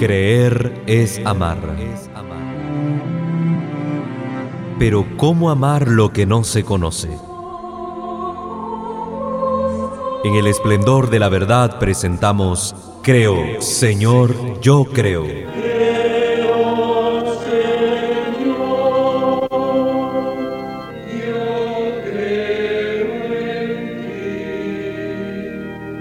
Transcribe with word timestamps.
Creer 0.00 0.82
es 0.86 1.20
amar. 1.26 1.58
Pero 4.78 5.04
¿cómo 5.18 5.50
amar 5.50 5.88
lo 5.88 6.10
que 6.10 6.24
no 6.24 6.42
se 6.42 6.64
conoce? 6.64 7.10
En 10.24 10.36
el 10.36 10.46
esplendor 10.46 11.10
de 11.10 11.18
la 11.18 11.28
verdad 11.28 11.78
presentamos 11.78 12.74
Creo, 13.02 13.60
Señor, 13.60 14.58
yo 14.62 14.86
creo. 14.86 15.26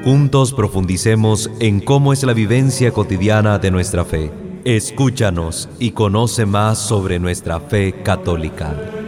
Juntos 0.04 0.54
profundicemos 0.54 1.52
en 1.60 1.82
cómo 1.82 2.14
es 2.14 2.24
la 2.24 2.32
vivencia 2.32 2.92
cotidiana 2.92 3.60
de 3.60 3.70
nuestra 3.70 4.06
fe. 4.06 4.32
Escúchanos 4.64 5.68
y 5.78 5.92
conoce 5.92 6.46
más 6.46 6.78
sobre 6.78 7.20
nuestra 7.20 7.60
fe 7.60 8.02
católica. 8.02 8.99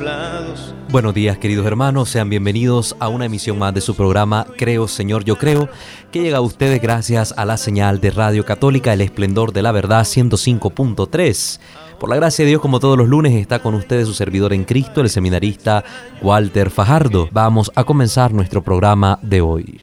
Camuflados. 0.00 0.74
Buenos 0.90 1.14
días 1.14 1.38
queridos 1.38 1.66
hermanos, 1.66 2.08
sean 2.08 2.30
bienvenidos 2.30 2.96
a 2.98 3.08
una 3.08 3.26
emisión 3.26 3.58
más 3.58 3.74
de 3.74 3.80
su 3.80 3.94
programa 3.94 4.46
Creo 4.56 4.88
Señor 4.88 5.24
Yo 5.24 5.36
Creo, 5.36 5.68
que 6.10 6.20
llega 6.20 6.38
a 6.38 6.42
ustedes 6.42 6.80
gracias 6.80 7.34
a 7.36 7.44
la 7.44 7.56
señal 7.56 8.00
de 8.00 8.10
Radio 8.10 8.44
Católica 8.44 8.92
El 8.92 9.02
Esplendor 9.02 9.52
de 9.52 9.62
la 9.62 9.72
Verdad 9.72 10.02
105.3. 10.02 11.60
Por 11.98 12.08
la 12.08 12.16
gracia 12.16 12.44
de 12.44 12.48
Dios, 12.48 12.62
como 12.62 12.80
todos 12.80 12.96
los 12.96 13.08
lunes, 13.08 13.34
está 13.34 13.60
con 13.60 13.74
ustedes 13.74 14.06
su 14.06 14.14
servidor 14.14 14.52
en 14.52 14.64
Cristo, 14.64 15.02
el 15.02 15.10
seminarista 15.10 15.84
Walter 16.22 16.70
Fajardo. 16.70 17.28
Vamos 17.30 17.70
a 17.74 17.84
comenzar 17.84 18.32
nuestro 18.32 18.62
programa 18.62 19.18
de 19.22 19.40
hoy. 19.42 19.80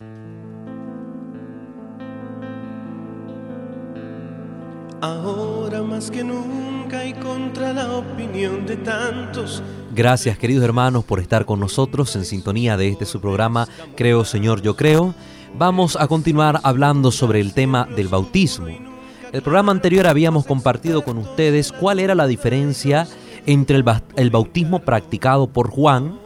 Ahora 5.00 5.84
más 5.84 6.10
que 6.10 6.24
nunca 6.24 7.06
y 7.06 7.14
contra 7.14 7.72
la 7.74 7.92
opinión 7.92 8.66
de 8.66 8.78
tantos. 8.78 9.62
Gracias 9.98 10.38
queridos 10.38 10.64
hermanos 10.64 11.04
por 11.06 11.20
estar 11.20 11.46
con 11.46 11.60
nosotros 11.60 12.16
en 12.16 12.24
sintonía 12.24 12.78
de 12.78 12.88
este 12.88 13.08
su 13.08 13.20
programa 13.20 13.68
Creo 13.96 14.26
Señor 14.26 14.62
Yo 14.62 14.76
Creo. 14.76 15.16
Vamos 15.58 15.98
a 16.00 16.08
continuar 16.08 16.60
hablando 16.62 17.12
sobre 17.12 17.40
el 17.40 17.56
tema 17.56 17.88
del 17.96 18.08
bautismo. 18.08 18.68
El 18.68 19.42
programa 19.42 19.72
anterior 19.72 20.06
habíamos 20.06 20.46
compartido 20.46 21.04
con 21.04 21.18
ustedes 21.18 21.72
cuál 21.72 22.00
era 22.00 22.14
la 22.14 22.28
diferencia 22.28 23.08
entre 23.48 23.76
el, 23.76 24.30
bautismo 24.30 24.84
practicado 24.84 25.48
por 25.48 25.72
Juan 25.72 26.20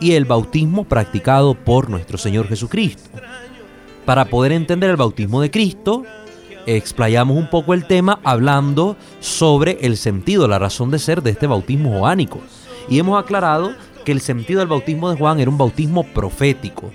y 0.00 0.14
el 0.14 0.24
bautismo 0.24 0.82
practicado 0.82 1.54
por 1.54 1.90
nuestro 1.90 2.18
Señor 2.18 2.48
Jesucristo. 2.48 3.08
Para 4.04 4.24
poder 4.24 4.50
entender 4.50 4.90
el 4.90 4.96
bautismo 4.96 5.40
de 5.40 5.52
Cristo, 5.52 6.02
explayamos 6.66 7.36
un 7.36 7.48
poco 7.48 7.72
el 7.72 7.86
tema 7.86 8.18
hablando 8.24 8.96
sobre 9.20 9.78
el 9.82 9.96
sentido, 9.96 10.48
la 10.48 10.58
razón 10.58 10.90
de 10.90 10.98
ser 10.98 11.22
de 11.22 11.30
este 11.30 11.46
bautismo 11.46 12.00
joánico. 12.00 12.40
Y 12.88 12.98
hemos 12.98 13.22
aclarado 13.22 13.72
que 14.04 14.12
el 14.12 14.20
sentido 14.20 14.60
del 14.60 14.68
bautismo 14.68 15.10
de 15.10 15.16
Juan 15.16 15.40
era 15.40 15.50
un 15.50 15.58
bautismo 15.58 16.04
profético, 16.04 16.90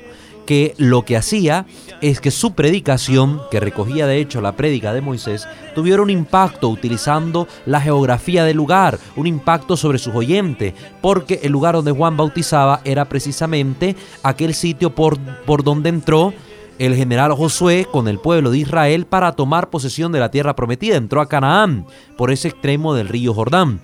que 0.46 0.74
lo 0.78 1.04
que 1.04 1.18
hacía 1.18 1.66
es 2.02 2.22
que 2.22 2.32
su 2.32 2.54
predicación, 2.54 3.42
que 3.52 3.60
recogía 3.60 4.08
de 4.08 4.20
hecho 4.20 4.42
la 4.42 4.54
prédica 4.54 4.94
de 4.94 5.02
Moisés, 5.02 5.48
tuviera 5.76 6.02
un 6.02 6.10
impacto 6.10 6.70
utilizando 6.70 7.48
la 7.66 7.82
geografía 7.82 8.44
del 8.44 8.58
lugar, 8.58 9.00
un 9.16 9.28
impacto 9.28 9.78
sobre 9.78 10.00
sus 10.00 10.16
oyentes, 10.16 10.74
porque 11.02 11.42
el 11.44 11.52
lugar 11.52 11.76
donde 11.76 11.92
Juan 11.92 12.18
bautizaba 12.18 12.82
era 12.84 13.06
precisamente 13.06 13.96
aquel 14.24 14.54
sitio 14.54 14.96
por, 14.96 15.20
por 15.46 15.64
donde 15.64 15.90
entró 15.90 16.34
el 16.80 16.96
general 16.96 17.34
Josué 17.34 17.88
con 17.92 18.08
el 18.08 18.20
pueblo 18.20 18.52
de 18.52 18.60
Israel 18.60 19.06
para 19.06 19.34
tomar 19.34 19.70
posesión 19.70 20.12
de 20.12 20.20
la 20.20 20.32
tierra 20.32 20.56
prometida. 20.56 20.96
Entró 20.96 21.22
a 21.22 21.28
Canaán 21.28 21.86
por 22.18 22.32
ese 22.32 22.50
extremo 22.50 22.94
del 22.94 23.08
río 23.08 23.34
Jordán. 23.34 23.82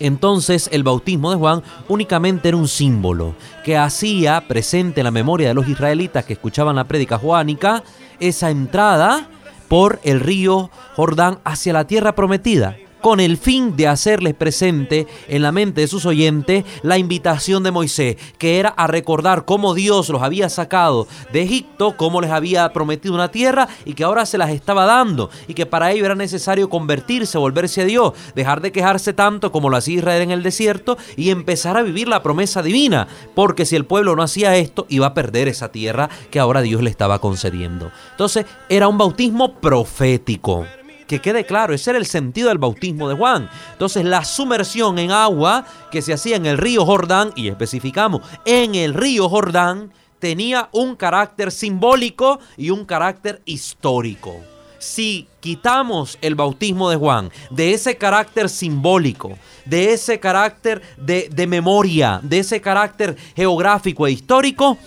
Entonces 0.00 0.68
el 0.72 0.82
bautismo 0.82 1.30
de 1.30 1.36
Juan 1.36 1.62
únicamente 1.88 2.48
era 2.48 2.56
un 2.56 2.68
símbolo 2.68 3.34
que 3.64 3.76
hacía 3.76 4.46
presente 4.46 5.00
en 5.00 5.04
la 5.04 5.10
memoria 5.10 5.48
de 5.48 5.54
los 5.54 5.68
israelitas 5.68 6.24
que 6.24 6.34
escuchaban 6.34 6.76
la 6.76 6.84
prédica 6.84 7.18
juánica 7.18 7.82
esa 8.20 8.50
entrada 8.50 9.28
por 9.68 10.00
el 10.02 10.20
río 10.20 10.70
Jordán 10.96 11.38
hacia 11.44 11.72
la 11.72 11.86
tierra 11.86 12.14
prometida 12.14 12.76
con 13.00 13.20
el 13.20 13.36
fin 13.36 13.76
de 13.76 13.88
hacerles 13.88 14.34
presente 14.34 15.06
en 15.28 15.42
la 15.42 15.52
mente 15.52 15.80
de 15.80 15.88
sus 15.88 16.06
oyentes 16.06 16.64
la 16.82 16.98
invitación 16.98 17.62
de 17.62 17.70
Moisés, 17.70 18.16
que 18.38 18.58
era 18.58 18.70
a 18.70 18.86
recordar 18.86 19.44
cómo 19.44 19.74
Dios 19.74 20.08
los 20.08 20.22
había 20.22 20.48
sacado 20.48 21.06
de 21.32 21.42
Egipto, 21.42 21.96
cómo 21.96 22.20
les 22.20 22.30
había 22.30 22.72
prometido 22.72 23.14
una 23.14 23.30
tierra 23.30 23.68
y 23.84 23.94
que 23.94 24.04
ahora 24.04 24.26
se 24.26 24.38
las 24.38 24.50
estaba 24.50 24.84
dando 24.84 25.30
y 25.46 25.54
que 25.54 25.66
para 25.66 25.92
ello 25.92 26.04
era 26.04 26.14
necesario 26.14 26.68
convertirse, 26.68 27.38
volverse 27.38 27.82
a 27.82 27.84
Dios, 27.84 28.12
dejar 28.34 28.60
de 28.60 28.72
quejarse 28.72 29.12
tanto 29.12 29.52
como 29.52 29.70
lo 29.70 29.76
hacía 29.76 29.98
Israel 29.98 30.22
en 30.22 30.30
el 30.30 30.42
desierto 30.42 30.98
y 31.16 31.30
empezar 31.30 31.76
a 31.76 31.82
vivir 31.82 32.08
la 32.08 32.22
promesa 32.22 32.62
divina, 32.62 33.08
porque 33.34 33.66
si 33.66 33.76
el 33.76 33.84
pueblo 33.84 34.16
no 34.16 34.22
hacía 34.22 34.56
esto 34.56 34.86
iba 34.88 35.06
a 35.06 35.14
perder 35.14 35.48
esa 35.48 35.70
tierra 35.70 36.08
que 36.30 36.40
ahora 36.40 36.62
Dios 36.62 36.82
le 36.82 36.90
estaba 36.90 37.18
concediendo. 37.20 37.90
Entonces 38.12 38.46
era 38.68 38.88
un 38.88 38.98
bautismo 38.98 39.54
profético 39.60 40.66
que 41.08 41.20
quede 41.20 41.44
claro, 41.44 41.74
ese 41.74 41.90
era 41.90 41.98
el 41.98 42.06
sentido 42.06 42.50
del 42.50 42.58
bautismo 42.58 43.08
de 43.08 43.16
Juan. 43.16 43.50
Entonces 43.72 44.04
la 44.04 44.24
sumersión 44.24 44.98
en 44.98 45.10
agua 45.10 45.64
que 45.90 46.02
se 46.02 46.12
hacía 46.12 46.36
en 46.36 46.46
el 46.46 46.58
río 46.58 46.84
Jordán, 46.84 47.32
y 47.34 47.48
especificamos, 47.48 48.22
en 48.44 48.76
el 48.76 48.94
río 48.94 49.28
Jordán, 49.28 49.90
tenía 50.20 50.68
un 50.72 50.94
carácter 50.94 51.50
simbólico 51.50 52.38
y 52.56 52.70
un 52.70 52.84
carácter 52.84 53.40
histórico. 53.46 54.36
Si 54.78 55.26
quitamos 55.40 56.18
el 56.20 56.36
bautismo 56.36 56.88
de 56.90 56.96
Juan 56.96 57.32
de 57.50 57.72
ese 57.72 57.96
carácter 57.96 58.48
simbólico, 58.48 59.36
de 59.64 59.92
ese 59.92 60.20
carácter 60.20 60.82
de, 60.98 61.28
de 61.32 61.46
memoria, 61.48 62.20
de 62.22 62.40
ese 62.40 62.60
carácter 62.60 63.16
geográfico 63.34 64.06
e 64.06 64.12
histórico, 64.12 64.78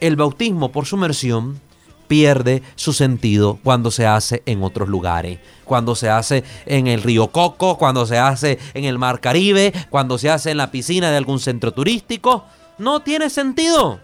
el 0.00 0.16
bautismo 0.16 0.70
por 0.70 0.86
sumersión 0.86 1.60
pierde 2.08 2.62
su 2.74 2.92
sentido 2.92 3.58
cuando 3.62 3.90
se 3.90 4.06
hace 4.06 4.42
en 4.46 4.62
otros 4.62 4.88
lugares. 4.88 5.38
Cuando 5.64 5.94
se 5.94 6.08
hace 6.08 6.42
en 6.66 6.86
el 6.86 7.02
río 7.02 7.28
Coco, 7.28 7.78
cuando 7.78 8.06
se 8.06 8.18
hace 8.18 8.58
en 8.74 8.84
el 8.84 8.98
mar 8.98 9.20
Caribe, 9.20 9.72
cuando 9.90 10.18
se 10.18 10.30
hace 10.30 10.50
en 10.50 10.56
la 10.56 10.70
piscina 10.70 11.10
de 11.10 11.18
algún 11.18 11.38
centro 11.38 11.72
turístico. 11.72 12.44
No 12.78 13.00
tiene 13.00 13.28
sentido. 13.30 14.00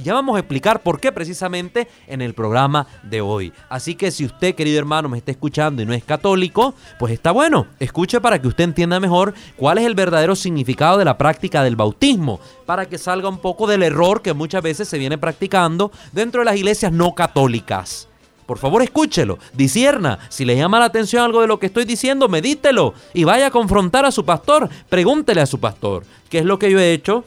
Ya 0.00 0.14
vamos 0.14 0.36
a 0.36 0.38
explicar 0.38 0.80
por 0.84 1.00
qué 1.00 1.10
precisamente 1.10 1.88
en 2.06 2.22
el 2.22 2.32
programa 2.32 2.86
de 3.02 3.20
hoy. 3.20 3.52
Así 3.68 3.96
que 3.96 4.12
si 4.12 4.24
usted, 4.24 4.54
querido 4.54 4.78
hermano, 4.78 5.08
me 5.08 5.18
está 5.18 5.32
escuchando 5.32 5.82
y 5.82 5.86
no 5.86 5.92
es 5.92 6.04
católico, 6.04 6.74
pues 7.00 7.12
está 7.12 7.32
bueno. 7.32 7.66
Escuche 7.80 8.20
para 8.20 8.40
que 8.40 8.46
usted 8.46 8.62
entienda 8.62 9.00
mejor 9.00 9.34
cuál 9.56 9.78
es 9.78 9.84
el 9.84 9.96
verdadero 9.96 10.36
significado 10.36 10.98
de 10.98 11.04
la 11.04 11.18
práctica 11.18 11.64
del 11.64 11.74
bautismo, 11.74 12.38
para 12.64 12.86
que 12.86 12.96
salga 12.96 13.28
un 13.28 13.38
poco 13.38 13.66
del 13.66 13.82
error 13.82 14.22
que 14.22 14.34
muchas 14.34 14.62
veces 14.62 14.88
se 14.88 14.98
viene 14.98 15.18
practicando 15.18 15.90
dentro 16.12 16.42
de 16.42 16.44
las 16.44 16.56
iglesias 16.56 16.92
no 16.92 17.16
católicas. 17.16 18.06
Por 18.46 18.58
favor, 18.58 18.82
escúchelo, 18.82 19.38
disierna. 19.52 20.20
Si 20.28 20.44
le 20.44 20.56
llama 20.56 20.78
la 20.78 20.86
atención 20.86 21.24
algo 21.24 21.40
de 21.40 21.48
lo 21.48 21.58
que 21.58 21.66
estoy 21.66 21.84
diciendo, 21.84 22.28
medítelo 22.28 22.94
y 23.12 23.24
vaya 23.24 23.48
a 23.48 23.50
confrontar 23.50 24.04
a 24.06 24.12
su 24.12 24.24
pastor. 24.24 24.68
Pregúntele 24.88 25.40
a 25.40 25.46
su 25.46 25.58
pastor. 25.58 26.04
¿Qué 26.30 26.38
es 26.38 26.44
lo 26.44 26.58
que 26.58 26.70
yo 26.70 26.78
he 26.78 26.92
hecho? 26.92 27.24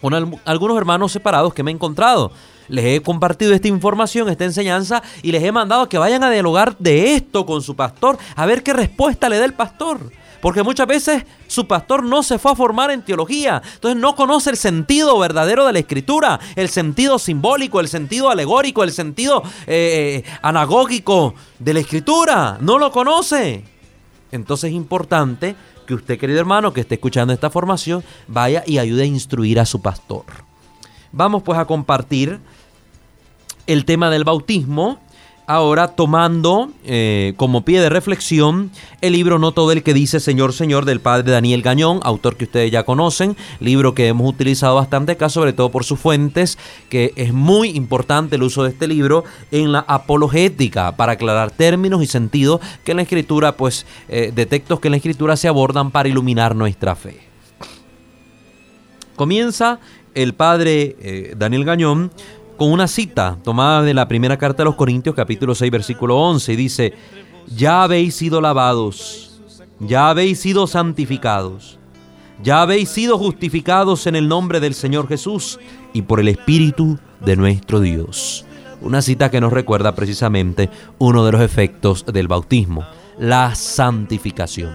Con 0.00 0.40
algunos 0.44 0.76
hermanos 0.76 1.12
separados 1.12 1.54
que 1.54 1.62
me 1.62 1.70
he 1.70 1.74
encontrado. 1.74 2.32
Les 2.68 2.84
he 2.84 3.02
compartido 3.02 3.54
esta 3.54 3.68
información, 3.68 4.28
esta 4.28 4.44
enseñanza 4.44 5.02
y 5.22 5.32
les 5.32 5.42
he 5.42 5.52
mandado 5.52 5.88
que 5.88 5.98
vayan 5.98 6.24
a 6.24 6.30
dialogar 6.30 6.76
de 6.78 7.14
esto 7.14 7.46
con 7.46 7.62
su 7.62 7.76
pastor, 7.76 8.18
a 8.34 8.46
ver 8.46 8.62
qué 8.62 8.72
respuesta 8.72 9.28
le 9.28 9.38
da 9.38 9.44
el 9.44 9.54
pastor. 9.54 10.00
Porque 10.40 10.62
muchas 10.62 10.86
veces 10.86 11.24
su 11.46 11.66
pastor 11.66 12.04
no 12.04 12.22
se 12.22 12.38
fue 12.38 12.52
a 12.52 12.54
formar 12.54 12.90
en 12.90 13.02
teología, 13.02 13.62
entonces 13.74 14.00
no 14.00 14.14
conoce 14.14 14.50
el 14.50 14.56
sentido 14.56 15.18
verdadero 15.18 15.66
de 15.66 15.72
la 15.72 15.78
escritura, 15.78 16.38
el 16.54 16.68
sentido 16.68 17.18
simbólico, 17.18 17.80
el 17.80 17.88
sentido 17.88 18.30
alegórico, 18.30 18.84
el 18.84 18.92
sentido 18.92 19.42
eh, 19.66 20.22
anagógico 20.42 21.34
de 21.58 21.74
la 21.74 21.80
escritura, 21.80 22.58
no 22.60 22.78
lo 22.78 22.92
conoce. 22.92 23.64
Entonces 24.30 24.70
es 24.70 24.76
importante 24.76 25.56
que 25.86 25.94
usted, 25.94 26.18
querido 26.18 26.40
hermano, 26.40 26.72
que 26.72 26.82
esté 26.82 26.96
escuchando 26.96 27.32
esta 27.32 27.50
formación, 27.50 28.04
vaya 28.28 28.62
y 28.66 28.78
ayude 28.78 29.04
a 29.04 29.06
instruir 29.06 29.58
a 29.60 29.64
su 29.64 29.80
pastor. 29.80 30.24
Vamos 31.12 31.42
pues 31.42 31.58
a 31.58 31.64
compartir 31.64 32.40
el 33.66 33.84
tema 33.84 34.10
del 34.10 34.24
bautismo 34.24 35.00
ahora 35.46 35.88
tomando 35.88 36.70
eh, 36.84 37.34
como 37.36 37.64
pie 37.64 37.80
de 37.80 37.88
reflexión 37.88 38.70
el 39.00 39.12
libro 39.12 39.38
No 39.38 39.52
todo 39.52 39.72
el 39.72 39.82
que 39.82 39.94
dice 39.94 40.20
Señor, 40.20 40.52
Señor 40.52 40.84
del 40.84 41.00
padre 41.00 41.32
Daniel 41.32 41.62
Gañón, 41.62 42.00
autor 42.02 42.36
que 42.36 42.44
ustedes 42.44 42.70
ya 42.70 42.84
conocen, 42.84 43.36
libro 43.60 43.94
que 43.94 44.08
hemos 44.08 44.28
utilizado 44.28 44.74
bastante 44.74 45.12
acá, 45.12 45.28
sobre 45.28 45.52
todo 45.52 45.70
por 45.70 45.84
sus 45.84 46.00
fuentes, 46.00 46.58
que 46.88 47.12
es 47.16 47.32
muy 47.32 47.70
importante 47.70 48.36
el 48.36 48.42
uso 48.42 48.64
de 48.64 48.70
este 48.70 48.88
libro 48.88 49.24
en 49.50 49.72
la 49.72 49.80
apologética 49.86 50.96
para 50.96 51.12
aclarar 51.12 51.50
términos 51.50 52.02
y 52.02 52.06
sentidos 52.06 52.60
que 52.84 52.92
en 52.92 52.96
la 52.96 53.02
escritura, 53.02 53.56
pues, 53.56 53.86
eh, 54.08 54.32
de 54.34 54.46
textos 54.46 54.80
que 54.80 54.88
en 54.88 54.92
la 54.92 54.96
escritura 54.98 55.36
se 55.36 55.48
abordan 55.48 55.90
para 55.90 56.08
iluminar 56.08 56.56
nuestra 56.56 56.96
fe. 56.96 57.20
Comienza 59.14 59.80
el 60.16 60.34
padre 60.34 60.96
eh, 61.00 61.34
Daniel 61.36 61.64
Gañón 61.64 62.10
con 62.56 62.72
una 62.72 62.88
cita 62.88 63.36
tomada 63.42 63.82
de 63.82 63.94
la 63.94 64.08
primera 64.08 64.36
carta 64.36 64.62
de 64.62 64.66
los 64.66 64.76
Corintios 64.76 65.14
capítulo 65.14 65.54
6 65.54 65.70
versículo 65.70 66.16
11 66.18 66.52
y 66.52 66.56
dice, 66.56 66.94
ya 67.54 67.82
habéis 67.82 68.14
sido 68.14 68.40
lavados, 68.40 69.40
ya 69.78 70.08
habéis 70.10 70.40
sido 70.40 70.66
santificados, 70.66 71.78
ya 72.42 72.62
habéis 72.62 72.88
sido 72.88 73.18
justificados 73.18 74.06
en 74.06 74.16
el 74.16 74.28
nombre 74.28 74.60
del 74.60 74.74
Señor 74.74 75.08
Jesús 75.08 75.58
y 75.92 76.02
por 76.02 76.20
el 76.20 76.28
Espíritu 76.28 76.98
de 77.20 77.36
nuestro 77.36 77.80
Dios. 77.80 78.44
Una 78.80 79.02
cita 79.02 79.30
que 79.30 79.40
nos 79.40 79.52
recuerda 79.52 79.94
precisamente 79.94 80.70
uno 80.98 81.24
de 81.24 81.32
los 81.32 81.40
efectos 81.40 82.04
del 82.06 82.28
bautismo, 82.28 82.84
la 83.18 83.54
santificación. 83.54 84.72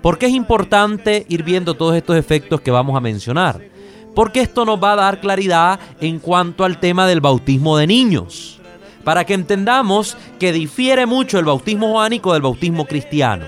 ¿Por 0.00 0.18
qué 0.18 0.26
es 0.26 0.32
importante 0.32 1.26
ir 1.28 1.42
viendo 1.42 1.74
todos 1.74 1.96
estos 1.96 2.16
efectos 2.16 2.60
que 2.60 2.70
vamos 2.70 2.96
a 2.96 3.00
mencionar? 3.00 3.75
Porque 4.16 4.40
esto 4.40 4.64
nos 4.64 4.82
va 4.82 4.94
a 4.94 4.96
dar 4.96 5.20
claridad 5.20 5.78
en 6.00 6.20
cuanto 6.20 6.64
al 6.64 6.80
tema 6.80 7.06
del 7.06 7.20
bautismo 7.20 7.76
de 7.76 7.86
niños, 7.86 8.58
para 9.04 9.26
que 9.26 9.34
entendamos 9.34 10.16
que 10.38 10.54
difiere 10.54 11.04
mucho 11.04 11.38
el 11.38 11.44
bautismo 11.44 11.92
joánico 11.92 12.32
del 12.32 12.40
bautismo 12.40 12.86
cristiano. 12.86 13.44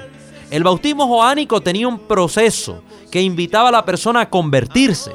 El 0.50 0.64
bautismo 0.64 1.06
joánico 1.06 1.62
tenía 1.62 1.88
un 1.88 2.00
proceso 2.00 2.82
que 3.10 3.22
invitaba 3.22 3.70
a 3.70 3.72
la 3.72 3.86
persona 3.86 4.20
a 4.20 4.28
convertirse. 4.28 5.10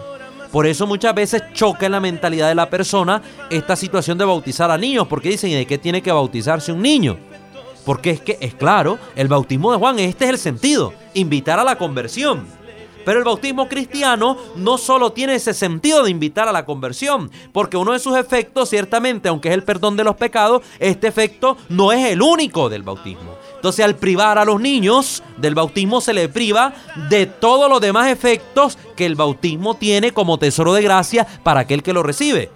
Por 0.51 0.65
eso 0.65 0.87
muchas 0.87 1.13
veces 1.13 1.43
choca 1.53 1.85
en 1.85 1.91
la 1.91 1.99
mentalidad 1.99 2.47
de 2.47 2.55
la 2.55 2.71
persona 2.71 3.21
esta 3.51 3.75
situación 3.75 4.17
de 4.17 4.25
bautizar 4.25 4.71
a 4.71 4.77
niños, 4.79 5.05
porque 5.07 5.29
dicen, 5.29 5.51
¿y 5.51 5.53
de 5.53 5.67
qué 5.67 5.77
tiene 5.77 6.01
que 6.01 6.11
bautizarse 6.11 6.71
un 6.71 6.81
niño? 6.81 7.15
Porque 7.85 8.09
es 8.09 8.21
que, 8.21 8.39
es 8.41 8.55
claro, 8.55 8.97
el 9.15 9.27
bautismo 9.27 9.71
de 9.71 9.77
Juan, 9.77 9.99
este 9.99 10.25
es 10.25 10.31
el 10.31 10.37
sentido, 10.39 10.93
invitar 11.13 11.59
a 11.59 11.63
la 11.63 11.77
conversión. 11.77 12.62
Pero 13.05 13.19
el 13.19 13.25
bautismo 13.25 13.67
cristiano 13.67 14.37
no 14.55 14.77
solo 14.77 15.11
tiene 15.11 15.35
ese 15.35 15.53
sentido 15.53 16.03
de 16.03 16.11
invitar 16.11 16.47
a 16.47 16.53
la 16.53 16.65
conversión, 16.65 17.31
porque 17.51 17.77
uno 17.77 17.93
de 17.93 17.99
sus 17.99 18.17
efectos, 18.17 18.69
ciertamente, 18.69 19.29
aunque 19.29 19.49
es 19.49 19.53
el 19.53 19.63
perdón 19.63 19.95
de 19.97 20.03
los 20.03 20.15
pecados, 20.15 20.63
este 20.79 21.07
efecto 21.07 21.57
no 21.69 21.91
es 21.91 22.11
el 22.11 22.21
único 22.21 22.69
del 22.69 22.83
bautismo. 22.83 23.35
Entonces 23.55 23.85
al 23.85 23.95
privar 23.95 24.37
a 24.37 24.45
los 24.45 24.59
niños 24.59 25.23
del 25.37 25.55
bautismo 25.55 26.01
se 26.01 26.13
le 26.13 26.27
priva 26.27 26.73
de 27.09 27.25
todos 27.25 27.69
los 27.69 27.79
demás 27.79 28.09
efectos 28.09 28.77
que 28.95 29.05
el 29.05 29.15
bautismo 29.15 29.75
tiene 29.75 30.11
como 30.11 30.37
tesoro 30.37 30.73
de 30.73 30.81
gracia 30.81 31.25
para 31.43 31.61
aquel 31.61 31.81
que 31.81 31.93
lo 31.93 32.03
recibe. 32.03 32.51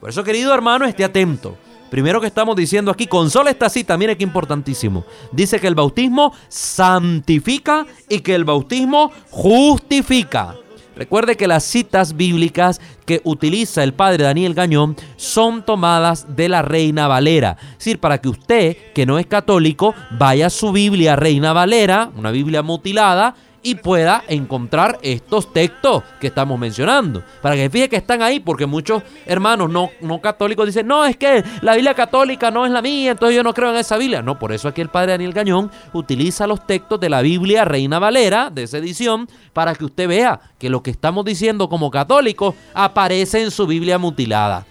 Por 0.00 0.10
eso, 0.10 0.24
querido 0.24 0.54
hermano, 0.54 0.84
esté 0.84 1.04
atento. 1.04 1.56
Primero 1.92 2.22
que 2.22 2.26
estamos 2.26 2.56
diciendo 2.56 2.90
aquí, 2.90 3.06
con 3.06 3.28
solo 3.28 3.50
esta 3.50 3.68
cita, 3.68 3.98
mire 3.98 4.16
qué 4.16 4.24
importantísimo. 4.24 5.04
Dice 5.30 5.60
que 5.60 5.66
el 5.66 5.74
bautismo 5.74 6.32
santifica 6.48 7.84
y 8.08 8.20
que 8.20 8.34
el 8.34 8.44
bautismo 8.44 9.12
justifica. 9.28 10.54
Recuerde 10.96 11.36
que 11.36 11.46
las 11.46 11.64
citas 11.64 12.16
bíblicas 12.16 12.80
que 13.04 13.20
utiliza 13.24 13.84
el 13.84 13.92
padre 13.92 14.24
Daniel 14.24 14.54
Gañón 14.54 14.96
son 15.16 15.66
tomadas 15.66 16.34
de 16.34 16.48
la 16.48 16.62
Reina 16.62 17.08
Valera. 17.08 17.58
Es 17.72 17.78
decir, 17.80 17.98
para 17.98 18.22
que 18.22 18.30
usted, 18.30 18.74
que 18.94 19.04
no 19.04 19.18
es 19.18 19.26
católico, 19.26 19.94
vaya 20.12 20.46
a 20.46 20.50
su 20.50 20.72
Biblia 20.72 21.14
Reina 21.14 21.52
Valera, 21.52 22.10
una 22.16 22.30
Biblia 22.30 22.62
mutilada, 22.62 23.34
y 23.62 23.76
pueda 23.76 24.24
encontrar 24.28 24.98
estos 25.02 25.52
textos 25.52 26.02
que 26.20 26.28
estamos 26.28 26.58
mencionando. 26.58 27.22
Para 27.40 27.54
que 27.54 27.70
fije 27.70 27.88
que 27.88 27.96
están 27.96 28.22
ahí, 28.22 28.40
porque 28.40 28.66
muchos 28.66 29.02
hermanos 29.26 29.70
no, 29.70 29.90
no 30.00 30.20
católicos 30.20 30.66
dicen, 30.66 30.86
no, 30.86 31.04
es 31.04 31.16
que 31.16 31.44
la 31.60 31.74
Biblia 31.74 31.94
católica 31.94 32.50
no 32.50 32.66
es 32.66 32.72
la 32.72 32.82
mía, 32.82 33.12
entonces 33.12 33.36
yo 33.36 33.42
no 33.42 33.54
creo 33.54 33.70
en 33.70 33.76
esa 33.76 33.96
Biblia. 33.96 34.22
No, 34.22 34.38
por 34.38 34.52
eso 34.52 34.68
aquí 34.68 34.80
el 34.80 34.88
padre 34.88 35.12
Daniel 35.12 35.32
Gañón 35.32 35.70
utiliza 35.92 36.46
los 36.46 36.66
textos 36.66 36.98
de 37.00 37.08
la 37.08 37.22
Biblia 37.22 37.64
Reina 37.64 37.98
Valera, 37.98 38.50
de 38.50 38.64
esa 38.64 38.78
edición, 38.78 39.28
para 39.52 39.74
que 39.74 39.84
usted 39.84 40.08
vea 40.08 40.40
que 40.58 40.70
lo 40.70 40.82
que 40.82 40.90
estamos 40.90 41.24
diciendo 41.24 41.68
como 41.68 41.90
católicos 41.90 42.54
aparece 42.74 43.42
en 43.42 43.50
su 43.50 43.66
Biblia 43.66 43.98
mutilada. 43.98 44.66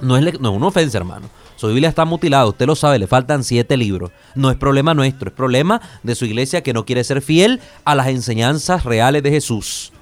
No 0.00 0.16
es, 0.16 0.40
no 0.40 0.50
es 0.50 0.56
una 0.56 0.66
ofensa, 0.66 0.98
hermano. 0.98 1.28
Su 1.60 1.66
Biblia 1.66 1.90
está 1.90 2.06
mutilada, 2.06 2.46
usted 2.46 2.66
lo 2.66 2.74
sabe, 2.74 2.98
le 2.98 3.06
faltan 3.06 3.44
siete 3.44 3.76
libros. 3.76 4.10
No 4.34 4.50
es 4.50 4.56
problema 4.56 4.94
nuestro, 4.94 5.28
es 5.28 5.36
problema 5.36 5.82
de 6.02 6.14
su 6.14 6.24
iglesia 6.24 6.62
que 6.62 6.72
no 6.72 6.86
quiere 6.86 7.04
ser 7.04 7.20
fiel 7.20 7.60
a 7.84 7.94
las 7.94 8.06
enseñanzas 8.06 8.84
reales 8.84 9.22
de 9.22 9.30
Jesús. 9.30 9.92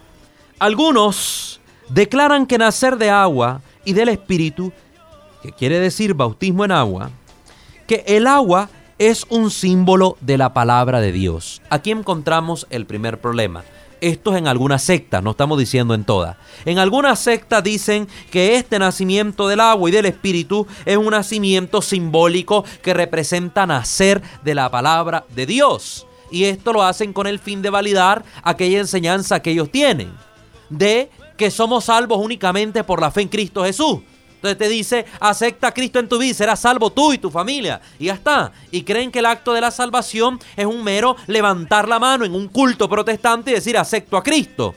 Algunos 0.60 1.60
declaran 1.88 2.46
que 2.46 2.58
nacer 2.58 2.96
de 2.96 3.10
agua 3.10 3.60
y 3.84 3.92
del 3.92 4.08
Espíritu, 4.08 4.72
que 5.42 5.50
quiere 5.50 5.80
decir 5.80 6.14
bautismo 6.14 6.64
en 6.64 6.70
agua, 6.70 7.10
que 7.88 8.04
el 8.06 8.28
agua 8.28 8.70
es 9.00 9.26
un 9.28 9.50
símbolo 9.50 10.16
de 10.20 10.38
la 10.38 10.54
palabra 10.54 11.00
de 11.00 11.10
Dios. 11.10 11.60
Aquí 11.70 11.90
encontramos 11.90 12.68
el 12.70 12.86
primer 12.86 13.20
problema. 13.20 13.64
Esto 14.00 14.32
es 14.32 14.38
en 14.38 14.48
algunas 14.48 14.82
sectas, 14.82 15.22
no 15.22 15.32
estamos 15.32 15.58
diciendo 15.58 15.94
en 15.94 16.04
todas. 16.04 16.36
En 16.64 16.78
algunas 16.78 17.18
sectas 17.18 17.62
dicen 17.64 18.08
que 18.30 18.56
este 18.56 18.78
nacimiento 18.78 19.48
del 19.48 19.60
agua 19.60 19.88
y 19.88 19.92
del 19.92 20.06
espíritu 20.06 20.66
es 20.84 20.96
un 20.96 21.10
nacimiento 21.10 21.82
simbólico 21.82 22.64
que 22.82 22.94
representa 22.94 23.66
nacer 23.66 24.22
de 24.44 24.54
la 24.54 24.70
palabra 24.70 25.24
de 25.34 25.46
Dios. 25.46 26.06
Y 26.30 26.44
esto 26.44 26.72
lo 26.72 26.82
hacen 26.82 27.12
con 27.12 27.26
el 27.26 27.38
fin 27.38 27.62
de 27.62 27.70
validar 27.70 28.24
aquella 28.42 28.80
enseñanza 28.80 29.40
que 29.40 29.50
ellos 29.50 29.70
tienen, 29.70 30.12
de 30.68 31.10
que 31.36 31.50
somos 31.50 31.84
salvos 31.84 32.18
únicamente 32.22 32.84
por 32.84 33.00
la 33.00 33.10
fe 33.10 33.22
en 33.22 33.28
Cristo 33.28 33.64
Jesús. 33.64 34.00
Entonces 34.38 34.58
te 34.58 34.68
dice, 34.68 35.04
acepta 35.18 35.66
a 35.66 35.74
Cristo 35.74 35.98
en 35.98 36.08
tu 36.08 36.16
vida, 36.16 36.32
serás 36.32 36.60
salvo 36.60 36.90
tú 36.90 37.12
y 37.12 37.18
tu 37.18 37.28
familia. 37.28 37.80
Y 37.98 38.04
ya 38.04 38.14
está. 38.14 38.52
Y 38.70 38.84
creen 38.84 39.10
que 39.10 39.18
el 39.18 39.26
acto 39.26 39.52
de 39.52 39.60
la 39.60 39.72
salvación 39.72 40.38
es 40.56 40.64
un 40.64 40.84
mero 40.84 41.16
levantar 41.26 41.88
la 41.88 41.98
mano 41.98 42.24
en 42.24 42.36
un 42.36 42.46
culto 42.46 42.88
protestante 42.88 43.50
y 43.50 43.54
decir, 43.54 43.76
acepto 43.76 44.16
a 44.16 44.22
Cristo. 44.22 44.76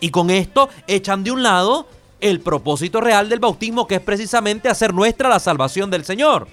Y 0.00 0.08
con 0.10 0.30
esto 0.30 0.70
echan 0.86 1.22
de 1.22 1.30
un 1.30 1.42
lado 1.42 1.86
el 2.20 2.40
propósito 2.40 3.02
real 3.02 3.28
del 3.28 3.38
bautismo, 3.38 3.86
que 3.86 3.96
es 3.96 4.00
precisamente 4.00 4.70
hacer 4.70 4.94
nuestra 4.94 5.28
la 5.28 5.40
salvación 5.40 5.90
del 5.90 6.06
Señor. 6.06 6.48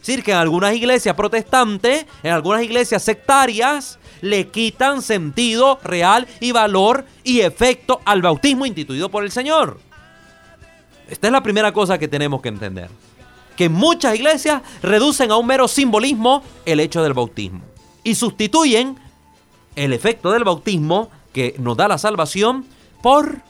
Es 0.00 0.06
decir, 0.06 0.22
que 0.22 0.30
en 0.30 0.38
algunas 0.38 0.74
iglesias 0.74 1.16
protestantes, 1.16 2.06
en 2.22 2.32
algunas 2.32 2.62
iglesias 2.62 3.02
sectarias, 3.02 3.98
le 4.20 4.46
quitan 4.48 5.02
sentido 5.02 5.80
real 5.82 6.28
y 6.38 6.52
valor 6.52 7.04
y 7.24 7.40
efecto 7.40 8.00
al 8.04 8.22
bautismo 8.22 8.66
instituido 8.66 9.08
por 9.08 9.24
el 9.24 9.32
Señor. 9.32 9.80
Esta 11.12 11.26
es 11.26 11.32
la 11.34 11.42
primera 11.42 11.72
cosa 11.72 11.98
que 11.98 12.08
tenemos 12.08 12.40
que 12.40 12.48
entender. 12.48 12.88
Que 13.54 13.68
muchas 13.68 14.14
iglesias 14.14 14.62
reducen 14.82 15.30
a 15.30 15.36
un 15.36 15.46
mero 15.46 15.68
simbolismo 15.68 16.42
el 16.64 16.80
hecho 16.80 17.02
del 17.02 17.12
bautismo. 17.12 17.60
Y 18.02 18.14
sustituyen 18.14 18.96
el 19.76 19.92
efecto 19.92 20.32
del 20.32 20.44
bautismo 20.44 21.10
que 21.34 21.54
nos 21.58 21.76
da 21.76 21.86
la 21.86 21.98
salvación 21.98 22.64
por 23.02 23.42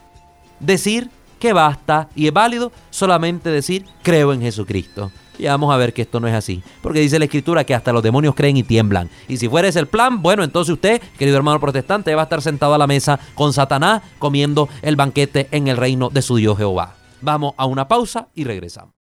decir 0.58 1.08
que 1.38 1.52
basta 1.52 2.08
y 2.16 2.26
es 2.26 2.32
válido 2.32 2.72
solamente 2.90 3.48
decir 3.50 3.84
creo 4.02 4.32
en 4.32 4.42
Jesucristo. 4.42 5.12
Y 5.38 5.44
vamos 5.44 5.72
a 5.72 5.76
ver 5.76 5.94
que 5.94 6.02
esto 6.02 6.18
no 6.18 6.26
es 6.26 6.34
así. 6.34 6.64
Porque 6.82 6.98
dice 6.98 7.20
la 7.20 7.26
escritura 7.26 7.62
que 7.62 7.76
hasta 7.76 7.92
los 7.92 8.02
demonios 8.02 8.34
creen 8.34 8.56
y 8.56 8.64
tiemblan. 8.64 9.08
Y 9.28 9.36
si 9.36 9.48
fuera 9.48 9.68
ese 9.68 9.78
el 9.78 9.86
plan, 9.86 10.20
bueno, 10.20 10.42
entonces 10.42 10.72
usted, 10.72 11.00
querido 11.16 11.36
hermano 11.36 11.60
protestante, 11.60 12.12
va 12.16 12.22
a 12.22 12.24
estar 12.24 12.42
sentado 12.42 12.74
a 12.74 12.78
la 12.78 12.88
mesa 12.88 13.20
con 13.36 13.52
Satanás 13.52 14.02
comiendo 14.18 14.68
el 14.82 14.96
banquete 14.96 15.46
en 15.52 15.68
el 15.68 15.76
reino 15.76 16.10
de 16.10 16.22
su 16.22 16.34
Dios 16.34 16.58
Jehová. 16.58 16.96
Vamos 17.22 17.54
a 17.56 17.66
una 17.66 17.86
pausa 17.86 18.28
y 18.34 18.44
regresamos. 18.44 18.94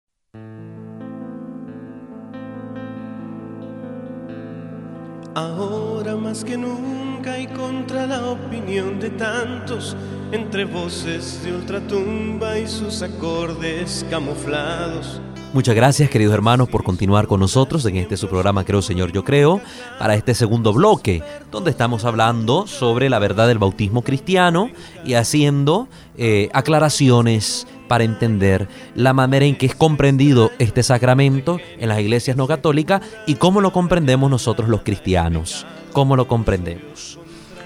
Ahora 5.34 6.16
más 6.16 6.44
que 6.44 6.58
nunca 6.58 7.38
y 7.38 7.46
contra 7.46 8.06
la 8.06 8.26
opinión 8.26 9.00
de 9.00 9.10
tantos, 9.10 9.96
entre 10.32 10.64
voces 10.64 11.42
de 11.44 11.54
ultratumba 11.54 12.58
y 12.58 12.66
sus 12.66 13.00
acordes 13.02 14.04
camuflados. 14.10 15.20
Muchas 15.52 15.74
gracias 15.74 16.10
queridos 16.10 16.34
hermanos 16.34 16.68
por 16.68 16.84
continuar 16.84 17.26
con 17.26 17.40
nosotros 17.40 17.84
en 17.84 17.96
este 17.96 18.16
su 18.16 18.28
programa 18.28 18.64
Creo 18.64 18.82
Señor 18.82 19.10
Yo 19.10 19.24
Creo 19.24 19.60
para 19.98 20.14
este 20.14 20.32
segundo 20.34 20.72
bloque 20.72 21.24
donde 21.50 21.72
estamos 21.72 22.04
hablando 22.04 22.68
sobre 22.68 23.10
la 23.10 23.18
verdad 23.18 23.48
del 23.48 23.58
bautismo 23.58 24.02
cristiano 24.02 24.70
y 25.04 25.14
haciendo 25.14 25.88
eh, 26.16 26.50
aclaraciones 26.52 27.66
para 27.90 28.04
entender 28.04 28.68
la 28.94 29.12
manera 29.12 29.44
en 29.44 29.56
que 29.56 29.66
es 29.66 29.74
comprendido 29.74 30.52
este 30.60 30.84
sacramento 30.84 31.58
en 31.76 31.88
las 31.88 31.98
iglesias 31.98 32.36
no 32.36 32.46
católicas 32.46 33.00
y 33.26 33.34
cómo 33.34 33.60
lo 33.60 33.72
comprendemos 33.72 34.30
nosotros 34.30 34.68
los 34.68 34.82
cristianos, 34.82 35.66
cómo 35.92 36.14
lo 36.14 36.28
comprendemos. 36.28 37.18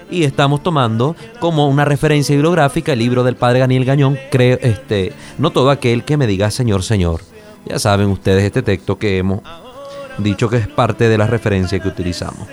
Y 0.09 0.23
estamos 0.23 0.63
tomando 0.63 1.15
como 1.39 1.67
una 1.69 1.85
referencia 1.85 2.33
bibliográfica 2.33 2.93
el 2.93 2.99
libro 2.99 3.23
del 3.23 3.35
padre 3.35 3.59
Daniel 3.59 3.85
Gañón, 3.85 4.17
creo, 4.31 4.57
este, 4.63 5.13
no 5.37 5.51
todo 5.51 5.69
aquel 5.69 6.03
que 6.03 6.17
me 6.17 6.25
diga 6.25 6.49
Señor, 6.49 6.81
Señor. 6.81 7.21
Ya 7.67 7.77
saben 7.77 8.07
ustedes 8.07 8.45
este 8.45 8.63
texto 8.63 8.97
que 8.97 9.19
hemos 9.19 9.41
dicho 10.17 10.49
que 10.49 10.57
es 10.57 10.67
parte 10.67 11.07
de 11.07 11.19
la 11.19 11.27
referencia 11.27 11.79
que 11.79 11.87
utilizamos. 11.87 12.47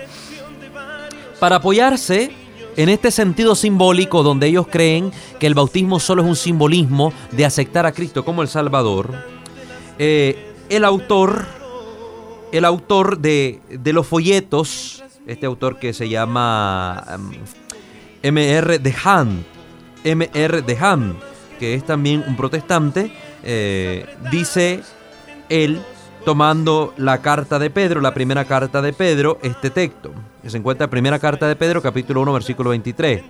Para 1.41 1.57
apoyarse 1.57 2.33
en 2.77 2.89
este 2.89 3.11
sentido 3.11 3.55
simbólico 3.55 4.23
donde 4.23 4.47
ellos 4.47 4.67
creen 4.71 5.13
que 5.39 5.47
el 5.47 5.55
bautismo 5.55 6.01
solo 6.01 6.23
es 6.23 6.29
un 6.29 6.37
simbolismo 6.37 7.13
de 7.31 7.45
aceptar 7.45 7.87
a 7.87 7.93
Cristo 7.93 8.25
como 8.25 8.43
el 8.43 8.49
Salvador, 8.49 9.13
eh, 9.99 10.55
el 10.69 10.85
autor, 10.85 11.47
el 12.53 12.65
autor 12.65 13.19
de, 13.19 13.61
de, 13.69 13.93
los 13.93 14.07
folletos, 14.07 15.03
este 15.27 15.47
autor 15.47 15.79
que 15.79 15.93
se 15.93 16.09
llama 16.09 17.05
M.R. 18.23 18.79
de 18.79 18.95
Han, 19.05 19.45
M.R. 20.05 20.63
de 20.63 20.79
Han, 20.79 21.17
que 21.59 21.75
es 21.75 21.85
también 21.85 22.25
un 22.27 22.37
protestante, 22.37 23.13
eh, 23.45 24.07
dice 24.31 24.81
él, 25.49 25.81
tomando 26.25 26.95
la 26.97 27.21
carta 27.21 27.59
de 27.59 27.71
Pedro, 27.71 28.01
la 28.01 28.15
primera 28.15 28.45
carta 28.45 28.81
de 28.81 28.93
Pedro, 28.93 29.39
este 29.43 29.71
texto, 29.71 30.13
que 30.43 30.51
se 30.51 30.59
encuentra 30.59 30.85
en 30.85 30.91
primera 30.91 31.19
carta 31.19 31.49
de 31.49 31.57
Pedro, 31.57 31.83
capítulo 31.83 32.21
1, 32.23 32.33
versículo 32.33 32.71
23. 32.71 33.23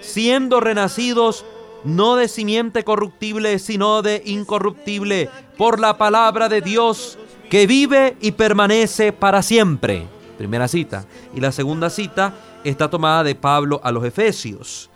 Siendo 0.00 0.60
renacidos 0.60 1.44
no 1.84 2.16
de 2.16 2.28
simiente 2.28 2.84
corruptible, 2.84 3.58
sino 3.58 4.02
de 4.02 4.22
incorruptible, 4.24 5.28
por 5.58 5.80
la 5.80 5.98
palabra 5.98 6.48
de 6.48 6.60
Dios 6.60 7.18
que 7.50 7.66
vive 7.66 8.16
y 8.20 8.32
permanece 8.32 9.12
para 9.12 9.42
siempre. 9.42 10.06
Primera 10.38 10.68
cita. 10.68 11.04
Y 11.34 11.40
la 11.40 11.52
segunda 11.52 11.90
cita 11.90 12.34
está 12.64 12.88
tomada 12.88 13.24
de 13.24 13.34
Pablo 13.34 13.80
a 13.84 13.92
los 13.92 14.04
Efesios. 14.04 14.90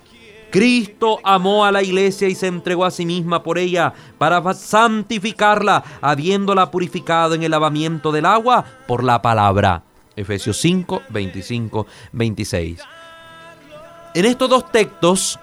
Cristo 0.51 1.19
amó 1.23 1.65
a 1.65 1.71
la 1.71 1.83
iglesia 1.83 2.27
y 2.27 2.35
se 2.35 2.47
entregó 2.47 2.85
a 2.85 2.91
sí 2.91 3.05
misma 3.05 3.43
por 3.43 3.57
ella 3.57 3.93
para 4.17 4.53
santificarla, 4.53 5.83
habiéndola 6.01 6.71
purificado 6.71 7.33
en 7.33 7.43
el 7.43 7.51
lavamiento 7.51 8.11
del 8.11 8.25
agua 8.25 8.63
por 8.87 9.03
la 9.03 9.21
palabra. 9.21 9.83
Efesios 10.15 10.57
5, 10.57 11.03
25, 11.09 11.85
26. 12.13 12.79
En 14.15 14.25
estos 14.25 14.49
dos 14.49 14.71
textos 14.71 15.39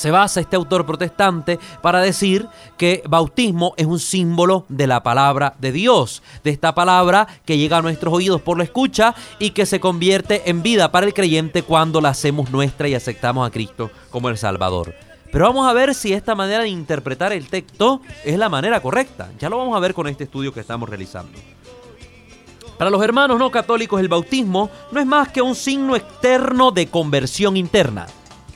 se 0.00 0.10
basa 0.10 0.40
este 0.40 0.56
autor 0.56 0.86
protestante 0.86 1.58
para 1.82 2.00
decir 2.00 2.48
que 2.78 3.02
bautismo 3.06 3.74
es 3.76 3.84
un 3.84 3.98
símbolo 3.98 4.64
de 4.70 4.86
la 4.86 5.02
palabra 5.02 5.54
de 5.58 5.72
Dios, 5.72 6.22
de 6.42 6.50
esta 6.50 6.74
palabra 6.74 7.28
que 7.44 7.58
llega 7.58 7.76
a 7.76 7.82
nuestros 7.82 8.14
oídos 8.14 8.40
por 8.40 8.56
la 8.56 8.64
escucha 8.64 9.14
y 9.38 9.50
que 9.50 9.66
se 9.66 9.78
convierte 9.78 10.48
en 10.48 10.62
vida 10.62 10.90
para 10.90 11.04
el 11.04 11.12
creyente 11.12 11.62
cuando 11.62 12.00
la 12.00 12.08
hacemos 12.08 12.50
nuestra 12.50 12.88
y 12.88 12.94
aceptamos 12.94 13.46
a 13.46 13.50
Cristo 13.50 13.90
como 14.10 14.30
el 14.30 14.38
Salvador. 14.38 14.94
Pero 15.30 15.44
vamos 15.44 15.68
a 15.68 15.74
ver 15.74 15.94
si 15.94 16.14
esta 16.14 16.34
manera 16.34 16.62
de 16.62 16.70
interpretar 16.70 17.34
el 17.34 17.46
texto 17.48 18.00
es 18.24 18.38
la 18.38 18.48
manera 18.48 18.80
correcta. 18.80 19.30
Ya 19.38 19.50
lo 19.50 19.58
vamos 19.58 19.76
a 19.76 19.80
ver 19.80 19.92
con 19.92 20.08
este 20.08 20.24
estudio 20.24 20.52
que 20.52 20.60
estamos 20.60 20.88
realizando. 20.88 21.38
Para 22.78 22.90
los 22.90 23.02
hermanos 23.02 23.38
no 23.38 23.50
católicos 23.50 24.00
el 24.00 24.08
bautismo 24.08 24.70
no 24.92 24.98
es 24.98 25.06
más 25.06 25.28
que 25.28 25.42
un 25.42 25.54
signo 25.54 25.94
externo 25.94 26.70
de 26.70 26.86
conversión 26.86 27.58
interna. 27.58 28.06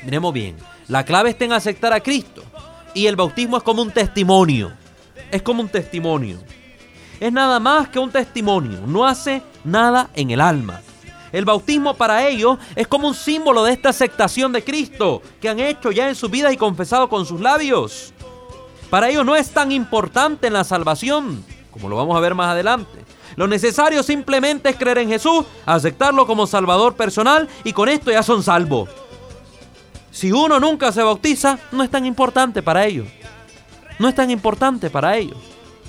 Miremos 0.03 0.33
bien. 0.33 0.74
La 0.89 1.05
clave 1.05 1.31
está 1.31 1.45
en 1.45 1.53
aceptar 1.53 1.93
a 1.93 2.01
Cristo. 2.01 2.43
Y 2.95 3.07
el 3.07 3.17
bautismo 3.17 3.57
es 3.57 3.63
como 3.63 3.83
un 3.83 3.91
testimonio. 3.91 4.73
Es 5.31 5.43
como 5.43 5.63
un 5.63 5.69
testimonio. 5.69 6.39
Es 7.19 7.33
nada 7.33 7.59
más 7.59 7.89
que 7.89 7.99
un 7.99 8.11
testimonio. 8.11 8.81
No 8.87 9.07
hace 9.07 9.43
nada 9.65 10.11
en 10.15 10.31
el 10.31 10.41
alma. 10.41 10.81
El 11.33 11.45
bautismo 11.45 11.95
para 11.95 12.29
ellos 12.29 12.59
es 12.77 12.87
como 12.87 13.09
un 13.09 13.15
símbolo 13.15 13.65
de 13.65 13.73
esta 13.73 13.89
aceptación 13.89 14.53
de 14.53 14.63
Cristo 14.63 15.21
que 15.41 15.49
han 15.49 15.59
hecho 15.59 15.91
ya 15.91 16.09
en 16.09 16.15
su 16.15 16.29
vida 16.29 16.53
y 16.53 16.57
confesado 16.57 17.09
con 17.09 17.27
sus 17.27 17.41
labios. 17.41 18.13
Para 18.89 19.09
ellos 19.09 19.27
no 19.27 19.35
es 19.35 19.51
tan 19.51 19.73
importante 19.73 20.47
en 20.47 20.53
la 20.53 20.63
salvación, 20.63 21.45
como 21.73 21.89
lo 21.89 21.97
vamos 21.97 22.17
a 22.17 22.21
ver 22.21 22.37
más 22.37 22.53
adelante. 22.53 23.05
Lo 23.35 23.49
necesario 23.49 24.05
simplemente 24.05 24.69
es 24.69 24.77
creer 24.77 24.99
en 24.99 25.09
Jesús, 25.09 25.45
aceptarlo 25.67 26.25
como 26.25 26.47
Salvador 26.47 26.95
personal 26.95 27.49
y 27.65 27.73
con 27.73 27.89
esto 27.89 28.13
ya 28.13 28.23
son 28.23 28.45
salvos. 28.45 28.89
Si 30.15 30.31
uno 30.31 30.61
nunca 30.61 30.93
se 30.93 31.03
bautiza, 31.03 31.59
no 31.73 31.83
es 31.83 31.91
tan 31.91 32.07
importante 32.07 32.63
para 32.63 32.87
ellos. 32.87 33.09
No 33.99 34.09
es 34.09 34.15
tan 34.15 34.31
importante 34.31 34.89
para 34.89 35.17
ellos. 35.17 35.37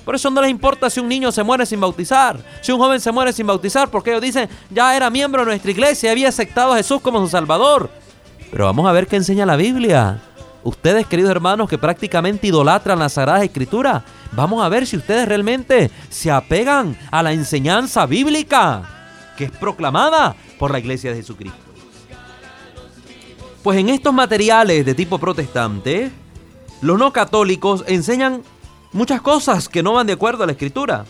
Por 0.04 0.16
eso 0.16 0.28
no 0.30 0.42
les 0.42 0.50
importa 0.50 0.90
si 0.90 0.98
un 0.98 1.08
niño 1.08 1.30
se 1.30 1.44
muere 1.44 1.64
sin 1.64 1.80
bautizar, 1.80 2.36
si 2.60 2.72
un 2.72 2.78
joven 2.80 3.00
se 3.00 3.12
muere 3.12 3.32
sin 3.32 3.46
bautizar, 3.46 3.88
porque 3.88 4.10
ellos 4.10 4.22
dicen, 4.22 4.48
ya 4.68 4.96
era 4.96 5.10
miembro 5.10 5.42
de 5.42 5.46
nuestra 5.46 5.70
iglesia, 5.70 6.10
había 6.10 6.28
aceptado 6.28 6.72
a 6.72 6.76
Jesús 6.76 7.00
como 7.00 7.20
su 7.20 7.28
Salvador. 7.28 7.88
Pero 8.50 8.64
vamos 8.64 8.88
a 8.88 8.92
ver 8.92 9.06
qué 9.06 9.14
enseña 9.14 9.46
la 9.46 9.54
Biblia. 9.54 10.20
Ustedes, 10.64 11.06
queridos 11.06 11.30
hermanos, 11.30 11.68
que 11.68 11.78
prácticamente 11.78 12.48
idolatran 12.48 12.98
la 12.98 13.08
Sagrada 13.08 13.44
Escritura, 13.44 14.04
vamos 14.32 14.64
a 14.64 14.68
ver 14.68 14.88
si 14.88 14.96
ustedes 14.96 15.28
realmente 15.28 15.88
se 16.10 16.32
apegan 16.32 16.98
a 17.12 17.22
la 17.22 17.32
enseñanza 17.32 18.06
bíblica 18.06 18.82
que 19.36 19.44
es 19.44 19.50
proclamada 19.52 20.34
por 20.58 20.72
la 20.72 20.80
iglesia 20.80 21.10
de 21.10 21.18
Jesucristo. 21.18 21.65
Pues 23.66 23.80
en 23.80 23.88
estos 23.88 24.14
materiales 24.14 24.86
de 24.86 24.94
tipo 24.94 25.18
protestante, 25.18 26.12
los 26.82 26.96
no 27.00 27.12
católicos 27.12 27.82
enseñan 27.88 28.42
muchas 28.92 29.20
cosas 29.20 29.68
que 29.68 29.82
no 29.82 29.94
van 29.94 30.06
de 30.06 30.12
acuerdo 30.12 30.44
a 30.44 30.46
la 30.46 30.52
escritura. 30.52 31.04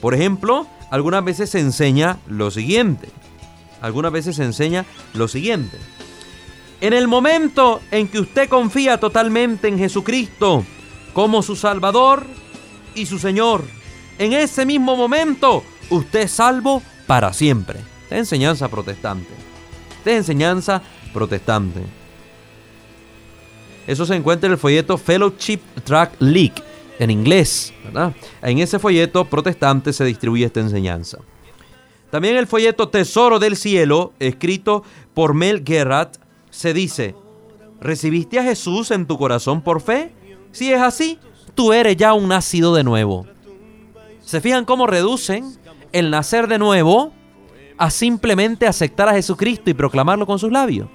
Por 0.00 0.14
ejemplo, 0.14 0.68
algunas 0.92 1.24
veces 1.24 1.50
se 1.50 1.58
enseña 1.58 2.18
lo 2.28 2.52
siguiente. 2.52 3.08
Algunas 3.82 4.12
veces 4.12 4.36
se 4.36 4.44
enseña 4.44 4.84
lo 5.14 5.26
siguiente. 5.26 5.78
En 6.80 6.92
el 6.92 7.08
momento 7.08 7.80
en 7.90 8.06
que 8.06 8.20
usted 8.20 8.48
confía 8.48 9.00
totalmente 9.00 9.66
en 9.66 9.76
Jesucristo 9.76 10.64
como 11.12 11.42
su 11.42 11.56
Salvador 11.56 12.24
y 12.94 13.06
su 13.06 13.18
Señor, 13.18 13.64
en 14.20 14.32
ese 14.32 14.64
mismo 14.64 14.94
momento 14.94 15.64
usted 15.88 16.20
es 16.20 16.30
salvo 16.30 16.84
para 17.08 17.32
siempre. 17.32 17.80
Esta 18.04 18.14
es 18.14 18.20
enseñanza 18.20 18.68
protestante. 18.68 19.34
Esta 19.98 20.12
es 20.12 20.18
enseñanza 20.18 20.82
protestante. 21.12 21.80
Eso 23.86 24.06
se 24.06 24.14
encuentra 24.14 24.46
en 24.46 24.52
el 24.52 24.58
folleto 24.58 24.96
Fellowship 24.98 25.60
Track 25.84 26.12
League, 26.20 26.54
en 26.98 27.10
inglés. 27.10 27.72
En 28.42 28.58
ese 28.58 28.78
folleto 28.78 29.24
protestante 29.24 29.92
se 29.92 30.04
distribuye 30.04 30.44
esta 30.44 30.60
enseñanza. 30.60 31.18
También 32.10 32.36
el 32.36 32.46
folleto 32.46 32.88
Tesoro 32.88 33.38
del 33.38 33.56
Cielo, 33.56 34.12
escrito 34.18 34.84
por 35.14 35.34
Mel 35.34 35.62
Gerrat, 35.66 36.16
se 36.50 36.74
dice, 36.74 37.14
¿recibiste 37.80 38.38
a 38.38 38.44
Jesús 38.44 38.90
en 38.90 39.06
tu 39.06 39.16
corazón 39.16 39.62
por 39.62 39.80
fe? 39.80 40.12
Si 40.52 40.72
es 40.72 40.80
así, 40.80 41.18
tú 41.54 41.72
eres 41.72 41.96
ya 41.96 42.12
un 42.12 42.28
nacido 42.28 42.74
de 42.74 42.84
nuevo. 42.84 43.26
¿Se 44.20 44.40
fijan 44.40 44.64
cómo 44.64 44.86
reducen 44.86 45.56
el 45.92 46.10
nacer 46.10 46.46
de 46.48 46.58
nuevo 46.58 47.12
a 47.78 47.90
simplemente 47.90 48.66
aceptar 48.66 49.08
a 49.08 49.14
Jesucristo 49.14 49.70
y 49.70 49.74
proclamarlo 49.74 50.26
con 50.26 50.38
sus 50.38 50.52
labios? 50.52 50.88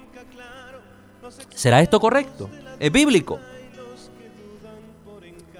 ¿Será 1.55 1.81
esto 1.81 1.99
correcto? 1.99 2.49
¿Es 2.79 2.91
bíblico? 2.91 3.39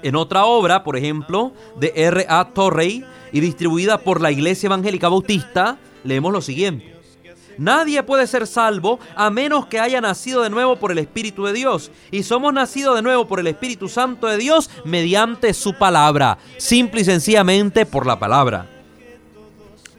En 0.03 0.15
otra 0.15 0.45
obra, 0.45 0.83
por 0.83 0.97
ejemplo, 0.97 1.53
de 1.77 1.91
R. 1.95 2.25
A. 2.29 2.49
Torrey 2.53 3.03
y 3.31 3.39
distribuida 3.39 3.97
por 3.97 4.21
la 4.21 4.31
Iglesia 4.31 4.67
Evangélica 4.67 5.09
Bautista, 5.09 5.79
leemos 6.03 6.31
lo 6.31 6.41
siguiente. 6.41 6.93
Nadie 7.57 8.03
puede 8.03 8.27
ser 8.27 8.47
salvo 8.47 8.99
a 9.15 9.29
menos 9.29 9.67
que 9.67 9.79
haya 9.79 10.01
nacido 10.01 10.43
de 10.43 10.49
nuevo 10.49 10.75
por 10.75 10.91
el 10.91 10.97
Espíritu 10.97 11.45
de 11.45 11.53
Dios. 11.53 11.89
Y 12.11 12.23
somos 12.23 12.53
nacidos 12.53 12.95
de 12.95 13.01
nuevo 13.01 13.27
por 13.27 13.39
el 13.39 13.47
Espíritu 13.47 13.87
Santo 13.87 14.27
de 14.27 14.37
Dios 14.37 14.69
mediante 14.83 15.53
su 15.53 15.73
palabra, 15.73 16.37
simple 16.57 17.01
y 17.01 17.05
sencillamente 17.05 17.85
por 17.85 18.05
la 18.05 18.19
palabra. 18.19 18.74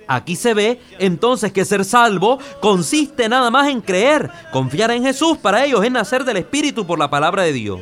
Aquí 0.08 0.36
se 0.36 0.54
ve 0.54 0.80
entonces 0.98 1.52
que 1.52 1.64
ser 1.64 1.84
salvo 1.84 2.38
consiste 2.60 3.28
nada 3.28 3.50
más 3.50 3.68
en 3.68 3.80
creer, 3.80 4.30
confiar 4.52 4.90
en 4.90 5.02
Jesús. 5.02 5.38
Para 5.38 5.64
ellos 5.64 5.84
es 5.84 5.90
nacer 5.90 6.24
del 6.24 6.36
Espíritu 6.36 6.86
por 6.86 6.98
la 6.98 7.10
palabra 7.10 7.42
de 7.42 7.52
Dios. 7.52 7.80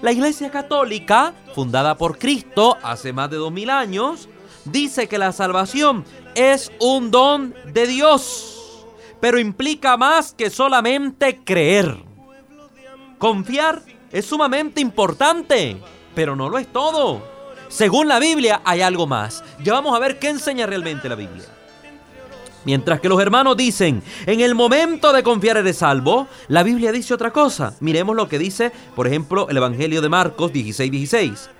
La 0.00 0.12
Iglesia 0.12 0.50
Católica, 0.50 1.34
fundada 1.54 1.96
por 1.96 2.18
Cristo 2.18 2.76
hace 2.82 3.12
más 3.12 3.30
de 3.30 3.36
dos 3.36 3.52
mil 3.52 3.70
años, 3.70 4.28
dice 4.64 5.08
que 5.08 5.18
la 5.18 5.32
salvación 5.32 6.04
es 6.34 6.72
un 6.80 7.10
don 7.10 7.54
de 7.72 7.86
Dios, 7.86 8.86
pero 9.20 9.38
implica 9.38 9.96
más 9.96 10.34
que 10.34 10.50
solamente 10.50 11.40
creer. 11.44 11.96
Confiar 13.18 13.82
es 14.12 14.26
sumamente 14.26 14.80
importante, 14.80 15.76
pero 16.14 16.36
no 16.36 16.48
lo 16.48 16.58
es 16.58 16.72
todo. 16.72 17.33
Según 17.74 18.06
la 18.06 18.20
Biblia 18.20 18.62
hay 18.64 18.82
algo 18.82 19.08
más. 19.08 19.42
Ya 19.60 19.72
vamos 19.72 19.96
a 19.96 19.98
ver 19.98 20.20
qué 20.20 20.28
enseña 20.28 20.64
realmente 20.64 21.08
la 21.08 21.16
Biblia. 21.16 21.42
Mientras 22.64 23.00
que 23.00 23.08
los 23.08 23.20
hermanos 23.20 23.56
dicen, 23.56 24.00
en 24.26 24.40
el 24.40 24.54
momento 24.54 25.12
de 25.12 25.24
confiar 25.24 25.56
eres 25.56 25.78
salvo, 25.78 26.28
la 26.46 26.62
Biblia 26.62 26.92
dice 26.92 27.12
otra 27.12 27.32
cosa. 27.32 27.74
Miremos 27.80 28.14
lo 28.14 28.28
que 28.28 28.38
dice, 28.38 28.70
por 28.94 29.08
ejemplo, 29.08 29.48
el 29.48 29.56
Evangelio 29.56 30.00
de 30.00 30.08
Marcos 30.08 30.52
16, 30.52 30.88
16. 30.88 31.50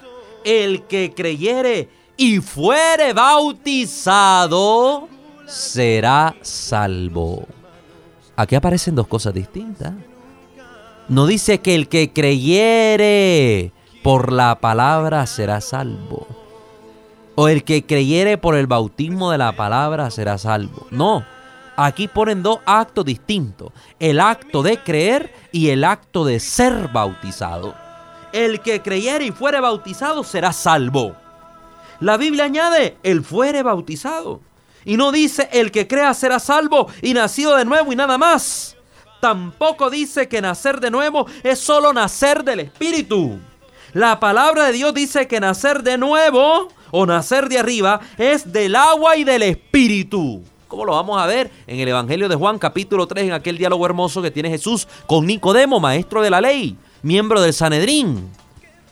El 0.44 0.84
que 0.84 1.12
creyere 1.16 1.88
y 2.16 2.38
fuere 2.38 3.12
bautizado, 3.12 5.08
será 5.48 6.36
salvo. 6.42 7.44
Aquí 8.36 8.54
aparecen 8.54 8.94
dos 8.94 9.08
cosas 9.08 9.34
distintas. 9.34 9.92
No 11.08 11.26
dice 11.26 11.58
que 11.58 11.74
el 11.74 11.88
que 11.88 12.12
creyere 12.12 13.73
por 14.04 14.32
la 14.32 14.60
palabra 14.60 15.26
será 15.26 15.62
salvo. 15.62 16.26
o 17.36 17.48
el 17.48 17.64
que 17.64 17.86
creyere 17.86 18.36
por 18.36 18.54
el 18.54 18.66
bautismo 18.66 19.30
de 19.30 19.38
la 19.38 19.56
palabra 19.56 20.10
será 20.10 20.36
salvo. 20.36 20.86
No, 20.90 21.24
aquí 21.74 22.06
ponen 22.06 22.42
dos 22.42 22.58
actos 22.66 23.06
distintos, 23.06 23.72
el 23.98 24.20
acto 24.20 24.62
de 24.62 24.76
creer 24.78 25.34
y 25.52 25.70
el 25.70 25.84
acto 25.84 26.26
de 26.26 26.38
ser 26.38 26.88
bautizado. 26.92 27.74
El 28.34 28.60
que 28.60 28.82
creyere 28.82 29.24
y 29.24 29.30
fuere 29.32 29.58
bautizado 29.58 30.22
será 30.22 30.52
salvo. 30.52 31.16
La 31.98 32.18
Biblia 32.18 32.44
añade, 32.44 32.98
el 33.02 33.24
fuere 33.24 33.62
bautizado. 33.62 34.42
Y 34.84 34.98
no 34.98 35.12
dice, 35.12 35.48
el 35.50 35.72
que 35.72 35.88
crea 35.88 36.12
será 36.12 36.38
salvo 36.38 36.88
y 37.00 37.14
nacido 37.14 37.56
de 37.56 37.64
nuevo 37.64 37.90
y 37.90 37.96
nada 37.96 38.18
más. 38.18 38.76
Tampoco 39.20 39.88
dice 39.88 40.28
que 40.28 40.42
nacer 40.42 40.78
de 40.78 40.90
nuevo 40.90 41.26
es 41.42 41.58
solo 41.58 41.94
nacer 41.94 42.44
del 42.44 42.60
Espíritu. 42.60 43.40
La 43.94 44.18
palabra 44.18 44.66
de 44.66 44.72
Dios 44.72 44.92
dice 44.92 45.28
que 45.28 45.38
nacer 45.38 45.84
de 45.84 45.96
nuevo 45.96 46.66
o 46.90 47.06
nacer 47.06 47.48
de 47.48 47.60
arriba 47.60 48.00
es 48.18 48.52
del 48.52 48.74
agua 48.74 49.16
y 49.16 49.22
del 49.22 49.44
Espíritu. 49.44 50.42
¿Cómo 50.66 50.84
lo 50.84 50.94
vamos 50.94 51.22
a 51.22 51.26
ver 51.26 51.48
en 51.68 51.78
el 51.78 51.86
Evangelio 51.86 52.28
de 52.28 52.34
Juan 52.34 52.58
capítulo 52.58 53.06
3 53.06 53.26
en 53.26 53.32
aquel 53.34 53.56
diálogo 53.56 53.86
hermoso 53.86 54.20
que 54.20 54.32
tiene 54.32 54.50
Jesús 54.50 54.88
con 55.06 55.24
Nicodemo, 55.24 55.78
maestro 55.78 56.22
de 56.22 56.30
la 56.30 56.40
ley, 56.40 56.76
miembro 57.02 57.40
del 57.40 57.52
Sanedrín? 57.52 58.28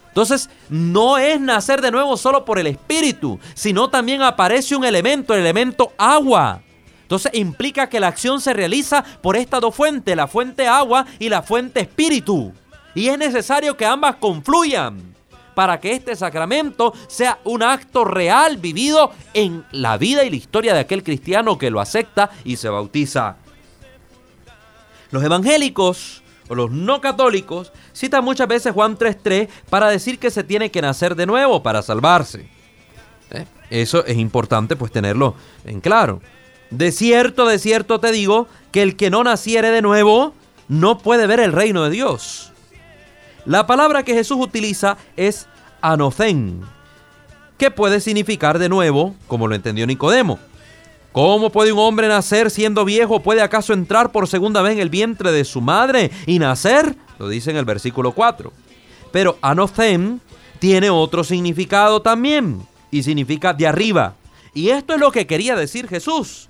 Entonces, 0.07 0.49
no 0.69 1.17
es 1.17 1.37
nacer 1.37 1.81
de 1.81 1.91
nuevo 1.91 2.15
solo 2.15 2.45
por 2.45 2.57
el 2.57 2.67
Espíritu, 2.67 3.37
sino 3.55 3.89
también 3.89 4.21
aparece 4.21 4.73
un 4.73 4.85
elemento, 4.85 5.33
el 5.33 5.41
elemento 5.41 5.91
agua. 5.97 6.61
Entonces 7.01 7.33
implica 7.33 7.89
que 7.89 7.99
la 7.99 8.07
acción 8.07 8.39
se 8.39 8.53
realiza 8.53 9.03
por 9.21 9.35
estas 9.35 9.59
dos 9.59 9.75
fuentes, 9.75 10.15
la 10.15 10.27
fuente 10.27 10.65
agua 10.65 11.05
y 11.19 11.27
la 11.27 11.41
fuente 11.41 11.81
espíritu. 11.81 12.53
Y 12.95 13.07
es 13.07 13.17
necesario 13.17 13.75
que 13.75 13.85
ambas 13.85 14.15
confluyan 14.17 15.13
para 15.53 15.79
que 15.79 15.93
este 15.93 16.15
sacramento 16.15 16.93
sea 17.07 17.39
un 17.43 17.63
acto 17.63 18.05
real 18.05 18.57
vivido 18.57 19.11
en 19.33 19.65
la 19.71 19.97
vida 19.97 20.23
y 20.23 20.29
la 20.29 20.35
historia 20.35 20.73
de 20.73 20.79
aquel 20.81 21.03
cristiano 21.03 21.57
que 21.57 21.69
lo 21.69 21.79
acepta 21.79 22.31
y 22.43 22.57
se 22.57 22.69
bautiza. 22.69 23.37
Los 25.11 25.23
evangélicos 25.23 26.23
o 26.47 26.55
los 26.55 26.71
no 26.71 27.01
católicos 27.01 27.71
citan 27.93 28.23
muchas 28.23 28.47
veces 28.47 28.73
Juan 28.73 28.97
3.3 28.97 29.47
para 29.69 29.89
decir 29.89 30.19
que 30.19 30.31
se 30.31 30.43
tiene 30.43 30.71
que 30.71 30.81
nacer 30.81 31.15
de 31.15 31.25
nuevo 31.25 31.61
para 31.61 31.81
salvarse. 31.81 32.47
¿Eh? 33.31 33.45
Eso 33.69 34.05
es 34.05 34.17
importante 34.17 34.75
pues 34.75 34.91
tenerlo 34.91 35.35
en 35.65 35.81
claro. 35.81 36.21
De 36.69 36.91
cierto, 36.91 37.45
de 37.47 37.59
cierto 37.59 37.99
te 37.99 38.11
digo 38.11 38.47
que 38.71 38.81
el 38.81 38.95
que 38.95 39.11
no 39.11 39.23
naciere 39.23 39.69
de 39.69 39.83
nuevo 39.83 40.33
no 40.67 40.97
puede 40.97 41.27
ver 41.27 41.39
el 41.39 41.51
reino 41.51 41.83
de 41.83 41.91
Dios. 41.91 42.52
La 43.45 43.67
palabra 43.67 44.03
que 44.03 44.13
Jesús 44.13 44.37
utiliza 44.39 44.97
es 45.17 45.47
anocén, 45.81 46.61
que 47.57 47.71
puede 47.71 47.99
significar 47.99 48.57
de 48.57 48.69
nuevo, 48.69 49.15
como 49.27 49.47
lo 49.47 49.55
entendió 49.55 49.85
Nicodemo. 49.85 50.39
¿Cómo 51.11 51.51
puede 51.51 51.71
un 51.71 51.79
hombre 51.79 52.07
nacer 52.07 52.49
siendo 52.49 52.85
viejo? 52.85 53.21
¿Puede 53.21 53.41
acaso 53.41 53.73
entrar 53.73 54.11
por 54.11 54.27
segunda 54.27 54.61
vez 54.61 54.73
en 54.73 54.79
el 54.79 54.89
vientre 54.89 55.31
de 55.31 55.45
su 55.45 55.61
madre 55.61 56.09
y 56.25 56.39
nacer? 56.39 56.95
Lo 57.19 57.27
dice 57.27 57.51
en 57.51 57.57
el 57.57 57.65
versículo 57.65 58.13
4. 58.13 58.51
Pero 59.11 59.37
anocén 59.41 60.21
tiene 60.57 60.89
otro 60.89 61.23
significado 61.23 62.01
también 62.01 62.65
y 62.89 63.03
significa 63.03 63.53
de 63.53 63.67
arriba. 63.67 64.15
Y 64.55 64.69
esto 64.69 64.93
es 64.93 64.99
lo 64.99 65.11
que 65.11 65.27
quería 65.27 65.55
decir 65.55 65.87
Jesús 65.87 66.49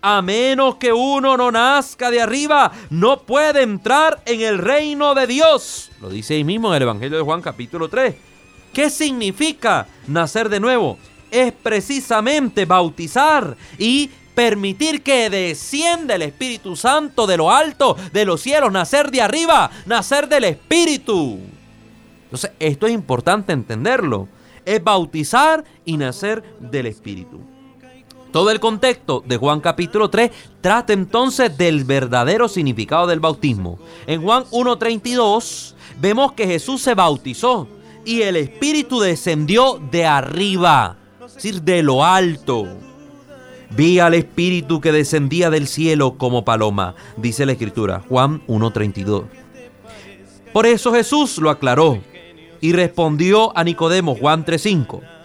a 0.00 0.22
menos 0.22 0.76
que 0.76 0.92
uno 0.92 1.36
no 1.36 1.50
nazca 1.50 2.10
de 2.10 2.20
arriba, 2.20 2.72
no 2.90 3.22
puede 3.22 3.62
entrar 3.62 4.22
en 4.26 4.40
el 4.40 4.58
reino 4.58 5.14
de 5.14 5.26
Dios. 5.26 5.90
Lo 6.00 6.08
dice 6.08 6.34
ahí 6.34 6.44
mismo 6.44 6.68
en 6.68 6.76
el 6.76 6.82
Evangelio 6.82 7.18
de 7.18 7.24
Juan 7.24 7.42
capítulo 7.42 7.88
3. 7.88 8.14
¿Qué 8.72 8.90
significa 8.90 9.86
nacer 10.06 10.48
de 10.48 10.60
nuevo? 10.60 10.98
Es 11.30 11.52
precisamente 11.52 12.66
bautizar 12.66 13.56
y 13.78 14.10
permitir 14.34 15.02
que 15.02 15.30
descienda 15.30 16.14
el 16.14 16.22
Espíritu 16.22 16.76
Santo 16.76 17.26
de 17.26 17.38
lo 17.38 17.50
alto, 17.50 17.96
de 18.12 18.26
los 18.26 18.42
cielos, 18.42 18.70
nacer 18.70 19.10
de 19.10 19.22
arriba, 19.22 19.70
nacer 19.86 20.28
del 20.28 20.44
Espíritu. 20.44 21.38
Entonces, 22.24 22.50
esto 22.60 22.86
es 22.86 22.92
importante 22.92 23.52
entenderlo. 23.52 24.28
Es 24.66 24.84
bautizar 24.84 25.64
y 25.84 25.96
nacer 25.96 26.44
del 26.60 26.86
Espíritu. 26.86 27.40
Todo 28.36 28.50
el 28.50 28.60
contexto 28.60 29.24
de 29.26 29.38
Juan 29.38 29.60
capítulo 29.60 30.10
3 30.10 30.30
trata 30.60 30.92
entonces 30.92 31.56
del 31.56 31.84
verdadero 31.84 32.48
significado 32.48 33.06
del 33.06 33.18
bautismo. 33.18 33.78
En 34.06 34.20
Juan 34.20 34.44
1.32 34.50 35.72
vemos 36.02 36.32
que 36.32 36.46
Jesús 36.46 36.82
se 36.82 36.94
bautizó 36.94 37.66
y 38.04 38.20
el 38.20 38.36
Espíritu 38.36 39.00
descendió 39.00 39.80
de 39.90 40.04
arriba, 40.04 40.98
es 41.24 41.34
decir, 41.36 41.62
de 41.62 41.82
lo 41.82 42.04
alto. 42.04 42.66
Vi 43.70 44.00
al 44.00 44.12
Espíritu 44.12 44.82
que 44.82 44.92
descendía 44.92 45.48
del 45.48 45.66
cielo 45.66 46.18
como 46.18 46.44
paloma, 46.44 46.94
dice 47.16 47.46
la 47.46 47.52
Escritura, 47.52 48.02
Juan 48.06 48.46
1.32. 48.48 49.24
Por 50.52 50.66
eso 50.66 50.92
Jesús 50.92 51.38
lo 51.38 51.48
aclaró 51.48 52.02
y 52.60 52.74
respondió 52.74 53.56
a 53.56 53.64
Nicodemo, 53.64 54.14
Juan 54.14 54.44
3.5. 54.44 55.15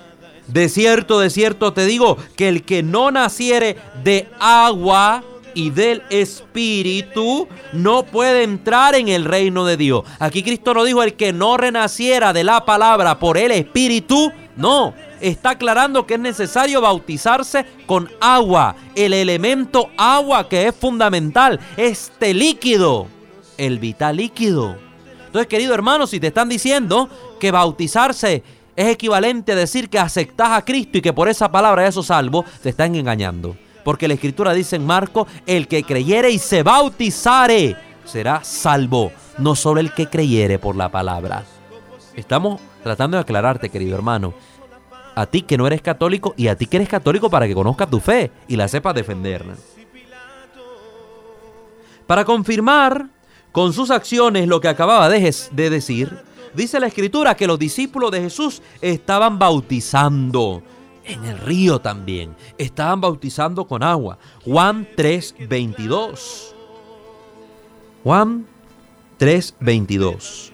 De 0.52 0.68
cierto, 0.68 1.20
de 1.20 1.30
cierto 1.30 1.72
te 1.72 1.86
digo 1.86 2.18
que 2.36 2.50
el 2.50 2.64
que 2.64 2.84
no 2.84 3.10
naciere 3.10 3.78
de 4.04 4.28
agua 4.40 5.24
y 5.54 5.70
del 5.70 6.04
Espíritu 6.10 7.48
no 7.74 8.04
puede 8.04 8.44
entrar 8.44 8.96
en 8.96 9.08
el 9.08 9.26
reino 9.26 9.66
de 9.66 9.78
Dios. 9.78 10.04
Aquí 10.20 10.44
Cristo 10.44 10.74
no 10.74 10.84
dijo 10.84 11.04
el 11.04 11.14
que 11.14 11.32
no 11.32 11.58
renaciera 11.58 12.34
de 12.34 12.44
la 12.44 12.66
palabra 12.66 13.20
por 13.20 13.38
el 13.38 13.52
Espíritu. 13.52 14.32
No, 14.58 14.94
está 15.22 15.52
aclarando 15.52 16.06
que 16.06 16.16
es 16.16 16.20
necesario 16.20 16.82
bautizarse 16.82 17.66
con 17.86 18.10
agua. 18.20 18.76
El 18.96 19.14
elemento 19.14 19.90
agua 19.98 20.50
que 20.50 20.68
es 20.68 20.76
fundamental, 20.76 21.60
este 21.78 22.34
líquido, 22.34 23.08
el 23.58 23.80
vital 23.80 24.18
líquido. 24.18 24.76
Entonces, 25.28 25.48
querido 25.48 25.74
hermano, 25.74 26.08
si 26.08 26.20
te 26.20 26.28
están 26.28 26.50
diciendo 26.50 27.10
que 27.40 27.52
bautizarse 27.52 28.44
es 28.82 28.88
equivalente 28.88 29.52
a 29.52 29.56
decir 29.56 29.89
que 29.89 30.00
aceptas 30.00 30.52
a 30.52 30.65
Cristo 30.65 30.98
y 30.98 31.02
que 31.02 31.13
por 31.13 31.30
esa 31.30 31.52
palabra 31.52 31.88
eso 31.88 32.04
salvo, 32.04 32.46
te 32.62 32.70
están 32.70 32.96
engañando. 32.96 33.56
Porque 33.84 34.08
la 34.08 34.13
escritura 34.13 34.54
dice 34.54 34.76
en 34.76 34.86
Marco, 34.86 35.28
el 35.46 35.67
que 35.67 35.84
creyere 35.84 36.30
y 36.30 36.39
se 36.39 36.63
bautizare 36.63 37.76
será 38.06 38.44
salvo, 38.44 39.12
no 39.38 39.56
solo 39.56 39.80
el 39.80 39.94
que 39.94 40.08
creyere 40.08 40.60
por 40.60 40.76
la 40.76 40.89
palabra. 40.89 41.44
Estamos 42.15 42.60
tratando 42.84 43.17
de 43.17 43.22
aclararte, 43.22 43.70
querido 43.70 43.96
hermano, 43.96 44.34
a 45.15 45.26
ti 45.26 45.41
que 45.41 45.58
no 45.58 45.67
eres 45.67 45.82
católico 45.82 46.34
y 46.38 46.48
a 46.48 46.56
ti 46.56 46.65
que 46.65 46.78
eres 46.78 46.89
católico 46.89 47.30
para 47.30 47.48
que 47.48 47.54
conozcas 47.54 47.89
tu 47.89 48.00
fe 48.00 48.32
y 48.48 48.56
la 48.56 48.67
sepas 48.67 48.96
defender. 48.96 49.46
Para 52.08 52.26
confirmar 52.26 53.08
con 53.52 53.74
sus 53.74 53.91
acciones 53.91 54.48
lo 54.48 54.62
que 54.62 54.67
acababa 54.67 55.10
de, 55.10 55.34
de 55.52 55.70
decir, 55.70 56.17
Dice 56.54 56.80
la 56.80 56.88
escritura 56.88 57.36
que 57.36 57.48
los 57.48 57.58
discípulos 57.58 58.12
de 58.12 58.22
Jesús 58.22 58.62
estaban 58.82 59.40
bautizando 59.40 60.62
en 61.06 61.24
el 61.26 61.38
río 61.38 61.80
también. 61.80 62.36
Estaban 62.58 63.02
bautizando 63.02 63.66
con 63.66 63.84
agua. 63.84 64.18
Juan 64.44 64.88
3:22. 64.96 66.54
Juan 68.04 68.46
3:22. 69.18 70.52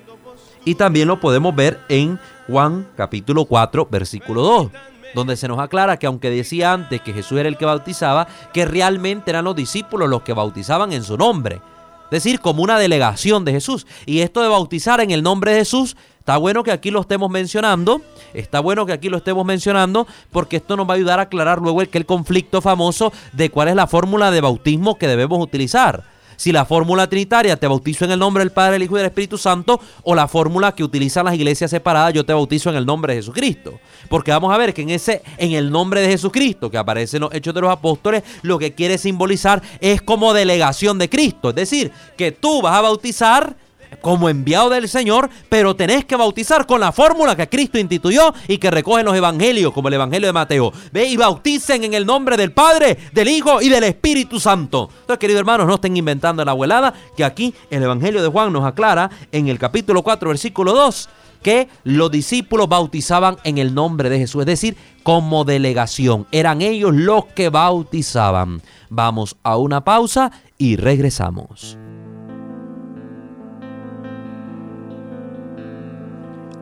Y 0.65 0.75
también 0.75 1.07
lo 1.07 1.19
podemos 1.19 1.55
ver 1.55 1.79
en 1.89 2.19
Juan 2.47 2.87
capítulo 2.95 3.45
4, 3.45 3.87
versículo 3.89 4.41
2, 4.41 4.71
donde 5.15 5.37
se 5.37 5.47
nos 5.47 5.59
aclara 5.59 5.97
que 5.97 6.07
aunque 6.07 6.29
decía 6.29 6.73
antes 6.73 7.01
que 7.01 7.13
Jesús 7.13 7.39
era 7.39 7.49
el 7.49 7.57
que 7.57 7.65
bautizaba, 7.65 8.27
que 8.53 8.65
realmente 8.65 9.31
eran 9.31 9.45
los 9.45 9.55
discípulos 9.55 10.09
los 10.09 10.21
que 10.23 10.33
bautizaban 10.33 10.91
en 10.91 11.03
su 11.03 11.17
nombre 11.17 11.61
decir, 12.11 12.39
como 12.39 12.63
una 12.63 12.79
delegación 12.79 13.45
de 13.45 13.53
Jesús. 13.53 13.87
Y 14.05 14.19
esto 14.19 14.41
de 14.41 14.49
bautizar 14.49 15.01
en 15.01 15.11
el 15.11 15.23
nombre 15.23 15.51
de 15.51 15.59
Jesús, 15.59 15.95
está 16.19 16.37
bueno 16.37 16.63
que 16.63 16.71
aquí 16.71 16.91
lo 16.91 17.01
estemos 17.01 17.29
mencionando, 17.29 18.01
está 18.33 18.59
bueno 18.59 18.85
que 18.85 18.93
aquí 18.93 19.09
lo 19.09 19.17
estemos 19.17 19.45
mencionando, 19.45 20.07
porque 20.31 20.57
esto 20.57 20.75
nos 20.75 20.87
va 20.87 20.93
a 20.93 20.95
ayudar 20.97 21.19
a 21.19 21.23
aclarar 21.23 21.59
luego 21.59 21.81
el, 21.81 21.89
el 21.91 22.05
conflicto 22.05 22.61
famoso 22.61 23.11
de 23.33 23.49
cuál 23.49 23.69
es 23.69 23.75
la 23.75 23.87
fórmula 23.87 24.31
de 24.31 24.41
bautismo 24.41 24.97
que 24.97 25.07
debemos 25.07 25.39
utilizar 25.41 26.16
si 26.37 26.53
la 26.53 26.63
fórmula 26.65 27.07
trinitaria 27.07 27.57
te 27.57 27.67
bautizo 27.67 28.05
en 28.05 28.11
el 28.11 28.19
nombre 28.19 28.41
del 28.41 28.51
Padre, 28.51 28.77
el 28.77 28.83
Hijo 28.83 28.95
y 28.95 28.99
del 28.99 29.07
Espíritu 29.07 29.37
Santo, 29.37 29.81
o 30.03 30.15
la 30.15 30.29
fórmula 30.29 30.73
que 30.73 30.83
utilizan 30.83 31.25
las 31.25 31.35
iglesias 31.35 31.69
separadas, 31.69 32.13
yo 32.13 32.25
te 32.25 32.31
bautizo 32.31 32.69
en 32.69 32.77
el 32.77 32.85
nombre 32.85 33.13
de 33.13 33.19
Jesucristo. 33.19 33.79
Porque 34.07 34.31
vamos 34.31 34.53
a 34.53 34.57
ver 34.57 34.73
que 34.73 34.83
en 34.83 34.91
ese, 34.91 35.21
en 35.37 35.51
el 35.51 35.69
nombre 35.69 36.01
de 36.01 36.07
Jesucristo, 36.07 36.71
que 36.71 36.77
aparece 36.77 37.17
en 37.17 37.21
los 37.21 37.33
Hechos 37.33 37.53
de 37.53 37.61
los 37.61 37.71
Apóstoles, 37.71 38.23
lo 38.43 38.57
que 38.57 38.73
quiere 38.73 38.97
simbolizar 38.97 39.61
es 39.81 40.01
como 40.01 40.33
delegación 40.33 40.97
de 40.97 41.09
Cristo. 41.09 41.49
Es 41.49 41.55
decir, 41.55 41.91
que 42.15 42.31
tú 42.31 42.61
vas 42.61 42.75
a 42.75 42.81
bautizar 42.81 43.57
como 44.01 44.29
enviado 44.29 44.69
del 44.69 44.87
Señor, 44.87 45.29
pero 45.49 45.75
tenés 45.75 46.05
que 46.05 46.15
bautizar 46.15 46.65
con 46.65 46.79
la 46.79 46.91
fórmula 46.91 47.35
que 47.35 47.49
Cristo 47.49 47.77
instituyó 47.77 48.33
y 48.47 48.57
que 48.57 48.71
recogen 48.71 49.05
los 49.05 49.15
evangelios, 49.15 49.73
como 49.73 49.87
el 49.87 49.95
evangelio 49.95 50.27
de 50.27 50.33
Mateo. 50.33 50.71
Ve 50.91 51.05
y 51.05 51.17
bauticen 51.17 51.83
en 51.83 51.93
el 51.93 52.05
nombre 52.05 52.37
del 52.37 52.51
Padre, 52.51 52.97
del 53.11 53.27
Hijo 53.27 53.61
y 53.61 53.69
del 53.69 53.83
Espíritu 53.83 54.39
Santo. 54.39 54.89
Entonces, 55.01 55.19
queridos 55.19 55.39
hermanos, 55.39 55.67
no 55.67 55.75
estén 55.75 55.97
inventando 55.97 56.43
la 56.45 56.51
abuelada, 56.51 56.93
que 57.15 57.23
aquí 57.23 57.53
el 57.69 57.83
evangelio 57.83 58.21
de 58.21 58.29
Juan 58.29 58.53
nos 58.53 58.65
aclara 58.65 59.09
en 59.31 59.47
el 59.47 59.59
capítulo 59.59 60.03
4, 60.03 60.29
versículo 60.29 60.73
2, 60.73 61.09
que 61.41 61.69
los 61.83 62.11
discípulos 62.11 62.67
bautizaban 62.67 63.37
en 63.43 63.57
el 63.57 63.73
nombre 63.73 64.09
de 64.09 64.19
Jesús, 64.19 64.41
es 64.41 64.47
decir, 64.47 64.77
como 65.03 65.45
delegación. 65.45 66.27
Eran 66.31 66.61
ellos 66.61 66.93
los 66.93 67.25
que 67.25 67.49
bautizaban. 67.49 68.61
Vamos 68.89 69.37
a 69.43 69.57
una 69.57 69.83
pausa 69.83 70.31
y 70.57 70.75
regresamos. 70.75 71.77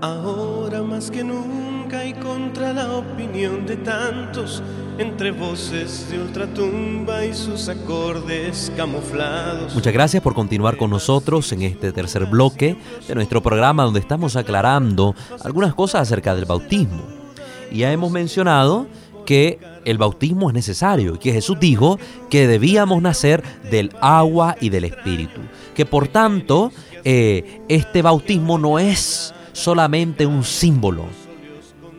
Ahora 0.05 0.83
más 0.83 1.09
que 1.09 1.23
nunca 1.23 2.05
y 2.05 2.13
contra 2.13 2.73
la 2.73 2.95
opinión 2.95 3.65
de 3.65 3.75
tantos, 3.77 4.61
entre 4.99 5.31
voces 5.31 6.11
de 6.11 6.19
ultratumba 6.19 7.25
y 7.25 7.33
sus 7.33 7.69
acordes 7.69 8.71
camuflados. 8.77 9.73
Muchas 9.73 9.91
gracias 9.91 10.21
por 10.21 10.35
continuar 10.35 10.77
con 10.77 10.91
nosotros 10.91 11.51
en 11.53 11.63
este 11.63 11.91
tercer 11.91 12.27
bloque 12.27 12.77
de 13.07 13.15
nuestro 13.15 13.41
programa 13.41 13.81
donde 13.81 13.99
estamos 13.99 14.35
aclarando 14.35 15.15
algunas 15.43 15.73
cosas 15.73 16.03
acerca 16.03 16.35
del 16.35 16.45
bautismo. 16.45 17.01
Ya 17.71 17.91
hemos 17.91 18.11
mencionado 18.11 18.85
que 19.25 19.57
el 19.85 19.97
bautismo 19.97 20.49
es 20.49 20.53
necesario 20.53 21.15
y 21.15 21.17
que 21.17 21.33
Jesús 21.33 21.59
dijo 21.59 21.97
que 22.29 22.45
debíamos 22.45 23.01
nacer 23.01 23.41
del 23.71 23.91
agua 24.01 24.55
y 24.61 24.69
del 24.69 24.83
espíritu. 24.83 25.41
Que 25.73 25.87
por 25.87 26.07
tanto, 26.09 26.71
eh, 27.03 27.63
este 27.69 28.03
bautismo 28.03 28.59
no 28.59 28.77
es 28.77 29.34
solamente 29.55 30.25
un 30.25 30.43
símbolo. 30.43 31.05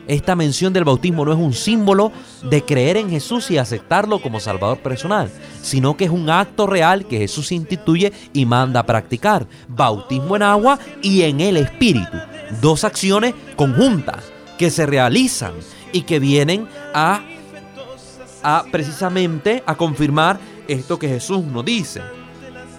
Esta 0.06 0.36
mención 0.36 0.72
del 0.72 0.84
bautismo 0.84 1.24
no 1.24 1.32
es 1.32 1.38
un 1.38 1.52
símbolo 1.52 2.12
de 2.44 2.62
creer 2.62 2.96
en 2.96 3.10
Jesús 3.10 3.50
y 3.50 3.58
aceptarlo 3.58 4.22
como 4.22 4.38
Salvador 4.38 4.78
personal, 4.78 5.32
sino 5.62 5.96
que 5.96 6.04
es 6.04 6.10
un 6.10 6.30
acto 6.30 6.68
real 6.68 7.06
que 7.06 7.18
Jesús 7.18 7.50
instituye 7.50 8.12
y 8.32 8.46
manda 8.46 8.80
a 8.80 8.86
practicar. 8.86 9.48
Bautismo 9.66 10.36
en 10.36 10.42
agua 10.42 10.78
y 11.02 11.22
en 11.22 11.40
el 11.40 11.56
Espíritu. 11.56 12.16
Dos 12.60 12.84
acciones 12.84 13.34
conjuntas 13.56 14.22
que 14.58 14.70
se 14.70 14.86
realizan 14.86 15.54
y 15.92 16.02
que 16.02 16.20
vienen 16.20 16.68
a, 16.94 17.22
a 18.44 18.64
precisamente 18.70 19.64
a 19.66 19.74
confirmar 19.74 20.38
esto 20.68 21.00
que 21.00 21.08
Jesús 21.08 21.44
nos 21.44 21.64
dice. 21.64 22.00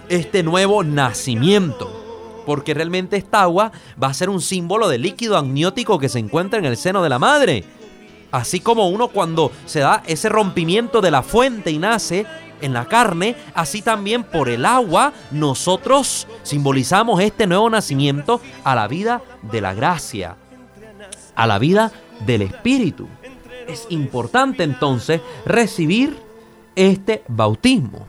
Este 0.08 0.42
nuevo 0.42 0.82
nacimiento 0.82 2.07
porque 2.48 2.72
realmente 2.72 3.18
esta 3.18 3.42
agua 3.42 3.72
va 4.02 4.08
a 4.08 4.14
ser 4.14 4.30
un 4.30 4.40
símbolo 4.40 4.88
de 4.88 4.96
líquido 4.96 5.36
amniótico 5.36 5.98
que 5.98 6.08
se 6.08 6.18
encuentra 6.18 6.58
en 6.58 6.64
el 6.64 6.78
seno 6.78 7.02
de 7.02 7.10
la 7.10 7.18
madre. 7.18 7.62
Así 8.30 8.60
como 8.60 8.88
uno 8.88 9.08
cuando 9.08 9.52
se 9.66 9.80
da 9.80 10.02
ese 10.06 10.30
rompimiento 10.30 11.02
de 11.02 11.10
la 11.10 11.22
fuente 11.22 11.70
y 11.70 11.76
nace 11.76 12.24
en 12.62 12.72
la 12.72 12.86
carne, 12.86 13.36
así 13.52 13.82
también 13.82 14.24
por 14.24 14.48
el 14.48 14.64
agua 14.64 15.12
nosotros 15.30 16.26
simbolizamos 16.42 17.20
este 17.20 17.46
nuevo 17.46 17.68
nacimiento 17.68 18.40
a 18.64 18.74
la 18.74 18.88
vida 18.88 19.20
de 19.42 19.60
la 19.60 19.74
gracia, 19.74 20.36
a 21.34 21.46
la 21.46 21.58
vida 21.58 21.92
del 22.24 22.40
Espíritu. 22.40 23.08
Es 23.66 23.84
importante 23.90 24.62
entonces 24.62 25.20
recibir 25.44 26.16
este 26.74 27.24
bautismo 27.28 28.06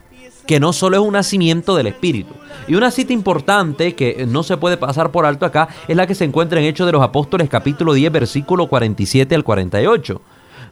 que 0.50 0.60
no 0.60 0.74
solo 0.74 0.98
es 0.98 1.04
un 1.04 1.14
nacimiento 1.14 1.76
del 1.76 1.86
Espíritu. 1.86 2.34
Y 2.68 2.74
una 2.74 2.90
cita 2.90 3.14
importante 3.14 3.94
que 3.94 4.26
no 4.28 4.42
se 4.42 4.58
puede 4.58 4.78
pasar 4.78 5.12
por 5.12 5.28
alto 5.28 5.46
acá 5.46 5.68
es 5.88 5.96
la 5.96 6.08
que 6.08 6.16
se 6.16 6.26
encuentra 6.26 6.60
en 6.60 6.66
Hechos 6.66 6.88
de 6.88 6.92
los 6.92 7.04
Apóstoles 7.04 7.48
capítulo 7.48 7.94
10 7.94 8.12
versículo 8.12 8.66
47 8.66 9.36
al 9.36 9.44
48 9.44 10.20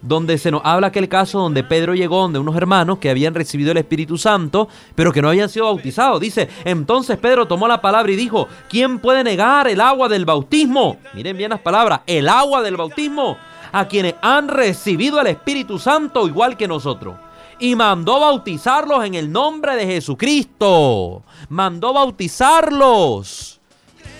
donde 0.02 0.40
se 0.40 0.50
nos 0.50 0.62
habla 0.63 0.88
aquel 0.88 1.08
caso 1.08 1.38
donde 1.38 1.63
Pedro 1.63 1.94
llegó 1.94 2.22
donde 2.22 2.40
unos 2.40 2.56
hermanos 2.56 2.98
que 2.98 3.12
habían 3.12 3.36
recibido 3.36 3.72
el 3.72 3.78
Espíritu 3.78 4.18
Santo, 4.18 4.68
pero 4.96 5.12
que 5.12 5.22
no 5.22 5.30
habían 5.30 5.50
sido 5.50 5.66
bautizados. 5.66 6.22
Dice, 6.22 6.50
entonces 6.66 7.18
Pedro 7.20 7.46
tomó 7.48 7.68
la 7.68 7.80
palabra 7.80 8.12
y 8.12 8.16
dijo, 8.16 8.48
¿quién 8.70 8.98
puede 8.98 9.24
negar 9.24 9.68
el 9.68 9.80
agua 9.80 10.10
del 10.10 10.26
bautismo? 10.26 10.98
Miren 11.13 11.38
bien 11.38 11.52
las 11.52 11.60
palabras, 11.60 12.02
el 12.08 12.30
agua 12.30 12.63
del 12.63 12.78
bautismo 12.78 13.38
a 13.72 13.88
quienes 13.88 14.16
han 14.24 14.48
recibido 14.48 15.22
el 15.22 15.28
Espíritu 15.28 15.78
Santo 15.78 16.28
igual 16.28 16.58
que 16.58 16.68
nosotros 16.68 17.16
y 17.60 17.76
mandó 17.76 18.20
bautizarlos 18.20 19.06
en 19.06 19.15
el 19.15 19.32
nombre 19.32 19.76
de 19.76 19.86
Jesucristo. 19.86 21.24
Mandó 21.50 21.93
bautizarlos. 21.93 23.60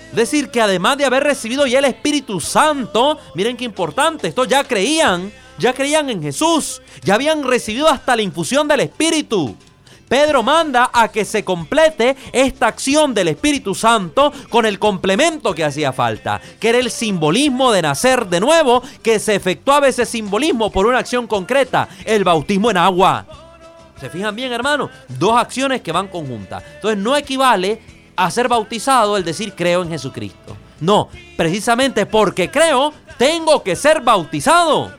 Es 0.10 0.15
decir, 0.15 0.50
que 0.50 0.62
además 0.62 0.97
de 0.97 1.06
haber 1.06 1.23
recibido 1.23 1.67
ya 1.67 1.80
el 1.80 1.86
Espíritu 1.86 2.39
Santo, 2.39 3.19
miren 3.36 3.58
qué 3.58 3.65
importante, 3.65 4.28
estos 4.30 4.47
ya 4.47 4.63
creían, 4.63 5.32
ya 5.60 5.73
creían 5.73 6.10
en 6.10 6.21
Jesús, 6.21 6.82
ya 7.04 7.15
habían 7.15 7.43
recibido 7.43 7.88
hasta 7.88 8.15
la 8.15 8.21
infusión 8.21 8.67
del 8.67 8.82
Espíritu. 8.82 9.56
Pedro 10.08 10.41
manda 10.41 10.89
a 10.93 11.10
que 11.10 11.26
se 11.26 11.43
complete 11.43 12.15
esta 12.32 12.67
acción 12.67 13.13
del 13.13 13.28
Espíritu 13.28 13.76
Santo 13.76 14.32
con 14.50 14.65
el 14.65 14.80
complemento 14.80 15.54
que 15.54 15.65
hacía 15.65 15.91
falta, 15.91 16.39
que 16.60 16.70
era 16.70 16.78
el 16.78 16.89
simbolismo 16.89 17.72
de 17.72 17.82
nacer 17.82 18.28
de 18.28 18.39
nuevo, 18.39 18.82
que 19.04 19.20
se 19.20 19.36
efectuaba 19.36 19.88
ese 19.88 20.06
simbolismo 20.06 20.72
por 20.72 20.86
una 20.86 21.00
acción 21.00 21.28
concreta, 21.28 21.89
el 22.06 22.24
bautismo 22.24 22.72
en 22.72 22.78
agua. 22.78 23.26
¿Se 24.00 24.10
fijan 24.10 24.36
bien, 24.36 24.54
hermano? 24.54 24.89
Dos 25.08 25.36
acciones 25.36 25.82
que 25.82 25.91
van 25.91 26.08
conjuntas. 26.08 26.63
Entonces 26.76 27.00
no 27.00 27.17
equivale 27.17 27.82
a 28.15 28.32
ser 28.32 28.48
bautizado 28.48 29.17
el 29.17 29.24
decir 29.24 29.54
creo 29.56 29.82
en 29.82 29.89
Jesucristo. 29.89 30.56
No, 30.80 31.10
precisamente 31.36 32.06
porque 32.06 32.52
creo, 32.52 32.93
tengo 33.17 33.63
que 33.63 33.76
ser 33.76 34.02
bautizado. 34.02 34.91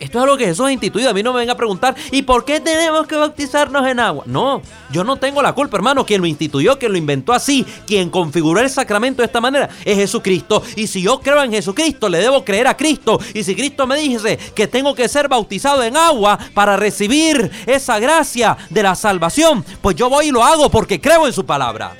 Esto 0.00 0.18
es 0.18 0.24
algo 0.24 0.38
que 0.38 0.46
Jesús 0.46 0.66
ha 0.66 0.72
instituido. 0.72 1.10
A 1.10 1.12
mí 1.12 1.22
no 1.22 1.34
me 1.34 1.40
venga 1.40 1.52
a 1.52 1.56
preguntar, 1.56 1.94
¿y 2.10 2.22
por 2.22 2.46
qué 2.46 2.58
tenemos 2.58 3.06
que 3.06 3.16
bautizarnos 3.16 3.86
en 3.86 4.00
agua? 4.00 4.24
No, 4.26 4.62
yo 4.90 5.04
no 5.04 5.16
tengo 5.16 5.42
la 5.42 5.52
culpa, 5.52 5.76
hermano. 5.76 6.06
Quien 6.06 6.22
lo 6.22 6.26
instituyó, 6.26 6.78
quien 6.78 6.92
lo 6.92 6.98
inventó 6.98 7.34
así, 7.34 7.66
quien 7.86 8.08
configuró 8.08 8.60
el 8.60 8.70
sacramento 8.70 9.20
de 9.20 9.26
esta 9.26 9.42
manera, 9.42 9.68
es 9.84 9.96
Jesucristo. 9.96 10.62
Y 10.74 10.86
si 10.86 11.02
yo 11.02 11.20
creo 11.20 11.42
en 11.42 11.52
Jesucristo, 11.52 12.08
le 12.08 12.18
debo 12.18 12.42
creer 12.44 12.66
a 12.66 12.76
Cristo. 12.76 13.20
Y 13.34 13.44
si 13.44 13.54
Cristo 13.54 13.86
me 13.86 14.00
dice 14.00 14.38
que 14.54 14.66
tengo 14.66 14.94
que 14.94 15.06
ser 15.06 15.28
bautizado 15.28 15.82
en 15.82 15.98
agua 15.98 16.38
para 16.54 16.78
recibir 16.78 17.50
esa 17.66 17.98
gracia 17.98 18.56
de 18.70 18.82
la 18.82 18.94
salvación, 18.94 19.62
pues 19.82 19.96
yo 19.96 20.08
voy 20.08 20.28
y 20.28 20.30
lo 20.30 20.42
hago 20.42 20.70
porque 20.70 20.98
creo 20.98 21.26
en 21.26 21.34
su 21.34 21.44
palabra. 21.44 21.94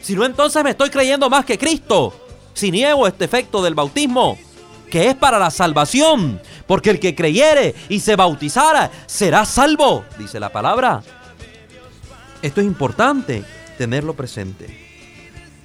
Si 0.00 0.16
no, 0.16 0.24
entonces 0.24 0.64
me 0.64 0.70
estoy 0.70 0.90
creyendo 0.90 1.30
más 1.30 1.44
que 1.44 1.56
Cristo. 1.56 2.12
Si 2.52 2.72
niego 2.72 3.06
este 3.06 3.24
efecto 3.24 3.62
del 3.62 3.76
bautismo, 3.76 4.36
que 4.88 5.08
es 5.08 5.14
para 5.14 5.38
la 5.38 5.50
salvación, 5.50 6.40
porque 6.66 6.90
el 6.90 7.00
que 7.00 7.14
creyere 7.14 7.74
y 7.88 8.00
se 8.00 8.16
bautizara 8.16 8.90
será 9.06 9.44
salvo, 9.44 10.04
dice 10.18 10.40
la 10.40 10.50
palabra. 10.50 11.02
Esto 12.42 12.60
es 12.60 12.66
importante 12.66 13.44
tenerlo 13.76 14.14
presente. 14.14 14.88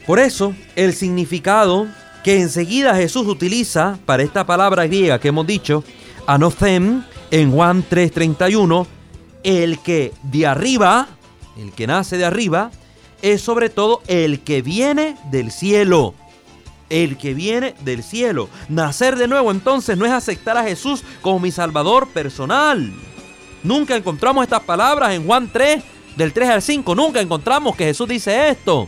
Por 0.06 0.20
eso, 0.20 0.54
el 0.76 0.94
significado 0.94 1.88
que 2.24 2.40
enseguida 2.40 2.96
Jesús 2.96 3.28
utiliza 3.28 3.98
para 4.06 4.24
esta 4.24 4.46
palabra 4.46 4.88
griega 4.88 5.20
que 5.20 5.30
hemos 5.30 5.46
dicho, 5.46 5.84
anothem, 6.26 7.04
en 7.32 7.52
Juan 7.52 7.84
3:31, 7.90 8.88
el 9.44 9.80
que 9.80 10.14
de 10.24 10.48
arriba, 10.48 11.08
el 11.58 11.72
que 11.72 11.88
nace 11.88 12.18
de 12.18 12.26
arriba, 12.26 12.72
es 13.22 13.42
sobre 13.42 13.70
todo 13.70 14.02
el 14.08 14.42
que 14.42 14.62
viene 14.62 15.18
del 15.32 15.52
cielo 15.52 16.14
el 16.94 17.18
que 17.18 17.34
viene 17.34 17.74
del 17.82 18.04
cielo. 18.04 18.50
Nacer 18.70 19.16
de 19.16 19.28
nuevo 19.28 19.50
entonces 19.50 19.98
no 19.98 20.06
es 20.06 20.12
aceptar 20.12 20.58
a 20.58 20.64
Jesús 20.64 21.04
como 21.22 21.40
mi 21.40 21.52
Salvador 21.52 22.08
personal. 22.10 22.94
Nunca 23.64 23.96
encontramos 23.96 24.44
estas 24.44 24.62
palabras 24.62 25.14
en 25.14 25.26
Juan 25.26 25.50
3, 25.52 25.84
del 26.16 26.34
3 26.34 26.50
al 26.50 26.62
5. 26.62 26.94
Nunca 26.94 27.20
encontramos 27.20 27.76
que 27.76 27.86
Jesús 27.86 28.08
dice 28.08 28.50
esto. 28.50 28.88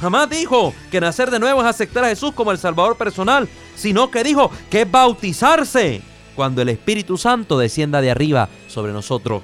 Jamás 0.00 0.30
dijo 0.30 0.72
que 0.90 0.98
nacer 0.98 1.30
de 1.30 1.38
nuevo 1.38 1.60
es 1.60 1.66
aceptar 1.66 2.04
a 2.04 2.08
Jesús 2.08 2.32
como 2.32 2.52
el 2.52 2.58
Salvador 2.58 2.96
personal, 2.96 3.46
sino 3.76 4.10
que 4.10 4.24
dijo 4.24 4.50
que 4.70 4.82
es 4.82 4.90
bautizarse 4.90 6.00
cuando 6.34 6.62
el 6.62 6.70
Espíritu 6.70 7.18
Santo 7.18 7.58
descienda 7.58 8.00
de 8.00 8.10
arriba 8.10 8.48
sobre 8.66 8.92
nosotros. 8.92 9.42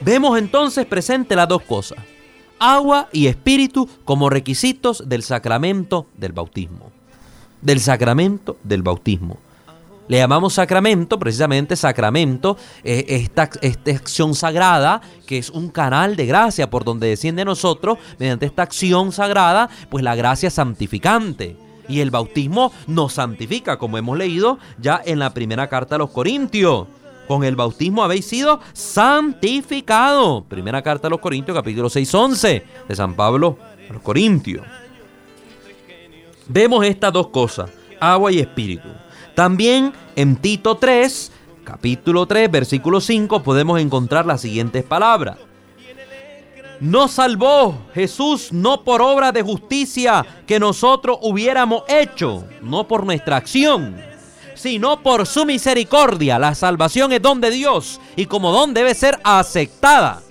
Vemos 0.00 0.38
entonces 0.38 0.84
presente 0.84 1.34
las 1.34 1.48
dos 1.48 1.62
cosas 1.62 1.96
agua 2.58 3.08
y 3.12 3.26
espíritu 3.26 3.88
como 4.04 4.30
requisitos 4.30 5.08
del 5.08 5.22
sacramento 5.22 6.06
del 6.16 6.32
bautismo. 6.32 6.90
Del 7.60 7.80
sacramento 7.80 8.56
del 8.62 8.82
bautismo. 8.82 9.38
Le 10.08 10.18
llamamos 10.18 10.54
sacramento, 10.54 11.18
precisamente 11.18 11.74
sacramento, 11.74 12.56
eh, 12.84 13.04
esta, 13.08 13.50
esta, 13.60 13.90
acción 13.90 14.34
sagrada, 14.34 15.00
que 15.26 15.38
es 15.38 15.50
un 15.50 15.68
canal 15.68 16.14
de 16.14 16.26
gracia 16.26 16.70
por 16.70 16.84
donde 16.84 17.08
desciende 17.08 17.42
a 17.42 17.44
nosotros, 17.46 17.98
mediante 18.18 18.46
esta 18.46 18.62
acción 18.62 19.10
sagrada, 19.10 19.68
pues 19.90 20.04
la 20.04 20.14
gracia 20.14 20.50
santificante. 20.50 21.56
Y 21.88 22.00
el 22.00 22.10
bautismo 22.10 22.72
nos 22.86 23.14
santifica, 23.14 23.78
como 23.78 23.98
hemos 23.98 24.16
leído 24.16 24.58
ya 24.78 25.00
en 25.04 25.18
la 25.18 25.34
primera 25.34 25.68
carta 25.68 25.96
a 25.96 25.98
los 25.98 26.10
Corintios. 26.10 26.86
Con 27.26 27.44
el 27.44 27.56
bautismo 27.56 28.04
habéis 28.04 28.26
sido 28.26 28.60
santificados. 28.72 30.44
Primera 30.48 30.82
carta 30.82 31.08
a 31.08 31.10
los 31.10 31.20
Corintios, 31.20 31.56
capítulo 31.56 31.90
6, 31.90 32.14
11 32.14 32.64
de 32.88 32.96
San 32.96 33.14
Pablo 33.14 33.58
a 33.88 33.92
los 33.92 34.02
Corintios. 34.02 34.64
Vemos 36.48 36.84
estas 36.86 37.12
dos 37.12 37.28
cosas, 37.28 37.70
agua 37.98 38.30
y 38.30 38.38
espíritu. 38.38 38.88
También 39.34 39.92
en 40.14 40.36
Tito 40.36 40.76
3, 40.76 41.32
capítulo 41.64 42.26
3, 42.26 42.50
versículo 42.50 43.00
5, 43.00 43.42
podemos 43.42 43.80
encontrar 43.80 44.24
las 44.24 44.40
siguientes 44.40 44.84
palabras. 44.84 45.38
Nos 46.78 47.12
salvó 47.12 47.76
Jesús 47.94 48.52
no 48.52 48.84
por 48.84 49.00
obra 49.00 49.32
de 49.32 49.42
justicia 49.42 50.24
que 50.46 50.60
nosotros 50.60 51.18
hubiéramos 51.22 51.82
hecho, 51.88 52.44
no 52.60 52.86
por 52.86 53.04
nuestra 53.06 53.36
acción, 53.36 53.96
sino 54.56 55.02
por 55.02 55.26
su 55.26 55.46
misericordia. 55.46 56.38
La 56.38 56.54
salvación 56.54 57.12
es 57.12 57.22
don 57.22 57.40
de 57.40 57.50
Dios 57.50 58.00
y 58.16 58.26
como 58.26 58.50
don 58.50 58.74
debe 58.74 58.94
ser 58.94 59.20
aceptada. 59.22 60.22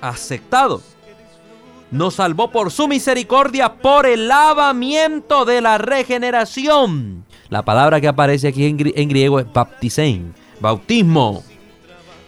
Aceptado. 0.00 0.82
Nos 1.90 2.14
salvó 2.16 2.50
por 2.50 2.70
su 2.70 2.86
misericordia, 2.86 3.74
por 3.74 4.06
el 4.06 4.28
lavamiento 4.28 5.44
de 5.44 5.60
la 5.60 5.78
regeneración. 5.78 7.24
La 7.48 7.62
palabra 7.62 8.00
que 8.00 8.08
aparece 8.08 8.48
aquí 8.48 8.66
en, 8.66 9.08
griego 9.08 9.40
es 9.40 9.50
baptisein, 9.50 10.34
bautismo. 10.60 11.42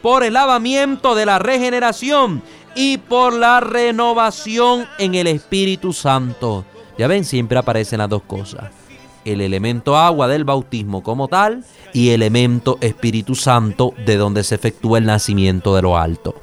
Por 0.00 0.24
el 0.24 0.32
lavamiento 0.32 1.14
de 1.14 1.26
la 1.26 1.38
regeneración 1.38 2.42
y 2.74 2.96
por 2.98 3.34
la 3.34 3.60
renovación 3.60 4.86
en 4.98 5.14
el 5.14 5.26
Espíritu 5.26 5.92
Santo. 5.92 6.64
Ya 6.96 7.06
ven, 7.06 7.24
siempre 7.24 7.58
aparecen 7.58 7.98
las 7.98 8.08
dos 8.08 8.22
cosas. 8.22 8.79
El 9.24 9.40
elemento 9.40 9.96
agua 9.96 10.28
del 10.28 10.44
bautismo 10.44 11.02
como 11.02 11.28
tal 11.28 11.64
y 11.92 12.10
elemento 12.10 12.78
Espíritu 12.80 13.34
Santo 13.34 13.94
de 14.06 14.16
donde 14.16 14.44
se 14.44 14.54
efectúa 14.54 14.98
el 14.98 15.06
nacimiento 15.06 15.74
de 15.74 15.82
lo 15.82 15.98
alto. 15.98 16.34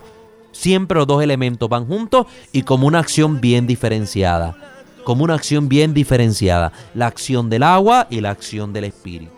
Siempre 0.52 0.98
los 0.98 1.08
dos 1.08 1.24
elementos 1.24 1.70
van 1.70 1.86
juntos 1.86 2.28
y 2.52 2.64
como 2.64 2.88
una 2.88 3.00
acción 3.00 3.42
bien 3.42 3.68
diferenciada. 3.68 4.56
Como 5.04 5.24
una 5.24 5.36
acción 5.36 5.70
bien 5.70 5.94
diferenciada. 5.94 6.72
La 6.94 7.08
acción 7.08 7.50
del 7.50 7.64
agua 7.64 8.08
y 8.10 8.22
la 8.22 8.32
acción 8.32 8.74
del 8.74 8.86
Espíritu. 8.86 9.32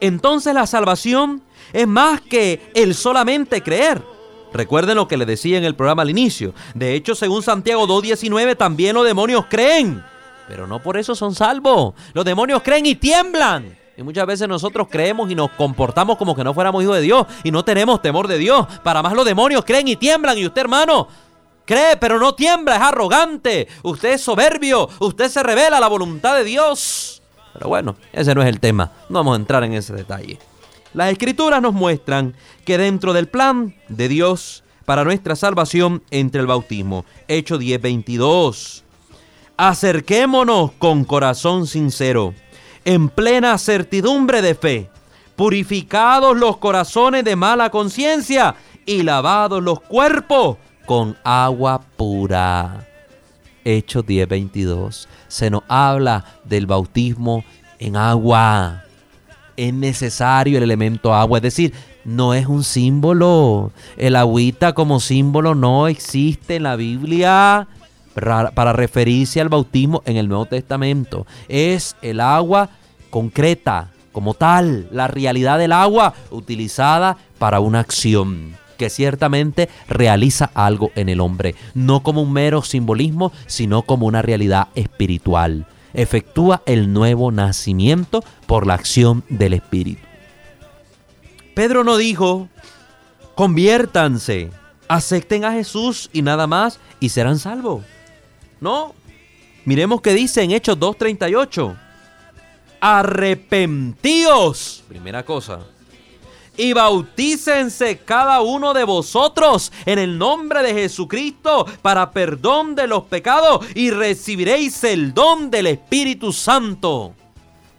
Entonces 0.00 0.54
la 0.54 0.66
salvación 0.66 1.42
es 1.72 1.86
más 1.86 2.20
que 2.20 2.60
el 2.74 2.94
solamente 2.94 3.62
creer 3.62 4.02
Recuerden 4.54 4.94
lo 4.94 5.08
que 5.08 5.16
le 5.16 5.26
decía 5.26 5.58
en 5.58 5.64
el 5.64 5.74
programa 5.74 6.02
al 6.02 6.10
inicio. 6.10 6.54
De 6.74 6.94
hecho, 6.94 7.16
según 7.16 7.42
Santiago 7.42 7.88
2.19, 7.88 8.56
también 8.56 8.94
los 8.94 9.04
demonios 9.04 9.46
creen. 9.50 10.00
Pero 10.48 10.66
no 10.66 10.82
por 10.82 10.96
eso 10.96 11.14
son 11.14 11.34
salvos. 11.34 11.94
Los 12.12 12.24
demonios 12.24 12.62
creen 12.62 12.86
y 12.86 12.94
tiemblan. 12.94 13.76
Y 13.96 14.02
muchas 14.02 14.26
veces 14.26 14.48
nosotros 14.48 14.88
creemos 14.90 15.30
y 15.30 15.34
nos 15.34 15.50
comportamos 15.52 16.18
como 16.18 16.34
que 16.34 16.42
no 16.42 16.52
fuéramos 16.52 16.82
hijos 16.82 16.96
de 16.96 17.02
Dios 17.02 17.26
y 17.44 17.50
no 17.50 17.64
tenemos 17.64 18.02
temor 18.02 18.26
de 18.26 18.38
Dios. 18.38 18.66
Para 18.82 19.02
más 19.02 19.12
los 19.14 19.24
demonios 19.24 19.64
creen 19.64 19.88
y 19.88 19.96
tiemblan. 19.96 20.36
Y 20.36 20.46
usted, 20.46 20.62
hermano, 20.62 21.08
cree 21.64 21.96
pero 21.96 22.18
no 22.18 22.34
tiembla, 22.34 22.76
es 22.76 22.82
arrogante. 22.82 23.68
Usted 23.82 24.14
es 24.14 24.20
soberbio. 24.20 24.88
Usted 24.98 25.28
se 25.28 25.42
revela 25.42 25.78
la 25.78 25.88
voluntad 25.88 26.34
de 26.34 26.44
Dios. 26.44 27.22
Pero 27.52 27.68
bueno, 27.68 27.96
ese 28.12 28.34
no 28.34 28.42
es 28.42 28.48
el 28.48 28.58
tema. 28.58 28.90
No 29.08 29.20
vamos 29.20 29.34
a 29.34 29.40
entrar 29.40 29.62
en 29.62 29.74
ese 29.74 29.94
detalle. 29.94 30.38
Las 30.92 31.10
escrituras 31.10 31.62
nos 31.62 31.72
muestran 31.72 32.34
que 32.64 32.78
dentro 32.78 33.12
del 33.12 33.28
plan 33.28 33.74
de 33.88 34.08
Dios 34.08 34.64
para 34.84 35.04
nuestra 35.04 35.34
salvación 35.34 36.02
entre 36.10 36.40
el 36.40 36.46
bautismo, 36.46 37.04
Hecho 37.26 37.58
10:22, 37.58 38.82
acerquémonos 39.56 40.72
con 40.72 41.04
corazón 41.04 41.66
sincero, 41.66 42.34
en 42.84 43.08
plena 43.08 43.56
certidumbre 43.58 44.42
de 44.42 44.54
fe, 44.54 44.90
purificados 45.36 46.36
los 46.36 46.58
corazones 46.58 47.24
de 47.24 47.36
mala 47.36 47.70
conciencia 47.70 48.54
y 48.86 49.02
lavados 49.02 49.62
los 49.62 49.80
cuerpos 49.80 50.58
con 50.86 51.16
agua 51.24 51.80
pura. 51.96 52.86
Hechos 53.64 54.04
10:22. 54.04 55.08
Se 55.28 55.50
nos 55.50 55.62
habla 55.68 56.24
del 56.44 56.66
bautismo 56.66 57.44
en 57.78 57.96
agua 57.96 58.84
es 59.56 59.72
necesario 59.72 60.58
el 60.58 60.64
elemento 60.64 61.14
agua. 61.14 61.38
Es 61.38 61.42
decir, 61.42 61.72
no 62.04 62.34
es 62.34 62.46
un 62.46 62.64
símbolo. 62.64 63.72
El 63.96 64.16
agüita 64.16 64.72
como 64.72 65.00
símbolo 65.00 65.54
no 65.54 65.88
existe 65.88 66.56
en 66.56 66.64
la 66.64 66.76
Biblia 66.76 67.68
para 68.14 68.72
referirse 68.72 69.40
al 69.40 69.48
bautismo 69.48 70.02
en 70.06 70.16
el 70.16 70.28
Nuevo 70.28 70.46
Testamento. 70.46 71.26
Es 71.48 71.96
el 72.02 72.20
agua 72.20 72.70
concreta, 73.10 73.90
como 74.12 74.34
tal, 74.34 74.88
la 74.90 75.08
realidad 75.08 75.58
del 75.58 75.72
agua 75.72 76.14
utilizada 76.30 77.16
para 77.38 77.60
una 77.60 77.80
acción 77.80 78.56
que 78.78 78.90
ciertamente 78.90 79.68
realiza 79.88 80.50
algo 80.54 80.90
en 80.94 81.08
el 81.08 81.20
hombre, 81.20 81.54
no 81.74 82.02
como 82.02 82.22
un 82.22 82.32
mero 82.32 82.62
simbolismo, 82.62 83.32
sino 83.46 83.82
como 83.82 84.06
una 84.06 84.22
realidad 84.22 84.68
espiritual 84.74 85.66
efectúa 85.94 86.62
el 86.66 86.92
nuevo 86.92 87.32
nacimiento 87.32 88.22
por 88.46 88.66
la 88.66 88.74
acción 88.74 89.24
del 89.28 89.54
Espíritu. 89.54 90.02
Pedro 91.54 91.84
no 91.84 91.96
dijo, 91.96 92.48
conviértanse, 93.36 94.50
acepten 94.88 95.44
a 95.44 95.52
Jesús 95.52 96.10
y 96.12 96.22
nada 96.22 96.46
más 96.46 96.80
y 97.00 97.08
serán 97.10 97.38
salvos. 97.38 97.84
No, 98.64 98.94
miremos 99.66 100.00
que 100.00 100.14
dice 100.14 100.42
en 100.42 100.50
Hechos 100.50 100.78
2.38, 100.78 101.76
arrepentíos, 102.80 104.82
primera 104.88 105.22
cosa, 105.22 105.60
y 106.56 106.72
bautícense 106.72 107.98
cada 107.98 108.40
uno 108.40 108.72
de 108.72 108.84
vosotros 108.84 109.70
en 109.84 109.98
el 109.98 110.16
nombre 110.16 110.62
de 110.62 110.72
Jesucristo 110.72 111.66
para 111.82 112.10
perdón 112.10 112.74
de 112.74 112.86
los 112.86 113.04
pecados 113.04 113.66
y 113.74 113.90
recibiréis 113.90 114.82
el 114.84 115.12
don 115.12 115.50
del 115.50 115.66
Espíritu 115.66 116.32
Santo. 116.32 117.12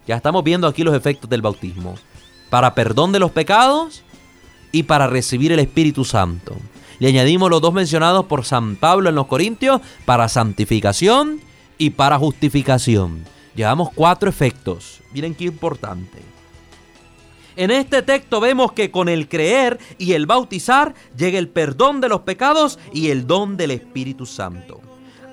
Ya 0.06 0.14
estamos 0.14 0.44
viendo 0.44 0.68
aquí 0.68 0.84
los 0.84 0.94
efectos 0.94 1.28
del 1.28 1.42
bautismo. 1.42 1.96
Para 2.48 2.76
perdón 2.76 3.10
de 3.10 3.18
los 3.18 3.32
pecados 3.32 4.04
y 4.70 4.84
para 4.84 5.08
recibir 5.08 5.50
el 5.50 5.58
Espíritu 5.58 6.04
Santo. 6.04 6.54
Le 6.98 7.08
añadimos 7.08 7.50
los 7.50 7.60
dos 7.60 7.74
mencionados 7.74 8.24
por 8.26 8.44
San 8.44 8.76
Pablo 8.76 9.08
en 9.08 9.14
los 9.14 9.26
Corintios 9.26 9.80
para 10.04 10.28
santificación 10.28 11.40
y 11.78 11.90
para 11.90 12.18
justificación. 12.18 13.24
Llevamos 13.54 13.90
cuatro 13.94 14.30
efectos. 14.30 15.00
Miren 15.12 15.34
qué 15.34 15.44
importante. 15.44 16.22
En 17.56 17.70
este 17.70 18.02
texto 18.02 18.38
vemos 18.40 18.72
que 18.72 18.90
con 18.90 19.08
el 19.08 19.28
creer 19.28 19.78
y 19.98 20.12
el 20.12 20.26
bautizar 20.26 20.94
llega 21.16 21.38
el 21.38 21.48
perdón 21.48 22.02
de 22.02 22.10
los 22.10 22.20
pecados 22.20 22.78
y 22.92 23.08
el 23.08 23.26
don 23.26 23.56
del 23.56 23.70
Espíritu 23.70 24.26
Santo. 24.26 24.80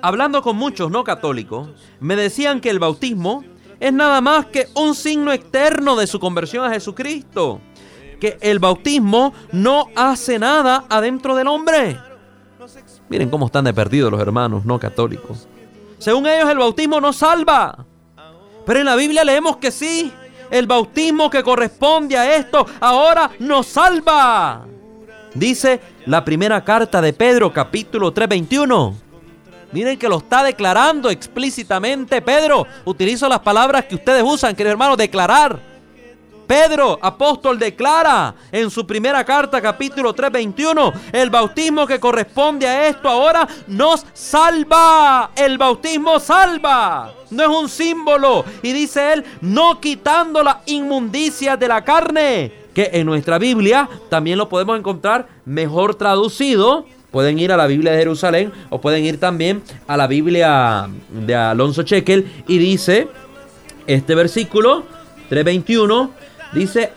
Hablando 0.00 0.42
con 0.42 0.56
muchos 0.56 0.90
no 0.90 1.04
católicos, 1.04 1.68
me 2.00 2.16
decían 2.16 2.60
que 2.60 2.70
el 2.70 2.78
bautismo 2.78 3.44
es 3.80 3.92
nada 3.92 4.20
más 4.22 4.46
que 4.46 4.68
un 4.74 4.94
signo 4.94 5.32
externo 5.32 5.96
de 5.96 6.06
su 6.06 6.18
conversión 6.18 6.64
a 6.64 6.70
Jesucristo. 6.70 7.60
Que 8.20 8.38
el 8.40 8.58
bautismo 8.58 9.34
no 9.52 9.88
hace 9.94 10.38
nada 10.38 10.84
adentro 10.88 11.34
del 11.34 11.48
hombre. 11.48 11.98
Miren 13.08 13.30
cómo 13.30 13.46
están 13.46 13.64
de 13.64 13.74
perdidos 13.74 14.10
los 14.10 14.20
hermanos 14.20 14.64
no 14.64 14.78
católicos. 14.78 15.46
Según 15.98 16.26
ellos 16.26 16.50
el 16.50 16.58
bautismo 16.58 17.00
no 17.00 17.12
salva. 17.12 17.84
Pero 18.66 18.80
en 18.80 18.86
la 18.86 18.96
Biblia 18.96 19.24
leemos 19.24 19.58
que 19.58 19.70
sí, 19.70 20.12
el 20.50 20.66
bautismo 20.66 21.28
que 21.28 21.42
corresponde 21.42 22.16
a 22.16 22.36
esto 22.36 22.66
ahora 22.80 23.30
nos 23.38 23.66
salva. 23.66 24.66
Dice 25.34 25.80
la 26.06 26.24
primera 26.24 26.64
carta 26.64 27.00
de 27.02 27.12
Pedro 27.12 27.52
capítulo 27.52 28.12
3:21. 28.12 28.94
Miren 29.72 29.98
que 29.98 30.08
lo 30.08 30.18
está 30.18 30.44
declarando 30.44 31.10
explícitamente 31.10 32.22
Pedro. 32.22 32.66
Utilizo 32.84 33.28
las 33.28 33.40
palabras 33.40 33.86
que 33.86 33.96
ustedes 33.96 34.22
usan, 34.22 34.54
queridos 34.54 34.74
hermanos, 34.74 34.96
declarar. 34.96 35.73
Pedro, 36.46 36.98
apóstol, 37.00 37.58
declara 37.58 38.34
en 38.52 38.70
su 38.70 38.86
primera 38.86 39.24
carta, 39.24 39.60
capítulo 39.60 40.14
3:21, 40.14 40.92
el 41.12 41.30
bautismo 41.30 41.86
que 41.86 41.98
corresponde 42.00 42.66
a 42.66 42.88
esto 42.88 43.08
ahora 43.08 43.48
nos 43.66 44.04
salva. 44.12 45.30
El 45.36 45.58
bautismo 45.58 46.20
salva. 46.20 47.12
No 47.30 47.42
es 47.42 47.48
un 47.48 47.68
símbolo. 47.68 48.44
Y 48.62 48.72
dice 48.72 49.14
él, 49.14 49.24
no 49.40 49.80
quitando 49.80 50.42
la 50.42 50.62
inmundicia 50.66 51.56
de 51.56 51.68
la 51.68 51.84
carne. 51.84 52.52
Que 52.74 52.90
en 52.92 53.06
nuestra 53.06 53.38
Biblia 53.38 53.88
también 54.08 54.38
lo 54.38 54.48
podemos 54.48 54.78
encontrar 54.78 55.28
mejor 55.44 55.94
traducido. 55.94 56.86
Pueden 57.10 57.38
ir 57.38 57.52
a 57.52 57.56
la 57.56 57.68
Biblia 57.68 57.92
de 57.92 57.98
Jerusalén 57.98 58.52
o 58.70 58.80
pueden 58.80 59.04
ir 59.04 59.20
también 59.20 59.62
a 59.86 59.96
la 59.96 60.08
Biblia 60.08 60.88
de 61.08 61.34
Alonso 61.34 61.84
Chequel 61.84 62.44
y 62.48 62.58
dice 62.58 63.06
este 63.86 64.16
versículo 64.16 64.82
321 65.28 66.10
Dice, 66.54 66.92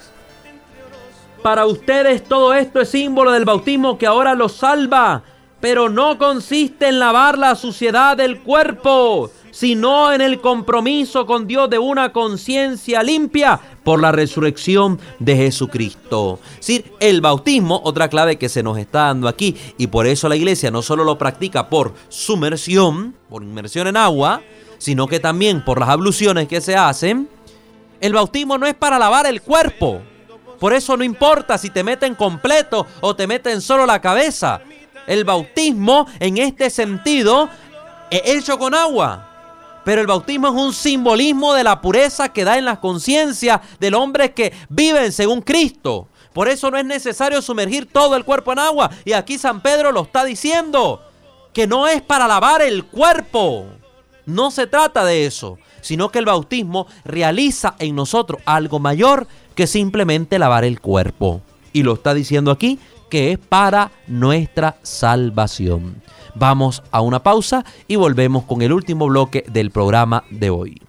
para 1.41 1.65
ustedes 1.65 2.23
todo 2.23 2.53
esto 2.53 2.79
es 2.79 2.89
símbolo 2.89 3.31
del 3.31 3.43
bautismo 3.45 3.97
que 3.97 4.05
ahora 4.05 4.35
los 4.35 4.53
salva, 4.53 5.23
pero 5.59 5.89
no 5.89 6.19
consiste 6.19 6.87
en 6.87 6.99
lavar 6.99 7.39
la 7.39 7.55
suciedad 7.55 8.15
del 8.15 8.41
cuerpo, 8.41 9.31
sino 9.49 10.13
en 10.13 10.21
el 10.21 10.39
compromiso 10.39 11.25
con 11.25 11.47
Dios 11.47 11.71
de 11.71 11.79
una 11.79 12.13
conciencia 12.13 13.01
limpia 13.01 13.59
por 13.83 13.99
la 13.99 14.11
resurrección 14.11 14.99
de 15.17 15.35
Jesucristo. 15.35 16.39
Sí, 16.59 16.85
el 16.99 17.21
bautismo, 17.21 17.81
otra 17.83 18.09
clave 18.09 18.37
que 18.37 18.49
se 18.49 18.61
nos 18.61 18.77
está 18.77 19.05
dando 19.05 19.27
aquí, 19.27 19.55
y 19.79 19.87
por 19.87 20.05
eso 20.05 20.29
la 20.29 20.35
iglesia 20.35 20.69
no 20.69 20.83
solo 20.83 21.03
lo 21.03 21.17
practica 21.17 21.69
por 21.69 21.95
sumersión, 22.09 23.15
por 23.27 23.41
inmersión 23.41 23.87
en 23.87 23.97
agua, 23.97 24.41
sino 24.77 25.07
que 25.07 25.19
también 25.19 25.65
por 25.65 25.79
las 25.79 25.89
abluciones 25.89 26.47
que 26.47 26.61
se 26.61 26.75
hacen, 26.75 27.27
el 27.99 28.13
bautismo 28.13 28.57
no 28.57 28.65
es 28.65 28.75
para 28.75 28.99
lavar 28.99 29.25
el 29.25 29.41
cuerpo. 29.41 30.01
Por 30.59 30.73
eso 30.73 30.97
no 30.97 31.03
importa 31.03 31.57
si 31.57 31.69
te 31.69 31.83
meten 31.83 32.15
completo 32.15 32.87
o 33.01 33.15
te 33.15 33.27
meten 33.27 33.61
solo 33.61 33.85
la 33.85 34.01
cabeza. 34.01 34.61
El 35.05 35.23
bautismo 35.23 36.07
en 36.19 36.37
este 36.37 36.69
sentido 36.69 37.49
es 38.09 38.21
hecho 38.25 38.57
con 38.57 38.73
agua. 38.73 39.23
Pero 39.85 40.01
el 40.01 40.07
bautismo 40.07 40.49
es 40.49 40.53
un 40.53 40.73
simbolismo 40.73 41.53
de 41.53 41.63
la 41.63 41.79
pureza 41.79 42.29
que 42.29 42.43
da 42.43 42.57
en 42.57 42.65
la 42.65 42.81
conciencia 42.81 43.61
del 43.79 43.93
hombre 43.93 44.33
que 44.33 44.51
viven 44.67 45.13
según 45.13 45.41
Cristo. 45.41 46.09
Por 46.33 46.49
eso 46.49 46.69
no 46.69 46.77
es 46.77 46.85
necesario 46.85 47.41
sumergir 47.41 47.85
todo 47.91 48.15
el 48.15 48.25
cuerpo 48.25 48.51
en 48.51 48.59
agua. 48.59 48.91
Y 49.05 49.13
aquí 49.13 49.37
San 49.37 49.61
Pedro 49.61 49.91
lo 49.91 50.01
está 50.01 50.25
diciendo, 50.25 51.01
que 51.53 51.65
no 51.65 51.87
es 51.87 52.01
para 52.01 52.27
lavar 52.27 52.61
el 52.61 52.85
cuerpo. 52.85 53.65
No 54.25 54.51
se 54.51 54.67
trata 54.67 55.05
de 55.05 55.25
eso, 55.25 55.57
sino 55.87 56.09
que 56.09 56.19
el 56.19 56.25
bautismo 56.25 56.85
realiza 57.05 57.75
en 57.79 57.95
nosotros 57.95 58.41
algo 58.45 58.77
mayor 58.77 59.25
que 59.55 59.67
simplemente 59.67 60.37
lavar 60.37 60.65
el 60.65 60.81
cuerpo. 60.81 61.41
Y 61.71 61.83
lo 61.83 61.93
está 61.93 62.13
diciendo 62.13 62.51
aquí 62.51 62.77
que 63.09 63.31
es 63.31 63.37
para 63.37 63.91
nuestra 64.05 64.75
salvación. 64.83 66.01
Vamos 66.35 66.83
a 66.91 66.99
una 66.99 67.23
pausa 67.23 67.63
y 67.87 67.95
volvemos 67.95 68.43
con 68.43 68.61
el 68.61 68.73
último 68.73 69.07
bloque 69.07 69.45
del 69.47 69.71
programa 69.71 70.25
de 70.29 70.49
hoy. 70.49 70.81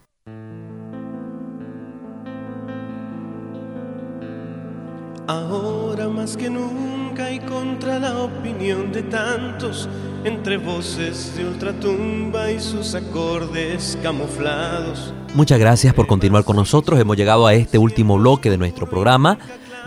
Ahora 5.28 6.08
más 6.08 6.36
que 6.36 6.50
nunca 6.50 6.87
y 7.18 7.40
contra 7.40 7.98
la 7.98 8.16
opinión 8.22 8.92
de 8.92 9.02
tantos, 9.02 9.88
entre 10.22 10.56
voces 10.56 11.34
de 11.36 11.46
ultratumba 11.46 12.50
y 12.52 12.60
sus 12.60 12.94
acordes 12.94 13.98
camuflados. 14.00 15.12
Muchas 15.34 15.58
gracias 15.58 15.94
por 15.94 16.06
continuar 16.06 16.44
con 16.44 16.54
nosotros. 16.54 16.98
Hemos 17.00 17.16
llegado 17.16 17.48
a 17.48 17.54
este 17.54 17.76
último 17.76 18.16
bloque 18.18 18.50
de 18.50 18.56
nuestro 18.56 18.88
programa 18.88 19.36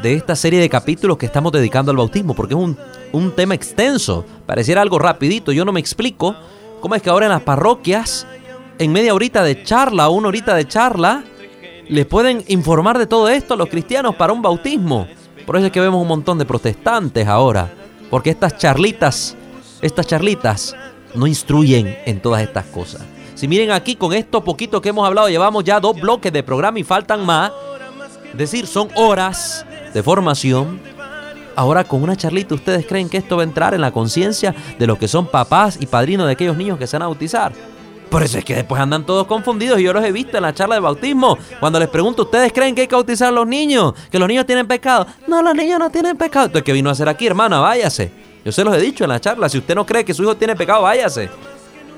de 0.04 0.14
esta 0.14 0.36
serie 0.36 0.60
de 0.60 0.68
capítulos 0.68 1.18
que 1.18 1.26
estamos 1.26 1.54
dedicando 1.54 1.92
al 1.92 1.98
bautismo, 1.98 2.34
porque 2.34 2.54
es 2.54 2.60
un, 2.60 2.78
un 3.14 3.32
tema 3.32 3.56
extenso, 3.56 4.26
pareciera 4.46 4.82
algo 4.82 5.00
rapidito, 5.00 5.54
yo 5.54 5.64
no 5.64 5.72
me 5.72 5.80
explico 5.80 6.36
cómo 6.82 6.96
es 6.96 7.02
que 7.02 7.10
ahora 7.10 7.28
en 7.28 7.32
las 7.32 7.44
parroquias, 7.44 8.28
en 8.78 8.92
media 8.92 9.14
horita 9.14 9.42
de 9.44 9.64
charla 9.64 10.10
o 10.10 10.14
una 10.14 10.28
horita 10.28 10.54
de 10.54 10.68
charla, 10.68 11.24
les 11.88 12.06
pueden 12.06 12.44
informar 12.48 12.98
de 12.98 13.08
todo 13.08 13.30
esto 13.30 13.54
a 13.54 13.58
los 13.58 13.70
cristianos 13.70 14.16
para 14.16 14.34
un 14.34 14.42
bautismo. 14.42 15.08
Por 15.46 15.58
eso 15.58 15.66
es 15.66 15.72
que 15.72 15.80
vemos 15.80 16.02
un 16.02 16.08
montón 16.08 16.38
de 16.38 16.46
protestantes 16.46 17.28
ahora, 17.28 17.74
porque 18.10 18.30
estas 18.30 18.58
charlitas, 18.58 19.36
estas 19.82 20.08
charlitas 20.08 20.76
no 21.16 21.28
instruyen 21.28 21.98
en 22.06 22.22
todas 22.22 22.42
estas 22.42 22.66
cosas. 22.66 23.02
Si 23.36 23.48
miren 23.48 23.72
aquí 23.72 23.96
con 23.96 24.14
esto 24.14 24.44
poquito 24.44 24.82
que 24.82 24.90
hemos 24.90 25.06
hablado, 25.06 25.30
llevamos 25.30 25.64
ya 25.64 25.80
dos 25.80 26.00
bloques 26.00 26.32
de 26.32 26.44
programa 26.44 26.80
y 26.80 26.84
faltan 26.84 27.26
más. 27.26 27.52
Es 28.32 28.38
decir, 28.38 28.68
son 28.68 28.90
horas 28.96 29.66
de 29.94 30.04
formación. 30.04 30.80
Ahora 31.56 31.84
con 31.84 32.04
una 32.04 32.16
charlita, 32.16 32.56
¿ustedes 32.56 32.86
creen 32.86 33.10
que 33.10 33.18
esto 33.18 33.38
va 33.38 33.44
a 33.44 33.46
entrar 33.46 33.74
en 33.74 33.82
la 33.82 33.92
conciencia 33.92 34.56
de 34.78 34.88
los 34.88 34.98
que 34.98 35.08
son 35.08 35.28
papás 35.28 35.78
y 35.82 35.86
padrinos 35.86 36.28
de 36.28 36.34
aquellos 36.34 36.56
niños 36.56 36.78
que 36.78 36.88
se 36.88 36.96
van 36.96 37.04
a 37.04 37.08
bautizar? 37.08 37.52
Por 38.12 38.24
eso 38.24 38.38
es 38.38 38.44
que 38.44 38.54
después 38.54 38.82
andan 38.82 39.06
todos 39.06 39.26
confundidos 39.26 39.80
y 39.80 39.84
yo 39.84 39.94
los 39.94 40.04
he 40.04 40.12
visto 40.12 40.36
en 40.36 40.44
la 40.44 40.54
charla 40.54 40.76
de 40.76 40.82
bautismo. 40.82 41.38
Cuando 41.62 41.80
les 41.80 41.88
pregunto, 41.88 42.24
¿ustedes 42.24 42.52
creen 42.52 42.76
que 42.76 42.82
hay 42.82 42.88
que 42.88 42.96
bautizar 42.96 43.30
a 43.30 43.32
los 43.32 43.48
niños? 43.48 43.94
¿Que 44.12 44.20
los 44.20 44.28
niños 44.28 44.46
tienen 44.46 44.68
pecado? 44.68 45.08
No, 45.30 45.42
los 45.42 45.56
niños 45.56 45.80
no 45.80 45.90
tienen 45.90 46.18
pecado. 46.18 46.48
Entonces, 46.48 46.66
¿qué 46.66 46.74
vino 46.74 46.90
a 46.90 46.92
hacer 46.92 47.08
aquí, 47.08 47.26
hermana? 47.26 47.62
Váyase. 47.62 48.12
Yo 48.44 48.52
se 48.52 48.66
los 48.66 48.76
he 48.76 48.82
dicho 48.82 49.06
en 49.06 49.12
la 49.12 49.22
charla. 49.22 49.48
Si 49.48 49.60
usted 49.60 49.76
no 49.76 49.86
cree 49.86 50.04
que 50.04 50.14
su 50.14 50.24
hijo 50.24 50.36
tiene 50.36 50.58
pecado, 50.58 50.82
váyase. 50.82 51.30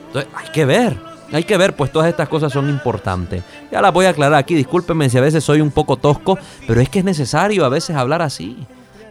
Entonces, 0.07 0.31
hay 0.35 0.49
que 0.51 0.65
ver. 0.65 0.97
Hay 1.31 1.45
que 1.45 1.57
ver, 1.57 1.75
pues 1.75 1.91
todas 1.91 2.07
estas 2.07 2.29
cosas 2.29 2.53
son 2.53 2.69
importantes. 2.69 3.43
Ya 3.71 3.81
las 3.81 3.91
voy 3.91 4.05
a 4.05 4.09
aclarar 4.09 4.37
aquí. 4.37 4.53
Discúlpenme 4.53 5.09
si 5.09 5.17
a 5.17 5.21
veces 5.21 5.43
soy 5.43 5.61
un 5.61 5.71
poco 5.71 5.97
tosco, 5.97 6.37
pero 6.67 6.79
es 6.79 6.89
que 6.89 6.99
es 6.99 7.05
necesario 7.05 7.65
a 7.65 7.69
veces 7.69 7.95
hablar 7.95 8.21
así. 8.21 8.55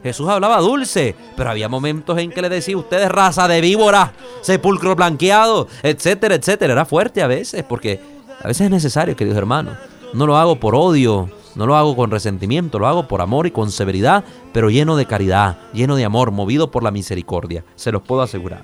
Jesús 0.03 0.29
hablaba 0.29 0.59
dulce, 0.59 1.15
pero 1.37 1.51
había 1.51 1.69
momentos 1.69 2.19
en 2.19 2.31
que 2.31 2.43
le 2.43 2.49
decía, 2.49 2.77
ustedes 2.77 3.09
raza 3.09 3.47
de 3.47 3.61
víbora, 3.61 4.13
sepulcro 4.41 4.97
blanqueado, 4.97 5.69
etcétera, 5.83 6.35
etcétera. 6.35 6.73
Era 6.73 6.85
fuerte 6.85 7.23
a 7.23 7.27
veces, 7.27 7.63
porque 7.63 8.01
a 8.43 8.49
veces 8.49 8.63
es 8.63 8.71
necesario, 8.71 9.17
queridos 9.17 9.39
hermanos. 9.39 9.77
No 10.13 10.27
lo 10.27 10.37
hago 10.37 10.59
por 10.59 10.75
odio, 10.75 11.31
no 11.55 11.67
lo 11.67 11.77
hago 11.77 11.95
con 11.95 12.11
resentimiento, 12.11 12.79
lo 12.79 12.89
hago 12.89 13.07
por 13.07 13.21
amor 13.21 13.47
y 13.47 13.51
con 13.51 13.71
severidad, 13.71 14.25
pero 14.53 14.71
lleno 14.71 14.97
de 14.97 15.07
caridad, 15.07 15.59
lleno 15.73 15.97
de 15.97 16.05
amor, 16.05 16.31
movido 16.33 16.71
por 16.71 16.83
la 16.83 16.91
misericordia. 16.91 17.65
Se 17.77 17.93
los 17.93 18.03
puedo 18.03 18.23
asegurar. 18.23 18.63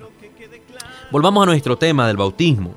Volvamos 1.11 1.42
a 1.42 1.46
nuestro 1.46 1.79
tema 1.79 2.07
del 2.07 2.16
bautismo 2.16 2.74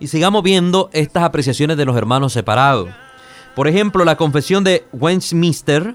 y 0.00 0.08
sigamos 0.08 0.42
viendo 0.42 0.90
estas 0.92 1.22
apreciaciones 1.22 1.76
de 1.76 1.84
los 1.84 1.96
hermanos 1.96 2.32
separados. 2.32 2.88
Por 3.54 3.68
ejemplo, 3.68 4.04
la 4.04 4.16
confesión 4.16 4.64
de 4.64 4.84
Westminster 4.92 5.94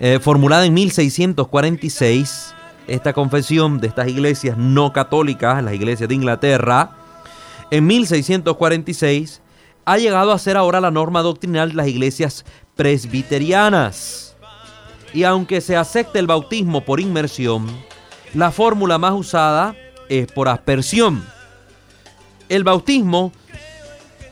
eh, 0.00 0.18
formulada 0.18 0.64
en 0.64 0.72
1646, 0.72 2.54
esta 2.86 3.12
confesión 3.12 3.78
de 3.80 3.88
estas 3.88 4.08
iglesias 4.08 4.56
no 4.56 4.94
católicas, 4.94 5.62
las 5.62 5.74
iglesias 5.74 6.08
de 6.08 6.14
Inglaterra, 6.14 6.96
en 7.70 7.86
1646 7.86 9.42
ha 9.84 9.98
llegado 9.98 10.32
a 10.32 10.38
ser 10.38 10.56
ahora 10.56 10.80
la 10.80 10.90
norma 10.90 11.20
doctrinal 11.20 11.70
de 11.70 11.74
las 11.74 11.88
iglesias 11.88 12.46
presbiterianas. 12.76 14.36
Y 15.12 15.24
aunque 15.24 15.60
se 15.60 15.76
acepte 15.76 16.18
el 16.18 16.26
bautismo 16.26 16.80
por 16.82 16.98
inmersión, 16.98 17.66
la 18.32 18.50
fórmula 18.52 18.96
más 18.96 19.12
usada 19.12 19.76
es 20.08 20.32
por 20.32 20.48
aspersión. 20.48 21.24
El 22.48 22.64
bautismo 22.64 23.32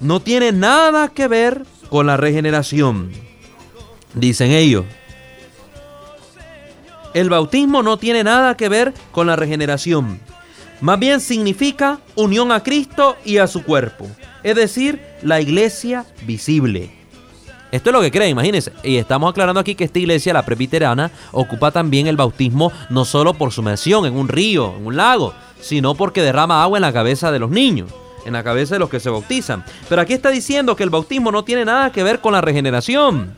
no 0.01 0.21
tiene 0.21 0.51
nada 0.53 1.09
que 1.09 1.29
ver 1.29 1.67
con 1.91 2.07
la 2.07 2.17
regeneración, 2.17 3.13
dicen 4.15 4.51
ellos. 4.53 4.85
El 7.19 7.31
bautismo 7.31 7.83
no 7.83 7.97
tiene 7.97 8.23
nada 8.23 8.57
que 8.57 8.69
ver 8.69 8.95
con 9.11 9.27
la 9.27 9.35
regeneración. 9.35 10.21
Más 10.81 11.01
bien 11.01 11.21
significa 11.21 11.99
unión 12.15 12.53
a 12.53 12.63
Cristo 12.63 13.17
y 13.25 13.39
a 13.39 13.49
su 13.49 13.65
cuerpo. 13.65 14.07
Es 14.45 14.55
decir, 14.55 15.03
la 15.23 15.41
iglesia 15.41 16.07
visible. 16.23 16.93
Esto 17.73 17.91
es 17.91 17.93
lo 17.93 18.01
que 18.03 18.13
creen, 18.13 18.31
imagínense. 18.31 18.73
Y 18.85 18.99
estamos 18.99 19.33
aclarando 19.33 19.59
aquí 19.59 19.75
que 19.75 19.83
esta 19.83 19.99
iglesia, 19.99 20.33
la 20.33 20.45
presbiterana, 20.45 21.11
ocupa 21.33 21.73
también 21.73 22.07
el 22.07 22.17
bautismo 22.17 22.71
no 22.89 23.05
solo 23.05 23.35
por 23.35 23.51
sumersión 23.51 24.07
en 24.07 24.15
un 24.15 24.29
río, 24.29 24.77
en 24.79 24.87
un 24.87 24.97
lago, 24.97 25.35
sino 25.61 25.97
porque 25.97 26.23
derrama 26.23 26.63
agua 26.63 26.79
en 26.79 26.83
la 26.83 26.93
cabeza 26.93 27.33
de 27.33 27.41
los 27.41 27.51
niños, 27.51 27.93
en 28.27 28.35
la 28.35 28.45
cabeza 28.45 28.77
de 28.77 28.79
los 28.79 28.91
que 28.91 29.01
se 29.01 29.11
bautizan. 29.11 29.65
Pero 29.89 30.03
aquí 30.03 30.13
está 30.13 30.31
diciendo 30.31 30.77
que 30.77 30.85
el 30.85 30.91
bautismo 30.91 31.33
no 31.33 31.43
tiene 31.43 31.65
nada 31.65 31.91
que 31.91 32.05
ver 32.05 32.21
con 32.21 32.33
la 32.33 32.41
regeneración. 32.41 33.35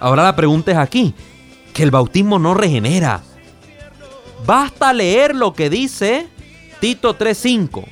Ahora 0.00 0.22
la 0.22 0.34
pregunta 0.34 0.72
es 0.72 0.78
aquí, 0.78 1.14
que 1.74 1.82
el 1.82 1.90
bautismo 1.90 2.38
no 2.38 2.54
regenera. 2.54 3.20
Basta 4.46 4.92
leer 4.92 5.34
lo 5.34 5.52
que 5.52 5.68
dice 5.68 6.28
Tito 6.80 7.18
3.5. 7.18 7.84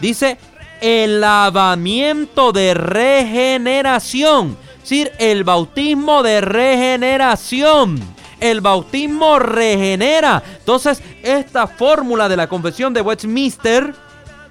Dice 0.00 0.36
el 0.80 1.20
lavamiento 1.20 2.52
de 2.52 2.74
regeneración. 2.74 4.56
Es 4.82 4.90
decir, 4.90 5.12
el 5.18 5.44
bautismo 5.44 6.22
de 6.22 6.40
regeneración. 6.40 8.00
El 8.40 8.62
bautismo 8.62 9.38
regenera. 9.38 10.42
Entonces, 10.58 11.02
esta 11.22 11.66
fórmula 11.66 12.28
de 12.28 12.36
la 12.36 12.48
confesión 12.48 12.92
de 12.92 13.02
Westminster 13.02 13.94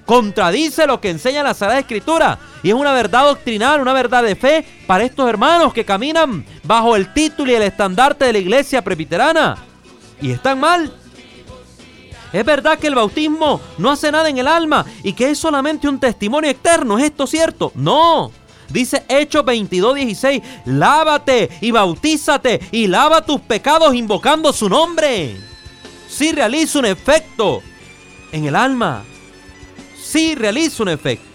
contradice 0.06 0.86
lo 0.86 1.00
que 1.00 1.10
enseña 1.10 1.42
la 1.42 1.54
Sagrada 1.54 1.80
Escritura. 1.80 2.38
Y 2.62 2.68
es 2.68 2.74
una 2.74 2.92
verdad 2.92 3.24
doctrinal, 3.24 3.80
una 3.80 3.92
verdad 3.92 4.22
de 4.22 4.36
fe 4.36 4.64
para 4.86 5.04
estos 5.04 5.28
hermanos 5.28 5.72
que 5.72 5.84
caminan 5.84 6.44
bajo 6.62 6.96
el 6.96 7.12
título 7.12 7.50
y 7.50 7.54
el 7.54 7.62
estandarte 7.62 8.26
de 8.26 8.32
la 8.32 8.38
iglesia 8.38 8.82
presbiterana. 8.82 9.56
Y 10.20 10.30
están 10.30 10.60
mal. 10.60 10.92
Es 12.32 12.44
verdad 12.44 12.78
que 12.78 12.86
el 12.86 12.94
bautismo 12.94 13.60
no 13.78 13.90
hace 13.90 14.12
nada 14.12 14.28
en 14.28 14.38
el 14.38 14.46
alma 14.46 14.84
y 15.02 15.12
que 15.14 15.30
es 15.30 15.38
solamente 15.38 15.88
un 15.88 15.98
testimonio 15.98 16.50
externo. 16.50 16.98
¿Es 16.98 17.06
esto 17.06 17.26
cierto? 17.26 17.72
No. 17.74 18.30
Dice 18.68 19.04
Hechos 19.08 19.44
22, 19.44 19.96
16, 19.96 20.42
lávate 20.66 21.50
y 21.60 21.72
bautízate 21.72 22.60
y 22.70 22.86
lava 22.86 23.24
tus 23.24 23.40
pecados 23.40 23.94
invocando 23.94 24.52
su 24.52 24.68
nombre. 24.68 25.36
Si 26.08 26.30
realiza 26.30 26.78
un 26.78 26.84
efecto 26.84 27.62
en 28.30 28.46
el 28.46 28.54
alma 28.54 29.02
sí 30.10 30.34
realiza 30.34 30.82
un 30.82 30.88
efecto. 30.88 31.29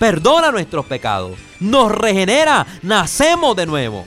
Perdona 0.00 0.50
nuestros 0.50 0.86
pecados, 0.86 1.32
nos 1.60 1.92
regenera, 1.92 2.66
nacemos 2.80 3.54
de 3.54 3.66
nuevo. 3.66 4.06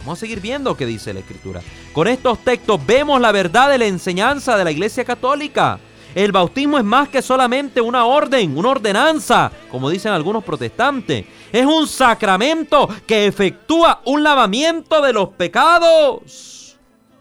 Vamos 0.00 0.18
a 0.18 0.20
seguir 0.20 0.38
viendo 0.38 0.76
qué 0.76 0.84
dice 0.84 1.14
la 1.14 1.20
Escritura. 1.20 1.62
Con 1.94 2.08
estos 2.08 2.40
textos 2.40 2.84
vemos 2.84 3.18
la 3.18 3.32
verdad 3.32 3.70
de 3.70 3.78
la 3.78 3.86
enseñanza 3.86 4.54
de 4.58 4.64
la 4.64 4.70
Iglesia 4.70 5.02
Católica. 5.02 5.80
El 6.14 6.30
bautismo 6.30 6.76
es 6.76 6.84
más 6.84 7.08
que 7.08 7.22
solamente 7.22 7.80
una 7.80 8.04
orden, 8.04 8.58
una 8.58 8.68
ordenanza, 8.68 9.50
como 9.70 9.88
dicen 9.88 10.12
algunos 10.12 10.44
protestantes. 10.44 11.24
Es 11.50 11.64
un 11.64 11.88
sacramento 11.88 12.86
que 13.06 13.24
efectúa 13.26 14.02
un 14.04 14.22
lavamiento 14.22 15.00
de 15.00 15.14
los 15.14 15.30
pecados. 15.30 16.76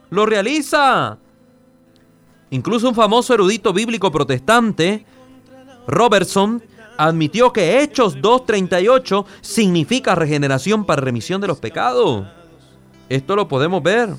Lo 0.09 0.25
realiza. 0.25 1.17
Incluso 2.49 2.89
un 2.89 2.95
famoso 2.95 3.33
erudito 3.33 3.71
bíblico 3.71 4.11
protestante 4.11 5.05
Robertson 5.87 6.61
admitió 6.99 7.53
que 7.53 7.81
Hechos 7.81 8.17
2.38 8.17 9.25
significa 9.39 10.15
regeneración 10.15 10.85
para 10.85 11.01
remisión 11.01 11.39
de 11.39 11.47
los 11.47 11.57
pecados. 11.57 12.27
Esto 13.07 13.37
lo 13.37 13.47
podemos 13.47 13.81
ver. 13.81 14.09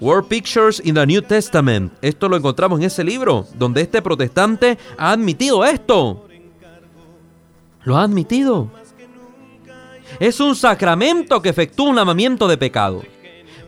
World 0.00 0.28
Pictures 0.28 0.82
in 0.84 0.94
the 0.94 1.06
New 1.06 1.22
Testament. 1.22 1.94
Esto 2.02 2.28
lo 2.28 2.36
encontramos 2.36 2.78
en 2.78 2.86
ese 2.86 3.02
libro, 3.02 3.46
donde 3.54 3.80
este 3.80 4.02
protestante 4.02 4.78
ha 4.98 5.12
admitido 5.12 5.64
esto. 5.64 6.28
Lo 7.84 7.96
ha 7.96 8.02
admitido. 8.02 8.70
Es 10.20 10.40
un 10.40 10.54
sacramento 10.54 11.40
que 11.40 11.48
efectúa 11.48 11.88
un 11.88 11.96
lavamiento 11.96 12.46
de 12.46 12.58
pecado. 12.58 13.02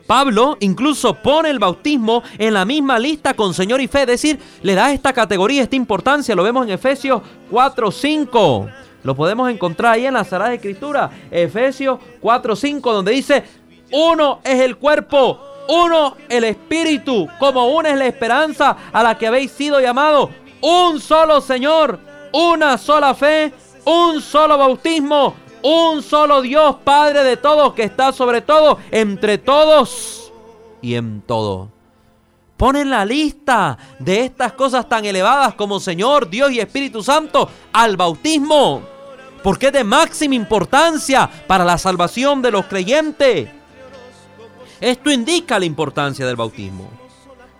Pablo 0.05 0.57
incluso 0.59 1.13
pone 1.13 1.49
el 1.49 1.59
bautismo 1.59 2.23
en 2.37 2.53
la 2.53 2.65
misma 2.65 2.99
lista 2.99 3.33
con 3.33 3.53
Señor 3.53 3.81
y 3.81 3.87
fe, 3.87 4.01
es 4.01 4.07
decir, 4.07 4.39
le 4.61 4.75
da 4.75 4.91
esta 4.91 5.13
categoría, 5.13 5.63
esta 5.63 5.75
importancia. 5.75 6.35
Lo 6.35 6.43
vemos 6.43 6.65
en 6.65 6.73
Efesios 6.73 7.21
4:5. 7.49 8.69
Lo 9.03 9.15
podemos 9.15 9.49
encontrar 9.49 9.93
ahí 9.93 10.05
en 10.05 10.13
la 10.13 10.23
Sagrada 10.23 10.53
Escritura, 10.53 11.09
Efesios 11.31 11.99
4:5, 12.21 12.93
donde 12.93 13.11
dice, 13.13 13.43
uno 13.91 14.39
es 14.43 14.59
el 14.59 14.77
cuerpo, 14.77 15.39
uno 15.67 16.17
el 16.29 16.43
espíritu, 16.43 17.27
como 17.39 17.67
una 17.69 17.89
es 17.89 17.97
la 17.97 18.05
esperanza 18.05 18.77
a 18.91 19.03
la 19.03 19.17
que 19.17 19.27
habéis 19.27 19.51
sido 19.51 19.79
llamados, 19.79 20.29
un 20.61 20.99
solo 20.99 21.41
Señor, 21.41 21.99
una 22.31 22.77
sola 22.77 23.15
fe, 23.15 23.51
un 23.85 24.21
solo 24.21 24.57
bautismo, 24.57 25.35
un 25.63 26.01
solo 26.01 26.41
Dios, 26.41 26.77
Padre 26.83 27.23
de 27.23 27.37
todos, 27.37 27.73
que 27.73 27.83
está 27.83 28.11
sobre 28.11 28.41
todo, 28.41 28.79
entre 28.91 29.37
todos 29.37 30.31
y 30.81 30.95
en 30.95 31.21
todo. 31.21 31.69
Ponen 32.57 32.91
la 32.91 33.05
lista 33.05 33.77
de 33.97 34.23
estas 34.23 34.53
cosas 34.53 34.87
tan 34.87 35.03
elevadas 35.05 35.55
como 35.55 35.79
Señor, 35.79 36.29
Dios 36.29 36.51
y 36.51 36.59
Espíritu 36.59 37.01
Santo 37.01 37.49
al 37.73 37.97
bautismo. 37.97 38.83
Porque 39.41 39.67
es 39.67 39.73
de 39.73 39.83
máxima 39.83 40.35
importancia 40.35 41.27
para 41.47 41.65
la 41.65 41.79
salvación 41.79 42.41
de 42.43 42.51
los 42.51 42.65
creyentes. 42.65 43.49
Esto 44.79 45.09
indica 45.09 45.57
la 45.57 45.65
importancia 45.65 46.25
del 46.25 46.35
bautismo. 46.35 46.87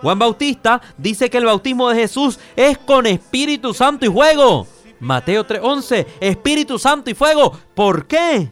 Juan 0.02 0.20
Bautista 0.20 0.82
dice 0.97 1.30
que 1.30 1.38
el 1.38 1.45
bautismo 1.45 1.89
de 1.89 1.95
Jesús 1.95 2.39
es 2.56 2.78
con 2.78 3.06
Espíritu 3.06 3.74
Santo 3.74 4.06
y 4.06 4.10
fuego. 4.10 4.68
Mateo 5.02 5.45
3:11, 5.45 6.06
Espíritu 6.20 6.80
Santo 6.80 7.10
y 7.10 7.14
fuego. 7.14 7.58
¿Por 7.74 8.06
qué? 8.06 8.52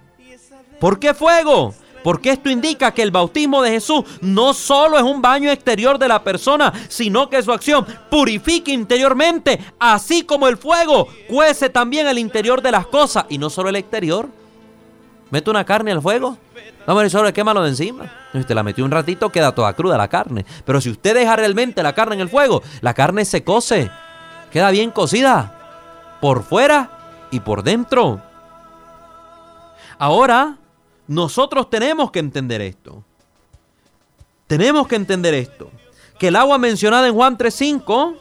¿Por 0.80 1.00
qué 1.00 1.14
fuego? 1.14 1.74
Porque 2.04 2.32
esto 2.32 2.50
indica 2.50 2.92
que 2.92 3.04
el 3.04 3.12
bautismo 3.12 3.62
de 3.62 3.72
Jesús 3.72 4.04
no 4.22 4.54
solo 4.54 4.98
es 4.98 5.04
un 5.04 5.22
baño 5.22 5.52
exterior 5.52 6.00
de 6.00 6.08
la 6.08 6.24
persona, 6.24 6.74
sino 6.88 7.30
que 7.30 7.44
su 7.44 7.52
acción 7.52 7.86
purifica 8.10 8.72
interiormente, 8.72 9.60
así 9.78 10.24
como 10.24 10.48
el 10.48 10.58
fuego 10.58 11.08
cuece 11.28 11.70
también 11.70 12.08
el 12.08 12.18
interior 12.18 12.62
de 12.62 12.72
las 12.72 12.88
cosas 12.88 13.26
y 13.30 13.38
no 13.38 13.50
solo 13.50 13.70
el 13.70 13.76
exterior. 13.76 14.30
Mete 15.30 15.50
una 15.52 15.66
carne 15.66 15.92
al 15.92 16.02
fuego, 16.02 16.38
vamos 16.88 17.02
a 17.02 17.04
ver 17.04 17.12
sobre 17.12 17.34
quémalo 17.34 17.62
de 17.62 17.70
encima. 17.70 18.12
Si 18.32 18.40
usted 18.40 18.56
la 18.56 18.64
metió 18.64 18.86
un 18.86 18.92
ratito, 18.92 19.30
queda 19.30 19.54
toda 19.54 19.74
cruda 19.74 19.98
la 19.98 20.08
carne. 20.08 20.46
Pero 20.66 20.82
si 20.82 20.90
usted 20.90 21.14
deja 21.14 21.36
realmente 21.36 21.84
la 21.84 21.94
carne 21.94 22.16
en 22.16 22.22
el 22.22 22.30
fuego, 22.30 22.64
la 22.82 22.94
carne 22.94 23.26
se 23.26 23.44
cose, 23.44 23.92
queda 24.52 24.72
bien 24.72 24.90
cocida, 24.90 25.59
por 26.22 26.44
fuera 26.44 26.90
y 27.32 27.40
por 27.40 27.64
dentro. 27.64 28.22
Ahora, 29.98 30.58
nosotros 31.08 31.70
tenemos 31.70 32.12
que 32.12 32.20
entender 32.20 32.62
esto. 32.62 33.04
Tenemos 34.48 34.88
que 34.88 34.96
entender 34.96 35.34
esto. 35.34 35.72
Que 36.18 36.30
el 36.30 36.36
agua 36.36 36.58
mencionada 36.58 37.08
en 37.08 37.14
Juan 37.14 37.38
3.5, 37.38 38.16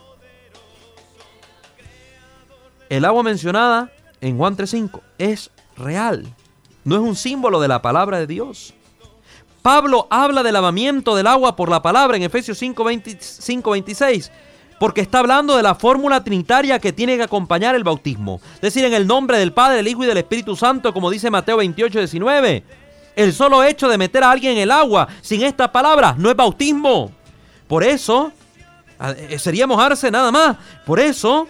el 2.89 3.05
agua 3.05 3.23
mencionada 3.23 3.93
en 4.21 4.37
Juan 4.37 4.57
3.5 4.57 5.01
es 5.19 5.51
real. 5.77 6.27
No 6.85 6.97
es 6.97 7.03
un 7.03 7.17
símbolo 7.17 7.61
de 7.61 7.69
la 7.69 7.83
palabra 7.83 8.19
de 8.19 8.27
Dios. 8.27 8.75
Pablo 9.63 10.07
habla 10.11 10.43
del 10.43 10.55
lavamiento 10.55 11.15
del 11.17 11.27
agua 11.27 11.57
por 11.57 11.69
la 11.69 11.83
palabra 11.83 12.17
en 12.17 12.23
Efesios 12.23 12.63
5.26 12.63 14.31
porque 14.79 15.01
está 15.01 15.19
hablando 15.19 15.57
de 15.57 15.63
la 15.63 15.75
fórmula 15.75 16.23
trinitaria 16.23 16.79
que 16.79 16.93
tiene 16.93 17.17
que 17.17 17.25
acompañar 17.25 17.75
el 17.75 17.85
bautismo. 17.85 18.41
Es 18.55 18.61
decir, 18.61 18.85
en 18.85 18.95
el 18.95 19.07
nombre 19.07 19.39
del 19.39 19.53
Padre, 19.53 19.77
del 19.77 19.89
Hijo 19.89 20.05
y 20.05 20.07
del 20.07 20.19
Espíritu 20.19 20.57
Santo, 20.57 20.93
como 20.93 21.11
dice 21.11 21.31
Mateo 21.31 21.57
28, 21.57 21.99
19. 21.99 22.65
El 23.17 23.33
solo 23.33 23.65
hecho 23.65 23.89
de 23.89 23.99
meter 23.99 24.23
a 24.23 24.31
alguien 24.31 24.53
en 24.53 24.59
el 24.59 24.71
agua 24.71 25.09
sin 25.21 25.43
estas 25.43 25.71
palabras 25.71 26.17
no 26.19 26.31
es 26.31 26.37
bautismo. 26.37 27.11
Por 27.67 27.83
eso, 27.83 28.33
eh, 29.01 29.39
sería 29.39 29.67
mojarse 29.67 30.11
nada 30.11 30.31
más. 30.31 30.57
Por 30.87 31.01
eso, 31.01 31.49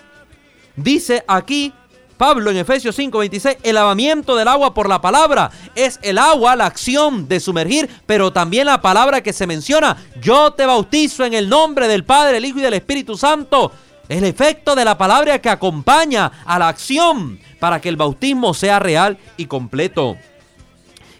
dice 0.74 1.22
aquí 1.28 1.72
Pablo 2.18 2.50
en 2.50 2.56
Efesios 2.56 2.98
5:26, 2.98 3.58
el 3.62 3.76
lavamiento 3.76 4.34
del 4.36 4.48
agua 4.48 4.74
por 4.74 4.88
la 4.88 5.00
palabra 5.00 5.50
es 5.76 6.00
el 6.02 6.18
agua, 6.18 6.56
la 6.56 6.66
acción 6.66 7.28
de 7.28 7.38
sumergir, 7.38 7.88
pero 8.06 8.32
también 8.32 8.66
la 8.66 8.82
palabra 8.82 9.22
que 9.22 9.32
se 9.32 9.46
menciona, 9.46 9.96
yo 10.20 10.52
te 10.52 10.66
bautizo 10.66 11.24
en 11.24 11.32
el 11.32 11.48
nombre 11.48 11.86
del 11.86 12.04
Padre, 12.04 12.38
el 12.38 12.44
Hijo 12.44 12.58
y 12.58 12.62
del 12.62 12.74
Espíritu 12.74 13.16
Santo. 13.16 13.72
El 14.08 14.24
efecto 14.24 14.74
de 14.74 14.86
la 14.86 14.96
palabra 14.96 15.38
que 15.38 15.50
acompaña 15.50 16.32
a 16.46 16.58
la 16.58 16.68
acción 16.68 17.38
para 17.60 17.80
que 17.80 17.90
el 17.90 17.96
bautismo 17.96 18.54
sea 18.54 18.78
real 18.78 19.18
y 19.36 19.44
completo. 19.46 20.16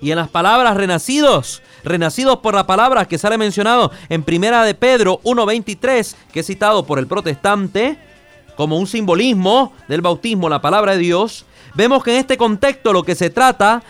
Y 0.01 0.11
en 0.11 0.17
las 0.17 0.29
palabras 0.29 0.77
renacidos, 0.77 1.61
renacidos 1.85 2.39
por 2.39 2.55
la 2.55 2.67
palabra 2.67 3.07
que 3.07 3.19
sale 3.19 3.37
mencionado 3.37 3.93
en 4.09 4.23
Primera 4.23 4.65
de 4.65 4.75
Pedro 4.75 5.21
1:23, 5.23 6.17
que 6.33 6.41
es 6.41 6.47
citado 6.47 6.87
por 6.87 6.99
el 6.99 7.07
protestante, 7.07 7.99
como 8.59 8.77
un 8.77 8.89
simbolismo 8.89 9.73
del 9.87 10.01
bautismo, 10.01 10.49
la 10.49 10.61
palabra 10.61 10.95
de 10.95 10.99
Dios, 10.99 11.47
vemos 11.75 12.03
que 12.03 12.11
en 12.11 12.17
este 12.17 12.37
contexto 12.37 12.93
lo 12.93 13.05
que 13.05 13.15
se 13.15 13.31
trata 13.31 13.85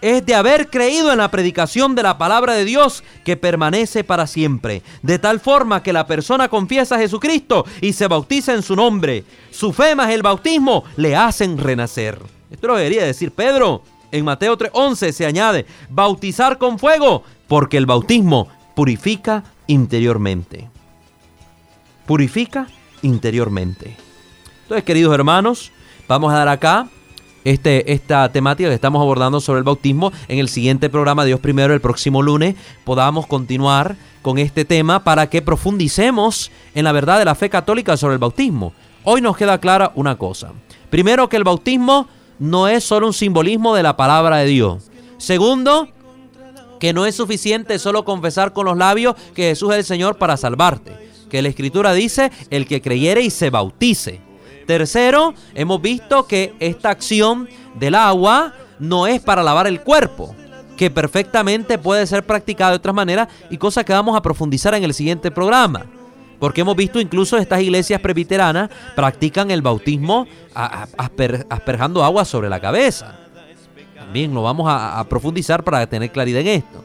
es 0.00 0.26
de 0.26 0.34
haber 0.34 0.68
creído 0.68 1.12
en 1.12 1.18
la 1.18 1.30
predicación 1.30 1.94
de 1.94 2.02
la 2.02 2.18
palabra 2.18 2.54
de 2.54 2.64
Dios 2.64 3.04
que 3.24 3.36
permanece 3.36 4.02
para 4.02 4.26
siempre, 4.26 4.82
de 5.02 5.20
tal 5.20 5.38
forma 5.38 5.84
que 5.84 5.92
la 5.92 6.08
persona 6.08 6.48
confiesa 6.48 6.96
a 6.96 6.98
Jesucristo 6.98 7.64
y 7.80 7.92
se 7.92 8.08
bautiza 8.08 8.52
en 8.52 8.64
su 8.64 8.74
nombre. 8.74 9.22
Su 9.52 9.72
fe 9.72 9.94
más 9.94 10.10
el 10.10 10.22
bautismo 10.22 10.82
le 10.96 11.14
hacen 11.14 11.56
renacer. 11.56 12.18
Esto 12.50 12.66
lo 12.66 12.74
debería 12.74 13.04
decir 13.04 13.30
Pedro. 13.30 13.84
En 14.10 14.24
Mateo 14.24 14.58
3:11 14.58 15.12
se 15.12 15.24
añade, 15.24 15.66
bautizar 15.88 16.58
con 16.58 16.80
fuego, 16.80 17.22
porque 17.46 17.76
el 17.76 17.86
bautismo 17.86 18.48
purifica 18.74 19.44
interiormente. 19.68 20.68
Purifica 22.06 22.66
interiormente. 23.02 23.96
Entonces, 24.62 24.84
queridos 24.84 25.14
hermanos, 25.14 25.72
vamos 26.06 26.32
a 26.32 26.36
dar 26.36 26.48
acá 26.48 26.88
este, 27.44 27.92
esta 27.92 28.30
temática 28.30 28.68
que 28.68 28.74
estamos 28.74 29.00
abordando 29.00 29.40
sobre 29.40 29.58
el 29.58 29.64
bautismo. 29.64 30.12
En 30.28 30.38
el 30.38 30.48
siguiente 30.48 30.88
programa, 30.88 31.24
Dios 31.24 31.40
primero, 31.40 31.74
el 31.74 31.80
próximo 31.80 32.22
lunes, 32.22 32.54
podamos 32.84 33.26
continuar 33.26 33.96
con 34.22 34.38
este 34.38 34.64
tema 34.64 35.02
para 35.02 35.28
que 35.28 35.42
profundicemos 35.42 36.50
en 36.74 36.84
la 36.84 36.92
verdad 36.92 37.18
de 37.18 37.24
la 37.24 37.34
fe 37.34 37.50
católica 37.50 37.96
sobre 37.96 38.14
el 38.14 38.18
bautismo. 38.18 38.72
Hoy 39.04 39.20
nos 39.20 39.36
queda 39.36 39.58
clara 39.58 39.92
una 39.94 40.18
cosa. 40.18 40.52
Primero, 40.90 41.28
que 41.28 41.36
el 41.36 41.44
bautismo 41.44 42.06
no 42.38 42.68
es 42.68 42.84
solo 42.84 43.06
un 43.06 43.12
simbolismo 43.12 43.74
de 43.74 43.82
la 43.82 43.96
palabra 43.96 44.36
de 44.38 44.46
Dios. 44.46 44.90
Segundo, 45.16 45.88
que 46.78 46.92
no 46.92 47.06
es 47.06 47.14
suficiente 47.14 47.78
solo 47.78 48.04
confesar 48.04 48.52
con 48.52 48.66
los 48.66 48.76
labios 48.76 49.14
que 49.34 49.44
Jesús 49.44 49.70
es 49.72 49.78
el 49.78 49.84
Señor 49.84 50.16
para 50.16 50.36
salvarte 50.36 51.10
que 51.30 51.40
la 51.40 51.48
escritura 51.48 51.94
dice 51.94 52.30
el 52.50 52.66
que 52.66 52.82
creyere 52.82 53.22
y 53.22 53.30
se 53.30 53.48
bautice. 53.48 54.20
Tercero, 54.66 55.32
hemos 55.54 55.80
visto 55.80 56.26
que 56.26 56.52
esta 56.60 56.90
acción 56.90 57.48
del 57.76 57.94
agua 57.94 58.52
no 58.78 59.06
es 59.06 59.20
para 59.20 59.42
lavar 59.42 59.66
el 59.66 59.80
cuerpo, 59.80 60.34
que 60.76 60.90
perfectamente 60.90 61.78
puede 61.78 62.06
ser 62.06 62.24
practicada 62.24 62.72
de 62.72 62.76
otras 62.76 62.94
maneras 62.94 63.28
y 63.48 63.56
cosas 63.56 63.84
que 63.84 63.92
vamos 63.92 64.14
a 64.16 64.22
profundizar 64.22 64.74
en 64.74 64.84
el 64.84 64.92
siguiente 64.92 65.30
programa. 65.30 65.86
Porque 66.38 66.60
hemos 66.62 66.76
visto 66.76 67.00
incluso 67.00 67.36
estas 67.36 67.60
iglesias 67.60 68.00
presbiteranas 68.00 68.70
practican 68.96 69.50
el 69.50 69.60
bautismo 69.60 70.26
asperjando 70.54 72.02
agua 72.02 72.24
sobre 72.24 72.48
la 72.48 72.60
cabeza. 72.60 73.18
También 73.94 74.32
lo 74.32 74.42
vamos 74.42 74.66
a 74.68 75.04
profundizar 75.08 75.62
para 75.62 75.86
tener 75.86 76.10
claridad 76.10 76.40
en 76.40 76.48
esto. 76.48 76.84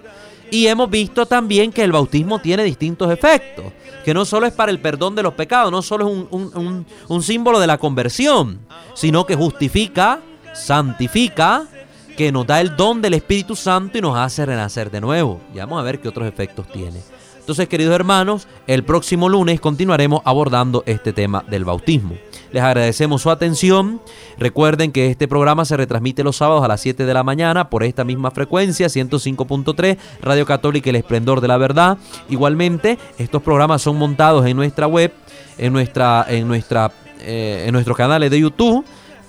Y 0.51 0.67
hemos 0.67 0.89
visto 0.89 1.25
también 1.25 1.71
que 1.71 1.83
el 1.83 1.91
bautismo 1.91 2.39
tiene 2.39 2.63
distintos 2.63 3.11
efectos, 3.11 3.65
que 4.03 4.13
no 4.13 4.25
solo 4.25 4.45
es 4.45 4.53
para 4.53 4.71
el 4.71 4.79
perdón 4.79 5.15
de 5.15 5.23
los 5.23 5.33
pecados, 5.33 5.71
no 5.71 5.81
solo 5.81 6.07
es 6.07 6.27
un, 6.29 7.23
símbolo 7.23 7.59
de 7.59 7.67
la 7.67 7.77
conversión, 7.77 8.59
sino 8.93 9.25
que 9.25 9.35
justifica, 9.35 10.19
santifica, 10.53 11.67
que 12.15 12.31
nos 12.31 12.47
da 12.47 12.61
el 12.61 12.75
don 12.77 13.01
del 13.01 13.15
Espíritu 13.15 13.55
Santo 13.55 13.97
y 13.97 14.01
nos 14.01 14.15
hace 14.17 14.45
renacer 14.45 14.89
de 14.89 15.01
nuevo. 15.01 15.41
Y 15.53 15.57
vamos 15.57 15.79
a 15.79 15.83
ver 15.83 15.99
qué 15.99 16.07
otros 16.07 16.27
efectos 16.27 16.67
tiene. 16.71 17.01
Entonces, 17.39 17.67
queridos 17.67 17.93
hermanos, 17.93 18.47
el 18.65 18.83
próximo 18.83 19.29
lunes 19.29 19.59
continuaremos 19.59 20.21
abordando 20.23 20.83
este 20.85 21.13
tema 21.13 21.43
del 21.47 21.65
bautismo. 21.65 22.15
Les 22.51 22.63
agradecemos 22.63 23.21
su 23.21 23.29
atención. 23.29 24.01
Recuerden 24.37 24.91
que 24.91 25.09
este 25.09 25.27
programa 25.27 25.65
se 25.65 25.77
retransmite 25.77 26.23
los 26.23 26.37
sábados 26.37 26.63
a 26.63 26.67
las 26.67 26.81
7 26.81 27.05
de 27.05 27.13
la 27.13 27.23
mañana 27.23 27.69
por 27.69 27.83
esta 27.83 28.03
misma 28.03 28.31
frecuencia, 28.31 28.87
105.3, 28.87 29.97
Radio 30.21 30.45
Católica 30.45 30.89
El 30.89 30.97
Esplendor 30.97 31.41
de 31.41 31.47
la 31.47 31.57
Verdad. 31.57 31.97
Igualmente, 32.29 32.97
estos 33.17 33.41
programas 33.41 33.81
son 33.81 33.97
montados 33.97 34.45
en 34.45 34.55
nuestra 34.55 34.87
web, 34.87 35.13
en, 35.57 35.73
nuestra, 35.73 36.25
en, 36.29 36.47
nuestra, 36.47 36.91
eh, 37.21 37.65
en 37.67 37.73
nuestros 37.73 37.97
canales 37.97 38.31
de 38.31 38.39
YouTube 38.39 38.85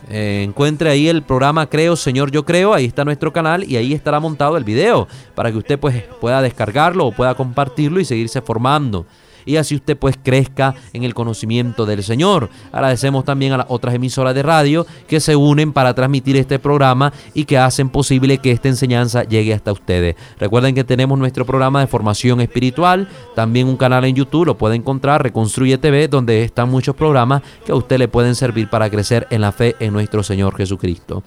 eh, 0.09 0.45
encuentre 0.47 0.89
ahí 0.89 1.09
el 1.09 1.23
programa 1.23 1.69
Creo, 1.69 1.97
Señor, 1.97 2.31
yo 2.31 2.45
creo, 2.45 2.75
ahí 2.75 2.85
está 2.85 3.05
nuestro 3.05 3.33
canal 3.33 3.65
y 3.65 3.77
ahí 3.77 3.93
estará 3.93 4.21
montado 4.21 4.57
el 4.57 4.63
video 4.63 5.09
para 5.35 5.51
que 5.51 5.59
usted 5.59 5.81
pues 5.81 6.05
pueda 6.21 6.41
descargarlo 6.43 7.07
o 7.07 7.13
pueda 7.13 7.35
compartirlo 7.35 7.99
y 7.99 8.05
seguirse 8.05 8.41
formando 8.41 9.05
y 9.47 9.57
así 9.57 9.77
usted 9.77 9.97
pues 9.97 10.19
crezca 10.23 10.75
en 10.93 11.05
el 11.05 11.15
conocimiento 11.15 11.87
del 11.87 12.03
Señor. 12.03 12.51
Agradecemos 12.73 13.25
también 13.25 13.53
a 13.53 13.59
las 13.59 13.67
otras 13.71 13.95
emisoras 13.95 14.35
de 14.35 14.43
radio 14.43 14.87
que 15.09 15.21
se 15.21 15.37
unen 15.37 15.73
para 15.73 15.95
transmitir 15.95 16.37
este 16.37 16.59
programa 16.59 17.13
y 17.33 17.45
que 17.45 17.57
hacen 17.57 17.89
posible 17.89 18.39
que 18.39 18.51
esta 18.51 18.69
enseñanza 18.69 19.23
llegue 19.23 19.55
hasta 19.55 19.73
ustedes. 19.73 20.17
Recuerden 20.39 20.75
que 20.75 20.85
tenemos 20.85 21.19
nuestro 21.19 21.47
programa 21.47 21.81
de 21.81 21.87
formación 21.87 22.41
espiritual, 22.41 23.09
también 23.35 23.69
un 23.69 23.77
canal 23.77 24.05
en 24.05 24.17
YouTube, 24.17 24.47
lo 24.47 24.59
puede 24.59 24.77
encontrar, 24.77 25.23
Reconstruye 25.23 25.79
TV, 25.79 26.09
donde 26.09 26.43
están 26.43 26.69
muchos 26.69 26.95
programas 26.95 27.43
que 27.65 27.73
a 27.73 27.77
usted 27.77 27.99
le 27.99 28.09
pueden 28.09 28.35
servir 28.35 28.69
para 28.69 28.91
crecer 28.91 29.27
en 29.31 29.41
la 29.41 29.53
fe 29.53 29.77
en 29.79 29.93
nuestro 29.93 30.23
Señor 30.23 30.57
Jesucristo. 30.57 31.23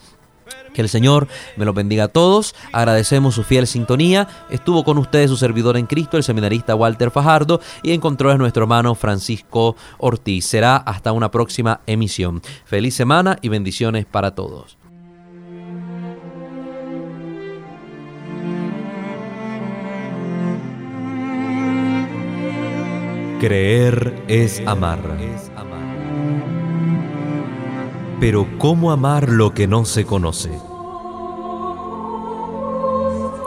Que 0.74 0.82
el 0.82 0.90
Señor 0.90 1.28
me 1.58 1.66
lo 1.66 1.74
bendiga 1.74 2.06
a 2.06 2.08
todos. 2.08 2.56
Agradecemos 2.72 3.36
su 3.36 3.44
fiel 3.44 3.68
sintonía. 3.68 4.28
Estuvo 4.50 4.84
con 4.84 4.98
ustedes 4.98 5.30
su 5.30 5.38
servidor 5.38 5.78
en 5.78 5.86
Cristo, 5.86 6.18
el 6.18 6.24
seminarista 6.24 6.76
Walter 6.76 7.12
Fajardo, 7.12 7.62
y 7.84 7.92
encontró 7.92 8.32
a 8.32 8.38
nuestro 8.38 8.64
hermano 8.64 8.96
Francisco 8.96 9.76
Ortiz. 9.98 10.46
Será 10.46 10.78
hasta 10.78 11.12
una 11.12 11.32
próxima 11.32 11.82
emisión. 11.86 12.42
Feliz 12.66 12.96
semana 12.96 13.38
y 13.42 13.50
bendiciones 13.50 14.06
para 14.06 14.36
todos. 14.36 14.78
Creer 23.40 24.22
es 24.28 24.62
amar. 24.66 25.00
Pero 28.20 28.46
¿cómo 28.58 28.92
amar 28.92 29.30
lo 29.30 29.54
que 29.54 29.66
no 29.66 29.86
se 29.86 30.04
conoce? 30.06 30.52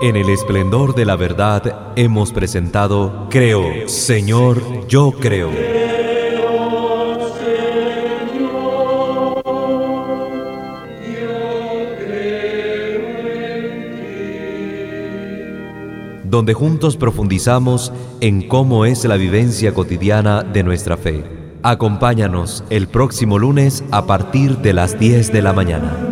En 0.01 0.17
el 0.17 0.31
esplendor 0.31 0.95
de 0.95 1.05
la 1.05 1.15
verdad 1.15 1.93
hemos 1.95 2.33
presentado 2.33 3.27
Creo, 3.29 3.87
Señor, 3.87 4.87
yo 4.89 5.13
creo. 5.13 5.51
Donde 16.25 16.55
juntos 16.55 16.97
profundizamos 16.97 17.93
en 18.21 18.49
cómo 18.49 18.87
es 18.87 19.05
la 19.05 19.17
vivencia 19.17 19.75
cotidiana 19.75 20.43
de 20.43 20.63
nuestra 20.63 20.97
fe. 20.97 21.42
Acompáñanos 21.65 22.65
el 22.71 22.89
próximo 22.89 23.39
lunes 23.39 23.85
a 23.93 24.05
partir 24.05 24.59
de 24.59 24.73
las 24.73 24.99
10 24.99 25.33
de 25.33 25.43
la 25.43 25.53
mañana. 25.53 26.12